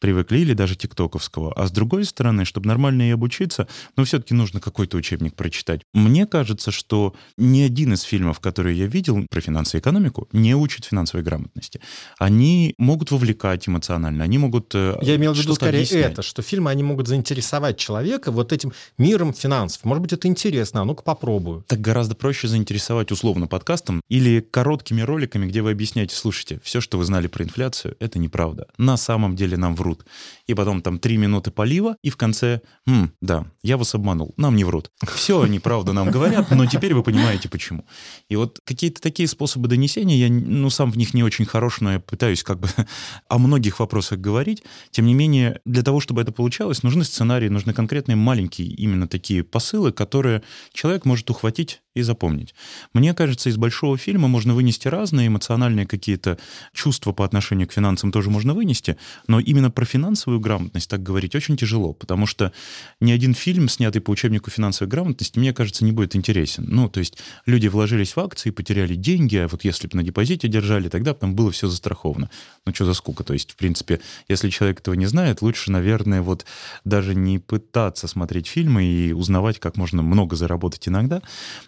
привыкли, 0.00 0.40
или 0.40 0.52
даже 0.52 0.76
тиктоковского. 0.76 1.54
А 1.54 1.66
с 1.66 1.70
другой 1.70 2.04
стороны, 2.04 2.44
чтобы 2.44 2.68
нормально 2.68 3.08
и 3.08 3.12
обучиться, 3.12 3.68
ну, 3.96 4.04
все-таки 4.04 4.34
нужно 4.34 4.60
какой-то 4.60 4.98
учебник 4.98 5.34
прочитать. 5.34 5.80
Мне 5.94 6.25
кажется, 6.26 6.70
что 6.70 7.14
ни 7.36 7.60
один 7.62 7.94
из 7.94 8.02
фильмов, 8.02 8.40
которые 8.40 8.78
я 8.78 8.86
видел 8.86 9.26
про 9.30 9.40
финансы 9.40 9.76
и 9.76 9.80
экономику, 9.80 10.28
не 10.32 10.54
учит 10.54 10.84
финансовой 10.84 11.24
грамотности. 11.24 11.80
Они 12.18 12.74
могут 12.78 13.10
вовлекать 13.10 13.68
эмоционально, 13.68 14.24
они 14.24 14.38
могут 14.38 14.72
э, 14.74 14.96
Я 15.02 15.16
имел 15.16 15.32
в 15.34 15.38
виду 15.38 15.54
скорее 15.54 15.78
объяснять. 15.78 16.12
это, 16.12 16.22
что 16.22 16.42
фильмы, 16.42 16.70
они 16.70 16.82
могут 16.82 17.08
заинтересовать 17.08 17.76
человека 17.78 18.30
вот 18.30 18.52
этим 18.52 18.72
миром 18.98 19.32
финансов. 19.32 19.84
Может 19.84 20.02
быть, 20.02 20.12
это 20.12 20.28
интересно, 20.28 20.82
а 20.82 20.84
ну-ка 20.84 21.02
попробую. 21.02 21.64
Так 21.66 21.80
гораздо 21.80 22.14
проще 22.14 22.48
заинтересовать 22.48 23.10
условно 23.12 23.46
подкастом 23.46 24.00
или 24.08 24.40
короткими 24.40 25.02
роликами, 25.02 25.46
где 25.46 25.62
вы 25.62 25.70
объясняете, 25.70 26.14
слушайте, 26.14 26.60
все, 26.62 26.80
что 26.80 26.98
вы 26.98 27.04
знали 27.04 27.26
про 27.26 27.44
инфляцию, 27.44 27.96
это 28.00 28.18
неправда. 28.18 28.66
На 28.78 28.96
самом 28.96 29.36
деле 29.36 29.56
нам 29.56 29.74
врут. 29.74 30.04
И 30.46 30.54
потом 30.54 30.82
там 30.82 30.98
три 30.98 31.16
минуты 31.16 31.50
полива, 31.50 31.96
и 32.02 32.10
в 32.10 32.16
конце, 32.16 32.60
«Хм, 32.86 33.10
да, 33.20 33.46
я 33.62 33.76
вас 33.76 33.94
обманул, 33.94 34.34
нам 34.36 34.56
не 34.56 34.64
врут. 34.64 34.90
Все 35.14 35.40
они 35.42 35.58
правда 35.58 35.92
нам 36.06 36.12
говорят, 36.12 36.50
но 36.50 36.66
теперь 36.66 36.94
вы 36.94 37.02
понимаете, 37.02 37.48
почему. 37.48 37.84
И 38.28 38.36
вот 38.36 38.60
какие-то 38.64 39.00
такие 39.00 39.28
способы 39.28 39.68
донесения, 39.68 40.16
я, 40.16 40.28
ну, 40.28 40.70
сам 40.70 40.90
в 40.90 40.96
них 40.96 41.14
не 41.14 41.22
очень 41.22 41.44
хорош, 41.44 41.80
но 41.80 41.92
я 41.92 42.00
пытаюсь 42.00 42.42
как 42.42 42.60
бы 42.60 42.68
о 43.28 43.38
многих 43.38 43.80
вопросах 43.80 44.18
говорить. 44.18 44.62
Тем 44.90 45.06
не 45.06 45.14
менее, 45.14 45.60
для 45.64 45.82
того, 45.82 46.00
чтобы 46.00 46.22
это 46.22 46.32
получалось, 46.32 46.82
нужны 46.82 47.04
сценарии, 47.04 47.48
нужны 47.48 47.72
конкретные 47.72 48.16
маленькие 48.16 48.68
именно 48.68 49.08
такие 49.08 49.42
посылы, 49.42 49.92
которые 49.92 50.42
человек 50.72 51.04
может 51.04 51.28
ухватить 51.30 51.80
и 51.96 52.02
запомнить. 52.02 52.54
Мне 52.92 53.14
кажется, 53.14 53.48
из 53.48 53.56
большого 53.56 53.96
фильма 53.96 54.28
можно 54.28 54.54
вынести 54.54 54.86
разные 54.86 55.28
эмоциональные 55.28 55.86
какие-то 55.86 56.38
чувства 56.74 57.12
по 57.12 57.24
отношению 57.24 57.66
к 57.66 57.72
финансам 57.72 58.12
тоже 58.12 58.28
можно 58.28 58.52
вынести, 58.52 58.98
но 59.26 59.40
именно 59.40 59.70
про 59.70 59.86
финансовую 59.86 60.38
грамотность 60.38 60.90
так 60.90 61.02
говорить 61.02 61.34
очень 61.34 61.56
тяжело, 61.56 61.94
потому 61.94 62.26
что 62.26 62.52
ни 63.00 63.12
один 63.12 63.32
фильм, 63.32 63.70
снятый 63.70 64.02
по 64.02 64.10
учебнику 64.10 64.50
финансовой 64.50 64.90
грамотности, 64.90 65.38
мне 65.38 65.54
кажется, 65.54 65.86
не 65.86 65.92
будет 65.96 66.14
интересен. 66.14 66.66
Ну, 66.68 66.88
то 66.88 67.00
есть 67.00 67.18
люди 67.46 67.66
вложились 67.66 68.14
в 68.14 68.20
акции, 68.20 68.50
потеряли 68.50 68.94
деньги, 68.94 69.36
а 69.36 69.48
вот 69.48 69.64
если 69.64 69.88
бы 69.88 69.96
на 69.96 70.02
депозите 70.04 70.46
держали, 70.46 70.88
тогда 70.88 71.14
там 71.14 71.34
было 71.34 71.50
все 71.50 71.66
застраховано. 71.66 72.30
Ну, 72.64 72.74
что 72.74 72.84
за 72.84 72.94
скука? 72.94 73.24
То 73.24 73.32
есть, 73.32 73.52
в 73.52 73.56
принципе, 73.56 74.00
если 74.28 74.50
человек 74.50 74.80
этого 74.80 74.94
не 74.94 75.06
знает, 75.06 75.42
лучше, 75.42 75.72
наверное, 75.72 76.22
вот 76.22 76.46
даже 76.84 77.14
не 77.14 77.38
пытаться 77.38 78.06
смотреть 78.06 78.46
фильмы 78.46 78.84
и 78.84 79.12
узнавать, 79.12 79.58
как 79.58 79.76
можно 79.76 80.02
много 80.02 80.36
заработать 80.36 80.86
иногда, 80.86 81.22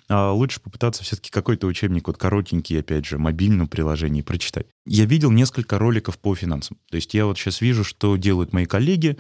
а 0.09 0.31
лучше 0.31 0.61
попытаться 0.61 1.03
все-таки 1.03 1.31
какой-то 1.31 1.67
учебник, 1.67 2.07
вот 2.07 2.19
коротенький, 2.19 2.79
опять 2.79 3.07
же, 3.07 3.19
мобильном 3.19 3.67
приложении 3.67 4.23
прочитать. 4.23 4.67
Я 4.91 5.05
видел 5.05 5.31
несколько 5.31 5.79
роликов 5.79 6.19
по 6.19 6.35
финансам. 6.35 6.79
То 6.91 6.97
есть 6.97 7.13
я 7.13 7.27
вот 7.27 7.37
сейчас 7.37 7.61
вижу, 7.61 7.85
что 7.85 8.17
делают 8.17 8.55
мои 8.55 8.65
коллеги 8.65 9.19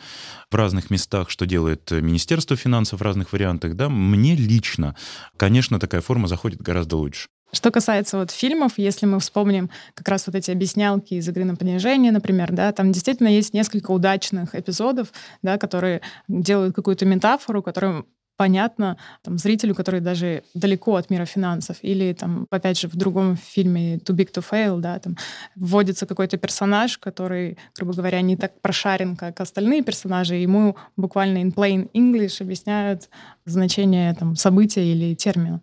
в 0.50 0.54
разных 0.54 0.88
местах, 0.88 1.28
что 1.28 1.44
делает 1.44 1.90
Министерство 1.90 2.56
финансов 2.56 3.00
в 3.00 3.02
разных 3.02 3.32
вариантах. 3.32 3.76
Да, 3.76 3.90
мне 3.90 4.34
лично, 4.34 4.96
конечно, 5.36 5.78
такая 5.78 6.00
форма 6.00 6.26
заходит 6.26 6.62
гораздо 6.62 6.96
лучше. 6.96 7.28
Что 7.52 7.70
касается 7.70 8.18
вот 8.18 8.30
фильмов, 8.30 8.72
если 8.78 9.04
мы 9.04 9.20
вспомним 9.20 9.68
как 9.94 10.08
раз 10.08 10.26
вот 10.26 10.36
эти 10.36 10.50
объяснялки 10.50 11.14
из 11.14 11.28
«Игры 11.28 11.44
на 11.44 11.56
понижение», 11.56 12.12
например, 12.12 12.52
да, 12.52 12.72
там 12.72 12.90
действительно 12.90 13.28
есть 13.28 13.52
несколько 13.52 13.90
удачных 13.90 14.54
эпизодов, 14.54 15.08
да, 15.42 15.58
которые 15.58 16.00
делают 16.28 16.74
какую-то 16.74 17.04
метафору, 17.04 17.62
которую 17.62 18.06
понятно 18.38 18.96
там, 19.22 19.36
зрителю, 19.36 19.74
который 19.74 20.00
даже 20.00 20.44
далеко 20.54 20.94
от 20.94 21.10
мира 21.10 21.26
финансов. 21.26 21.76
Или, 21.82 22.12
там, 22.12 22.46
опять 22.50 22.78
же, 22.80 22.88
в 22.88 22.94
другом 22.94 23.36
фильме 23.36 23.96
«Too 23.96 24.14
Big 24.14 24.32
to 24.32 24.44
Fail», 24.48 24.78
да, 24.78 24.98
там 25.00 25.16
вводится 25.56 26.06
какой-то 26.06 26.38
персонаж, 26.38 26.98
который, 26.98 27.58
грубо 27.76 27.94
говоря, 27.94 28.20
не 28.22 28.36
так 28.36 28.60
прошарен, 28.60 29.16
как 29.16 29.40
остальные 29.40 29.82
персонажи, 29.82 30.38
и 30.38 30.42
ему 30.42 30.76
буквально 30.96 31.38
in 31.38 31.52
plain 31.52 31.90
English 31.92 32.40
объясняют 32.40 33.10
значение 33.50 34.14
там, 34.14 34.36
события 34.36 34.84
или 34.84 35.14
термина. 35.14 35.60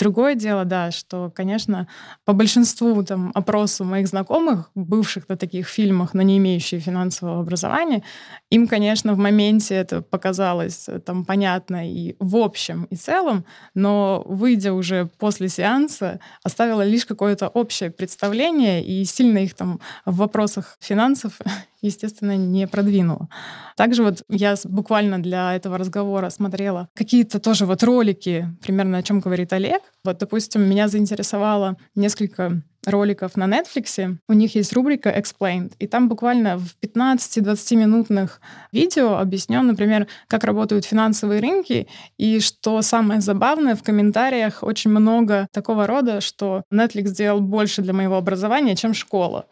Другое 0.00 0.34
дело, 0.34 0.64
да, 0.64 0.90
что, 0.90 1.30
конечно, 1.34 1.86
по 2.24 2.32
большинству 2.32 3.02
там, 3.04 3.32
опросу 3.34 3.84
моих 3.84 4.08
знакомых, 4.08 4.70
бывших 4.74 5.28
на 5.28 5.36
таких 5.36 5.68
фильмах, 5.68 6.14
но 6.14 6.22
не 6.22 6.38
имеющих 6.38 6.82
финансового 6.82 7.40
образования, 7.40 8.02
им, 8.48 8.66
конечно, 8.66 9.12
в 9.12 9.18
моменте 9.18 9.74
это 9.74 10.00
показалось 10.00 10.88
э, 10.88 11.00
там, 11.00 11.26
понятно 11.26 11.86
и 11.86 12.16
в 12.18 12.36
общем, 12.36 12.84
и 12.84 12.96
целом, 12.96 13.44
но, 13.74 14.22
выйдя 14.26 14.72
уже 14.72 15.10
после 15.18 15.50
сеанса, 15.50 16.18
оставила 16.42 16.82
лишь 16.82 17.04
какое-то 17.04 17.48
общее 17.48 17.90
представление 17.90 18.82
и 18.82 19.04
сильно 19.04 19.38
их 19.38 19.54
там 19.54 19.80
в 20.06 20.16
вопросах 20.16 20.78
финансов 20.80 21.38
естественно, 21.82 22.36
не 22.36 22.66
продвинула. 22.66 23.28
Также 23.76 24.02
вот 24.02 24.22
я 24.28 24.54
буквально 24.64 25.22
для 25.22 25.54
этого 25.54 25.78
разговора 25.78 26.30
смотрела 26.30 26.88
какие-то 27.20 27.38
тоже 27.38 27.66
вот 27.66 27.82
ролики, 27.82 28.48
примерно 28.62 28.96
о 28.96 29.02
чем 29.02 29.20
говорит 29.20 29.52
Олег. 29.52 29.82
Вот, 30.04 30.16
допустим, 30.18 30.62
меня 30.62 30.88
заинтересовало 30.88 31.76
несколько 31.94 32.62
роликов 32.86 33.36
на 33.36 33.44
Netflix. 33.44 34.16
У 34.26 34.32
них 34.32 34.54
есть 34.54 34.72
рубрика 34.72 35.10
Explained, 35.10 35.74
и 35.78 35.86
там 35.86 36.08
буквально 36.08 36.56
в 36.56 36.76
15-20 36.82 37.76
минутных 37.76 38.40
видео 38.72 39.18
объяснен, 39.18 39.66
например, 39.66 40.06
как 40.28 40.44
работают 40.44 40.86
финансовые 40.86 41.42
рынки, 41.42 41.88
и 42.16 42.40
что 42.40 42.80
самое 42.80 43.20
забавное, 43.20 43.74
в 43.74 43.82
комментариях 43.82 44.62
очень 44.62 44.90
много 44.90 45.46
такого 45.52 45.86
рода, 45.86 46.22
что 46.22 46.62
Netflix 46.72 47.08
сделал 47.08 47.40
больше 47.40 47.82
для 47.82 47.92
моего 47.92 48.16
образования, 48.16 48.76
чем 48.76 48.94
школа. 48.94 49.44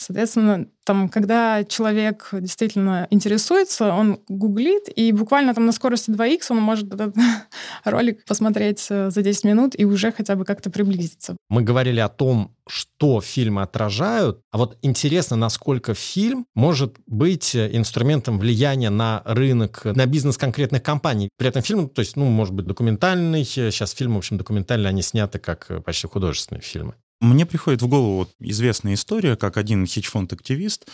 Соответственно, 0.00 0.66
там, 0.84 1.10
когда 1.10 1.62
человек 1.62 2.30
действительно 2.32 3.06
интересуется, 3.10 3.92
он 3.92 4.20
гуглит, 4.28 4.84
и 4.96 5.12
буквально 5.12 5.54
там 5.54 5.66
на 5.66 5.72
скорости 5.72 6.10
2х 6.10 6.40
он 6.48 6.56
может 6.56 6.94
этот 6.94 7.14
ролик 7.84 8.24
посмотреть 8.24 8.86
э, 8.88 9.10
за 9.10 9.20
10 9.20 9.44
минут 9.44 9.78
и 9.78 9.84
уже 9.84 10.10
хотя 10.10 10.36
бы 10.36 10.46
как-то 10.46 10.70
приблизиться. 10.70 11.36
Мы 11.50 11.62
говорили 11.62 12.00
о 12.00 12.08
том, 12.08 12.56
что 12.66 13.20
фильмы 13.20 13.60
отражают, 13.60 14.40
а 14.50 14.56
вот 14.56 14.78
интересно, 14.80 15.36
насколько 15.36 15.92
фильм 15.92 16.46
может 16.54 16.96
быть 17.06 17.54
э, 17.54 17.68
инструментом 17.76 18.38
влияния 18.38 18.88
на 18.88 19.20
рынок, 19.26 19.84
на 19.84 20.06
бизнес 20.06 20.38
конкретных 20.38 20.82
компаний. 20.82 21.28
При 21.36 21.50
этом 21.50 21.60
фильм, 21.60 21.90
то 21.90 22.00
есть, 22.00 22.16
ну, 22.16 22.24
может 22.24 22.54
быть, 22.54 22.64
документальный. 22.64 23.44
Сейчас 23.44 23.92
фильмы, 23.92 24.14
в 24.14 24.18
общем, 24.18 24.38
документальные, 24.38 24.88
они 24.88 25.02
сняты 25.02 25.38
как 25.38 25.66
э, 25.68 25.80
почти 25.80 26.06
художественные 26.06 26.62
фильмы. 26.62 26.94
Мне 27.20 27.44
приходит 27.44 27.82
в 27.82 27.88
голову 27.88 28.16
вот 28.16 28.30
известная 28.40 28.94
история, 28.94 29.36
как 29.36 29.58
один 29.58 29.86
хедж-фонд-активист, 29.86 30.88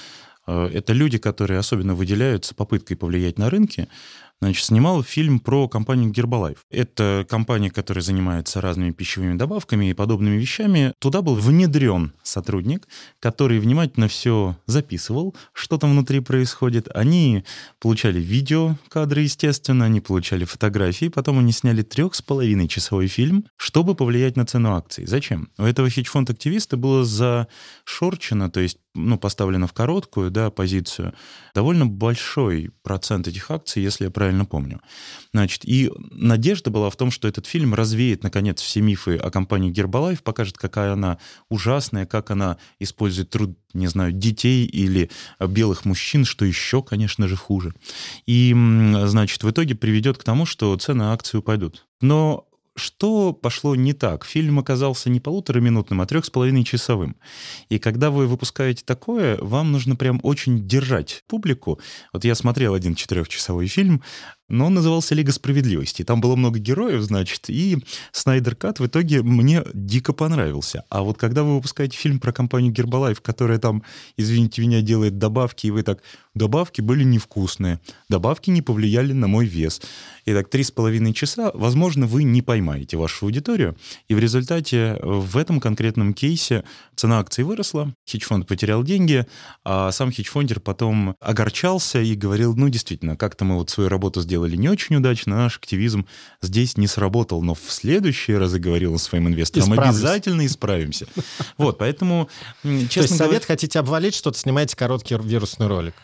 э, 0.48 0.70
это 0.74 0.92
люди, 0.92 1.18
которые 1.18 1.60
особенно 1.60 1.94
выделяются 1.94 2.54
попыткой 2.54 2.96
повлиять 2.96 3.38
на 3.38 3.48
рынки, 3.48 3.88
значит, 4.41 4.64
снимал 4.64 5.03
фильм 5.03 5.41
про 5.41 5.68
компанию 5.68 6.11
Herbalife. 6.12 6.59
Это 6.70 7.26
компания, 7.28 7.70
которая 7.70 8.03
занимается 8.03 8.61
разными 8.61 8.91
пищевыми 8.91 9.37
добавками 9.37 9.91
и 9.91 9.95
подобными 9.95 10.37
вещами. 10.37 10.93
Туда 10.99 11.22
был 11.22 11.34
внедрен 11.34 12.12
сотрудник, 12.22 12.87
который 13.20 13.59
внимательно 13.59 14.09
все 14.09 14.57
записывал, 14.66 15.34
что 15.53 15.78
там 15.78 15.93
внутри 15.93 16.20
происходит. 16.20 16.89
Они 16.95 17.45
получали 17.80 18.20
видео, 18.20 18.76
кадры, 18.89 19.22
естественно, 19.22 19.87
они 19.87 20.01
получали 20.01 20.45
фотографии, 20.45 21.09
потом 21.09 21.39
они 21.39 21.53
сняли 21.53 21.82
трех 21.82 22.14
с 22.14 22.22
половиной 22.22 22.68
часовой 22.68 23.07
фильм, 23.07 23.47
чтобы 23.57 23.95
повлиять 23.95 24.37
на 24.37 24.47
цену 24.47 24.74
акций. 24.74 25.07
Зачем? 25.07 25.49
У 25.59 25.62
этого 25.62 25.89
хедж-фонд-активиста 25.89 26.76
было 26.76 27.05
зашорчено, 27.05 28.51
то 28.51 28.61
есть 28.61 28.78
ну, 28.97 29.18
поставлено 29.18 29.66
в 29.66 29.72
короткую 29.72 30.30
да, 30.30 30.51
позицию, 30.51 31.14
довольно 31.55 31.86
большой 31.86 32.70
процент 32.82 33.28
этих 33.28 33.51
акций, 33.51 33.82
если 33.82 34.05
я 34.05 34.11
правильно 34.11 34.44
помню. 34.44 34.80
Значит, 35.32 35.62
и 35.64 35.92
надежда 36.11 36.70
была 36.70 36.90
в 36.90 36.97
том, 36.97 37.11
что 37.11 37.28
этот 37.28 37.47
фильм 37.47 37.74
развеет, 37.74 38.22
наконец, 38.22 38.61
все 38.61 38.80
мифы 38.80 39.16
о 39.16 39.30
компании 39.30 39.70
Гербалайф, 39.70 40.22
покажет, 40.22 40.59
какая 40.59 40.94
она 40.94 41.18
ужасная, 41.49 42.07
как 42.07 42.30
она 42.30 42.57
использует 42.80 43.30
труд, 43.30 43.57
не 43.74 43.86
знаю, 43.86 44.12
детей 44.12 44.64
или 44.64 45.11
белых 45.40 45.84
мужчин, 45.84 46.24
что 46.24 46.44
еще, 46.44 46.82
конечно 46.82 47.28
же, 47.28 47.36
хуже. 47.36 47.74
И, 48.26 48.53
значит, 49.05 49.44
в 49.44 49.51
итоге 49.51 49.74
приведет 49.74 50.18
к 50.18 50.24
тому, 50.24 50.47
что 50.47 50.76
цены 50.76 51.05
акций 51.05 51.38
упадут. 51.38 51.86
Но 52.01 52.45
что 52.76 53.32
пошло 53.32 53.74
не 53.74 53.92
так? 53.92 54.24
Фильм 54.24 54.58
оказался 54.58 55.10
не 55.10 55.20
полутораминутным, 55.20 56.00
а 56.00 56.06
трех 56.06 56.24
с 56.24 56.30
половиной 56.30 56.64
часовым. 56.64 57.16
И 57.68 57.78
когда 57.78 58.10
вы 58.10 58.26
выпускаете 58.26 58.84
такое, 58.84 59.38
вам 59.40 59.72
нужно 59.72 59.96
прям 59.96 60.20
очень 60.22 60.66
держать 60.66 61.24
публику. 61.26 61.80
Вот 62.12 62.24
я 62.24 62.34
смотрел 62.34 62.74
один 62.74 62.94
четырехчасовой 62.94 63.66
фильм, 63.66 64.02
но 64.49 64.66
он 64.66 64.74
назывался 64.74 65.14
«Лига 65.14 65.32
справедливости». 65.32 66.05
Там 66.05 66.20
было 66.20 66.36
много 66.36 66.59
героев, 66.59 67.03
значит, 67.03 67.49
и 67.49 67.78
Снайдер 68.12 68.55
Кат 68.55 68.80
в 68.80 68.86
итоге 68.86 69.22
мне 69.22 69.64
дико 69.74 70.12
понравился. 70.12 70.84
А 70.88 71.03
вот 71.03 71.18
когда 71.18 71.42
вы 71.42 71.57
выпускаете 71.57 71.97
фильм 71.97 72.20
про 72.20 72.32
компанию 72.32 72.72
Гербалайф, 72.72 73.20
которая 73.20 73.59
там, 73.59 73.82
извините 74.16 74.62
меня, 74.62 74.80
делает 74.82 75.18
добавки, 75.18 75.66
и 75.66 75.70
вы 75.70 75.82
так, 75.82 76.03
добавки 76.34 76.80
были 76.80 77.03
невкусные, 77.05 77.80
добавки 78.09 78.51
не 78.51 78.62
повлияли 78.62 79.12
на 79.12 79.26
мой 79.26 79.47
вес. 79.47 79.80
И 80.24 80.32
так 80.32 80.49
три 80.49 80.62
с 80.62 80.70
половиной 80.70 81.12
часа, 81.12 81.51
возможно, 81.55 82.07
вы 82.07 82.24
не 82.24 82.42
поймаете 82.42 82.97
вашу 82.97 83.26
аудиторию, 83.26 83.76
и 84.09 84.14
в 84.14 84.18
результате 84.18 84.99
в 85.03 85.36
этом 85.36 85.61
конкретном 85.61 86.14
кейсе 86.14 86.64
цена 86.94 87.20
акций 87.20 87.44
выросла, 87.44 87.94
хедж-фонд 88.11 88.47
потерял 88.47 88.82
деньги, 88.82 89.26
а 89.64 89.92
сам 89.92 90.12
хедж-фондер 90.12 90.61
потом 90.61 91.16
огорчался 91.20 92.01
и 92.01 92.14
говорил, 92.14 92.55
ну, 92.57 92.68
действительно, 92.68 93.16
как-то 93.16 93.44
мы 93.44 93.57
вот 93.57 93.70
свою 93.70 93.88
работу 93.88 94.20
сделали 94.20 94.36
сделали 94.37 94.57
не 94.57 94.68
очень 94.68 94.97
удачно, 94.97 95.37
наш 95.37 95.57
активизм 95.57 96.07
здесь 96.43 96.76
не 96.76 96.87
сработал, 96.87 97.43
но 97.43 97.55
в 97.55 97.62
следующие 97.68 98.37
разы 98.37 98.59
говорил 98.59 98.93
он 98.93 98.99
своим 98.99 99.28
инвесторам, 99.28 99.72
обязательно 99.72 100.45
исправимся. 100.45 101.07
Вот, 101.59 101.78
поэтому, 101.78 102.28
честно 102.62 102.89
То 102.89 103.01
есть 103.01 103.16
совет 103.16 103.45
хотите 103.45 103.78
обвалить 103.78 104.14
что-то, 104.14 104.39
снимайте 104.39 104.76
короткий 104.76 105.16
вирусный 105.16 105.66
ролик. 105.66 105.95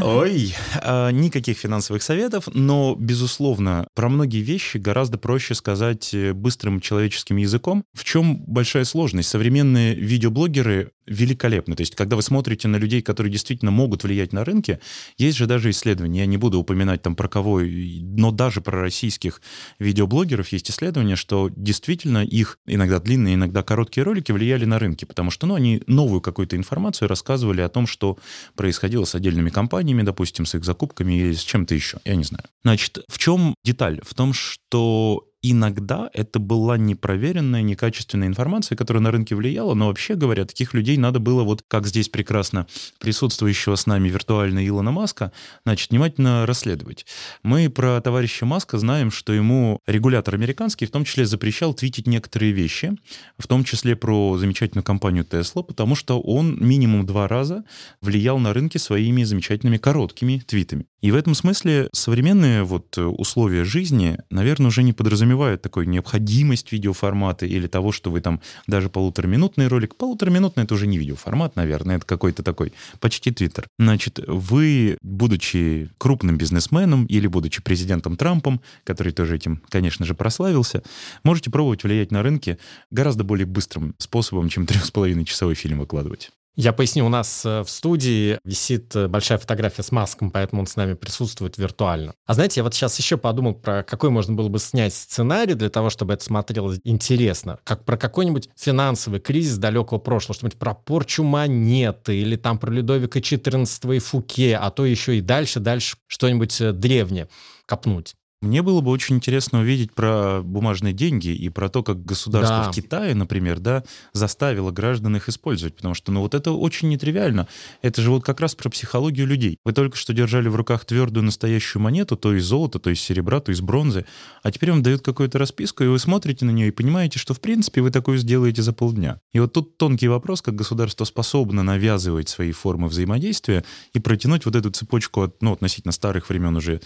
Ой, 0.00 0.54
а, 0.76 1.10
никаких 1.10 1.58
финансовых 1.58 2.02
советов, 2.02 2.48
но, 2.52 2.94
безусловно, 2.98 3.86
про 3.94 4.08
многие 4.08 4.40
вещи 4.40 4.76
гораздо 4.76 5.18
проще 5.18 5.54
сказать 5.54 6.14
э, 6.14 6.32
быстрым 6.32 6.80
человеческим 6.80 7.36
языком. 7.36 7.84
В 7.92 8.04
чем 8.04 8.38
большая 8.46 8.84
сложность? 8.84 9.28
Современные 9.28 9.94
видеоблогеры 9.94 10.92
великолепны. 11.06 11.76
То 11.76 11.82
есть, 11.82 11.94
когда 11.94 12.16
вы 12.16 12.22
смотрите 12.22 12.68
на 12.68 12.76
людей, 12.76 13.02
которые 13.02 13.30
действительно 13.30 13.70
могут 13.70 14.04
влиять 14.04 14.32
на 14.32 14.44
рынки, 14.44 14.78
есть 15.16 15.36
же 15.36 15.46
даже 15.46 15.70
исследования, 15.70 16.20
я 16.20 16.26
не 16.26 16.36
буду 16.36 16.58
упоминать 16.58 17.02
там 17.02 17.16
про 17.16 17.28
кого, 17.28 17.60
но 17.60 18.30
даже 18.30 18.60
про 18.60 18.80
российских 18.80 19.40
видеоблогеров 19.78 20.48
есть 20.48 20.70
исследования, 20.70 21.16
что 21.16 21.50
действительно 21.54 22.24
их 22.24 22.58
иногда 22.66 22.98
длинные, 22.98 23.34
иногда 23.34 23.62
короткие 23.62 24.04
ролики 24.04 24.32
влияли 24.32 24.64
на 24.64 24.78
рынки, 24.78 25.04
потому 25.04 25.30
что 25.30 25.46
ну, 25.46 25.54
они 25.54 25.82
новую 25.86 26.20
какую-то 26.20 26.56
информацию 26.56 27.08
рассказывали 27.08 27.60
о 27.60 27.68
том, 27.68 27.86
что 27.86 28.18
происходило 28.54 29.04
с 29.04 29.14
отдельными 29.14 29.50
компаниями, 29.50 30.02
допустим, 30.02 30.46
с 30.46 30.54
их 30.54 30.64
закупками 30.64 31.14
или 31.14 31.32
с 31.34 31.42
чем-то 31.42 31.74
еще, 31.74 31.98
я 32.04 32.16
не 32.16 32.24
знаю. 32.24 32.44
Значит, 32.62 32.98
в 33.08 33.18
чем 33.18 33.54
деталь? 33.64 34.00
В 34.02 34.14
том, 34.14 34.32
что 34.32 35.26
иногда 35.50 36.08
это 36.14 36.38
была 36.38 36.78
непроверенная, 36.78 37.60
некачественная 37.60 38.28
информация, 38.28 38.76
которая 38.76 39.02
на 39.02 39.10
рынке 39.10 39.34
влияла, 39.34 39.74
но 39.74 39.88
вообще 39.88 40.14
говоря, 40.14 40.46
таких 40.46 40.72
людей 40.72 40.96
надо 40.96 41.18
было, 41.18 41.42
вот 41.42 41.62
как 41.68 41.86
здесь 41.86 42.08
прекрасно 42.08 42.66
присутствующего 42.98 43.76
с 43.76 43.86
нами 43.86 44.08
виртуально 44.08 44.66
Илона 44.66 44.90
Маска, 44.90 45.32
значит, 45.66 45.90
внимательно 45.90 46.46
расследовать. 46.46 47.04
Мы 47.42 47.68
про 47.68 48.00
товарища 48.00 48.46
Маска 48.46 48.78
знаем, 48.78 49.10
что 49.10 49.34
ему 49.34 49.80
регулятор 49.86 50.34
американский 50.34 50.86
в 50.86 50.90
том 50.90 51.04
числе 51.04 51.26
запрещал 51.26 51.74
твитить 51.74 52.06
некоторые 52.06 52.52
вещи, 52.52 52.96
в 53.36 53.46
том 53.46 53.64
числе 53.64 53.96
про 53.96 54.38
замечательную 54.38 54.84
компанию 54.84 55.24
Tesla, 55.24 55.62
потому 55.62 55.94
что 55.94 56.20
он 56.20 56.56
минимум 56.58 57.04
два 57.04 57.28
раза 57.28 57.64
влиял 58.00 58.38
на 58.38 58.54
рынки 58.54 58.78
своими 58.78 59.24
замечательными 59.24 59.76
короткими 59.76 60.42
твитами. 60.46 60.86
И 61.02 61.10
в 61.10 61.16
этом 61.16 61.34
смысле 61.34 61.90
современные 61.92 62.62
вот 62.62 62.96
условия 62.96 63.64
жизни, 63.64 64.16
наверное, 64.30 64.68
уже 64.68 64.82
не 64.82 64.94
подразумевают 64.94 65.33
подразумевают 65.34 65.62
такую 65.62 65.88
необходимость 65.88 66.72
видеоформата 66.72 67.46
или 67.46 67.66
того, 67.66 67.92
что 67.92 68.10
вы 68.10 68.20
там 68.20 68.40
даже 68.66 68.88
полутораминутный 68.88 69.66
ролик. 69.68 69.96
Полутораминутный— 69.96 70.64
это 70.64 70.74
уже 70.74 70.86
не 70.86 70.98
видеоформат, 70.98 71.56
наверное, 71.56 71.96
это 71.96 72.06
какой-то 72.06 72.42
такой 72.42 72.72
почти 73.00 73.30
твиттер. 73.30 73.66
Значит, 73.78 74.20
вы, 74.26 74.96
будучи 75.02 75.90
крупным 75.98 76.38
бизнесменом 76.38 77.06
или 77.06 77.26
будучи 77.26 77.62
президентом 77.62 78.16
Трампом, 78.16 78.60
который 78.84 79.12
тоже 79.12 79.36
этим, 79.36 79.60
конечно 79.68 80.06
же, 80.06 80.14
прославился, 80.14 80.82
можете 81.24 81.50
пробовать 81.50 81.84
влиять 81.84 82.12
на 82.12 82.22
рынки 82.22 82.58
гораздо 82.90 83.24
более 83.24 83.46
быстрым 83.46 83.94
способом, 83.98 84.48
чем 84.48 84.66
трех 84.68 84.84
с 84.84 84.90
половиной 84.90 85.24
часовой 85.24 85.54
фильм 85.54 85.80
выкладывать. 85.80 86.30
Я 86.56 86.72
поясню, 86.72 87.04
у 87.04 87.08
нас 87.08 87.44
э, 87.44 87.62
в 87.62 87.68
студии 87.68 88.38
висит 88.44 88.94
э, 88.94 89.08
большая 89.08 89.38
фотография 89.38 89.82
с 89.82 89.90
Маском, 89.90 90.30
поэтому 90.30 90.60
он 90.60 90.68
с 90.68 90.76
нами 90.76 90.94
присутствует 90.94 91.58
виртуально. 91.58 92.14
А 92.26 92.34
знаете, 92.34 92.60
я 92.60 92.64
вот 92.64 92.74
сейчас 92.74 92.96
еще 92.96 93.16
подумал 93.16 93.54
про 93.54 93.82
какой 93.82 94.10
можно 94.10 94.34
было 94.34 94.48
бы 94.48 94.60
снять 94.60 94.94
сценарий 94.94 95.54
для 95.54 95.68
того, 95.68 95.90
чтобы 95.90 96.14
это 96.14 96.22
смотрелось 96.22 96.78
интересно. 96.84 97.58
Как 97.64 97.84
про 97.84 97.96
какой-нибудь 97.96 98.50
финансовый 98.56 99.18
кризис 99.18 99.58
далекого 99.58 99.98
прошлого, 99.98 100.34
что-нибудь 100.34 100.58
про 100.58 100.74
порчу 100.74 101.24
монеты 101.24 102.16
или 102.16 102.36
там 102.36 102.58
про 102.60 102.70
Людовика 102.70 103.18
XIV 103.18 103.96
и 103.96 103.98
Фуке, 103.98 104.56
а 104.56 104.70
то 104.70 104.86
еще 104.86 105.18
и 105.18 105.20
дальше, 105.20 105.58
дальше 105.58 105.96
что-нибудь 106.06 106.60
э, 106.60 106.70
древнее 106.70 107.28
копнуть. 107.66 108.14
Мне 108.44 108.62
было 108.62 108.80
бы 108.80 108.90
очень 108.90 109.16
интересно 109.16 109.60
увидеть 109.60 109.92
про 109.92 110.42
бумажные 110.42 110.92
деньги 110.92 111.28
и 111.28 111.48
про 111.48 111.68
то, 111.68 111.82
как 111.82 112.04
государство 112.04 112.64
Да. 112.64 112.70
в 112.70 112.74
Китае, 112.74 113.14
например, 113.14 113.58
да, 113.58 113.84
заставило 114.12 114.70
граждан 114.70 115.16
их 115.16 115.28
использовать, 115.28 115.74
потому 115.76 115.94
что, 115.94 116.12
ну, 116.12 116.20
вот 116.20 116.34
это 116.34 116.52
очень 116.52 116.88
нетривиально. 116.88 117.48
Это 117.82 118.02
же 118.02 118.10
вот 118.10 118.24
как 118.24 118.40
раз 118.40 118.54
про 118.54 118.68
психологию 118.68 119.26
людей. 119.26 119.58
Вы 119.64 119.72
только 119.72 119.96
что 119.96 120.12
держали 120.12 120.48
в 120.48 120.56
руках 120.56 120.84
твердую 120.84 121.24
настоящую 121.24 121.82
монету, 121.82 122.16
то 122.16 122.34
из 122.34 122.44
золота, 122.44 122.78
то 122.78 122.90
из 122.90 123.00
серебра, 123.00 123.40
то 123.40 123.50
из 123.50 123.60
бронзы, 123.60 124.04
а 124.42 124.52
теперь 124.52 124.70
вам 124.70 124.82
дают 124.82 125.02
какую-то 125.02 125.38
расписку, 125.38 125.82
и 125.84 125.86
вы 125.86 125.98
смотрите 125.98 126.44
на 126.44 126.50
нее 126.50 126.68
и 126.68 126.70
понимаете, 126.70 127.18
что, 127.18 127.34
в 127.34 127.40
принципе, 127.40 127.80
вы 127.80 127.90
такое 127.90 128.18
сделаете 128.18 128.62
за 128.62 128.72
полдня. 128.72 129.20
И 129.32 129.40
вот 129.40 129.52
тут 129.52 129.78
тонкий 129.78 130.08
вопрос, 130.08 130.42
как 130.42 130.54
государство 130.54 131.04
способно 131.04 131.62
навязывать 131.62 132.28
свои 132.28 132.52
формы 132.52 132.88
взаимодействия 132.88 133.64
и 133.94 133.98
протянуть 133.98 134.44
вот 134.44 134.54
эту 134.56 134.70
цепочку 134.70 135.22
от, 135.22 135.42
ну, 135.42 135.52
относительно 135.52 135.92
старых 135.92 136.28
времен 136.28 136.56
уже, 136.56 136.80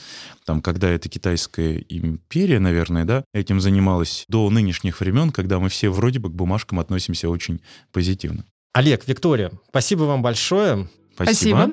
там, 0.45 0.63
когда 0.63 0.89
это 0.89 1.09
китайская 1.49 1.85
империя, 1.89 2.59
наверное, 2.59 3.05
да, 3.05 3.25
этим 3.33 3.61
занималась 3.61 4.25
до 4.29 4.49
нынешних 4.51 5.01
времен, 5.01 5.31
когда 5.31 5.59
мы 5.59 5.69
все 5.69 5.89
вроде 5.91 6.19
бы 6.19 6.31
к 6.31 6.33
бумажкам 6.33 6.81
относимся 6.81 7.29
очень 7.29 7.61
позитивно. 7.93 8.45
Олег, 8.73 9.07
Виктория, 9.07 9.51
спасибо 9.69 10.03
вам 10.05 10.23
большое. 10.23 10.89
Спасибо. 11.15 11.73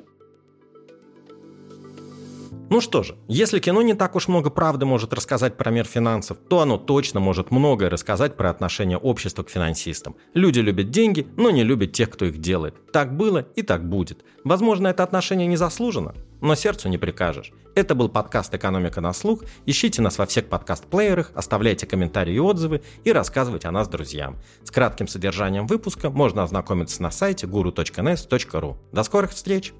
Ну 2.67 2.81
что 2.81 3.03
же, 3.03 3.15
если 3.27 3.59
кино 3.59 3.83
не 3.83 3.93
так 3.93 4.15
уж 4.15 4.27
много 4.27 4.49
правды 4.49 4.87
может 4.87 5.13
рассказать 5.13 5.55
про 5.55 5.69
мир 5.69 5.85
финансов, 5.85 6.37
то 6.49 6.61
оно 6.61 6.79
точно 6.79 7.19
может 7.19 7.51
многое 7.51 7.91
рассказать 7.91 8.35
про 8.35 8.49
отношение 8.49 8.97
общества 8.97 9.43
к 9.43 9.51
финансистам. 9.51 10.15
Люди 10.33 10.59
любят 10.61 10.89
деньги, 10.89 11.27
но 11.37 11.51
не 11.51 11.63
любят 11.63 11.91
тех, 11.91 12.09
кто 12.09 12.25
их 12.25 12.39
делает. 12.39 12.73
Так 12.91 13.15
было 13.15 13.45
и 13.55 13.61
так 13.61 13.87
будет. 13.87 14.25
Возможно, 14.43 14.87
это 14.87 15.03
отношение 15.03 15.45
не 15.45 15.57
заслужено, 15.57 16.15
но 16.45 16.55
сердцу 16.55 16.89
не 16.89 16.97
прикажешь. 16.97 17.51
Это 17.75 17.95
был 17.95 18.07
подкаст 18.07 18.53
«Экономика 18.53 19.01
на 19.01 19.13
слух». 19.13 19.43
Ищите 19.65 20.01
нас 20.01 20.17
во 20.17 20.25
всех 20.25 20.47
подкаст-плеерах, 20.47 21.31
оставляйте 21.33 21.85
комментарии 21.85 22.35
и 22.35 22.39
отзывы 22.39 22.81
и 23.03 23.11
рассказывайте 23.11 23.67
о 23.67 23.71
нас 23.71 23.87
друзьям. 23.87 24.37
С 24.63 24.71
кратким 24.71 25.07
содержанием 25.07 25.67
выпуска 25.67 26.09
можно 26.09 26.43
ознакомиться 26.43 27.01
на 27.01 27.11
сайте 27.11 27.47
guru.nes.ru. 27.47 28.77
До 28.91 29.03
скорых 29.03 29.31
встреч! 29.31 29.73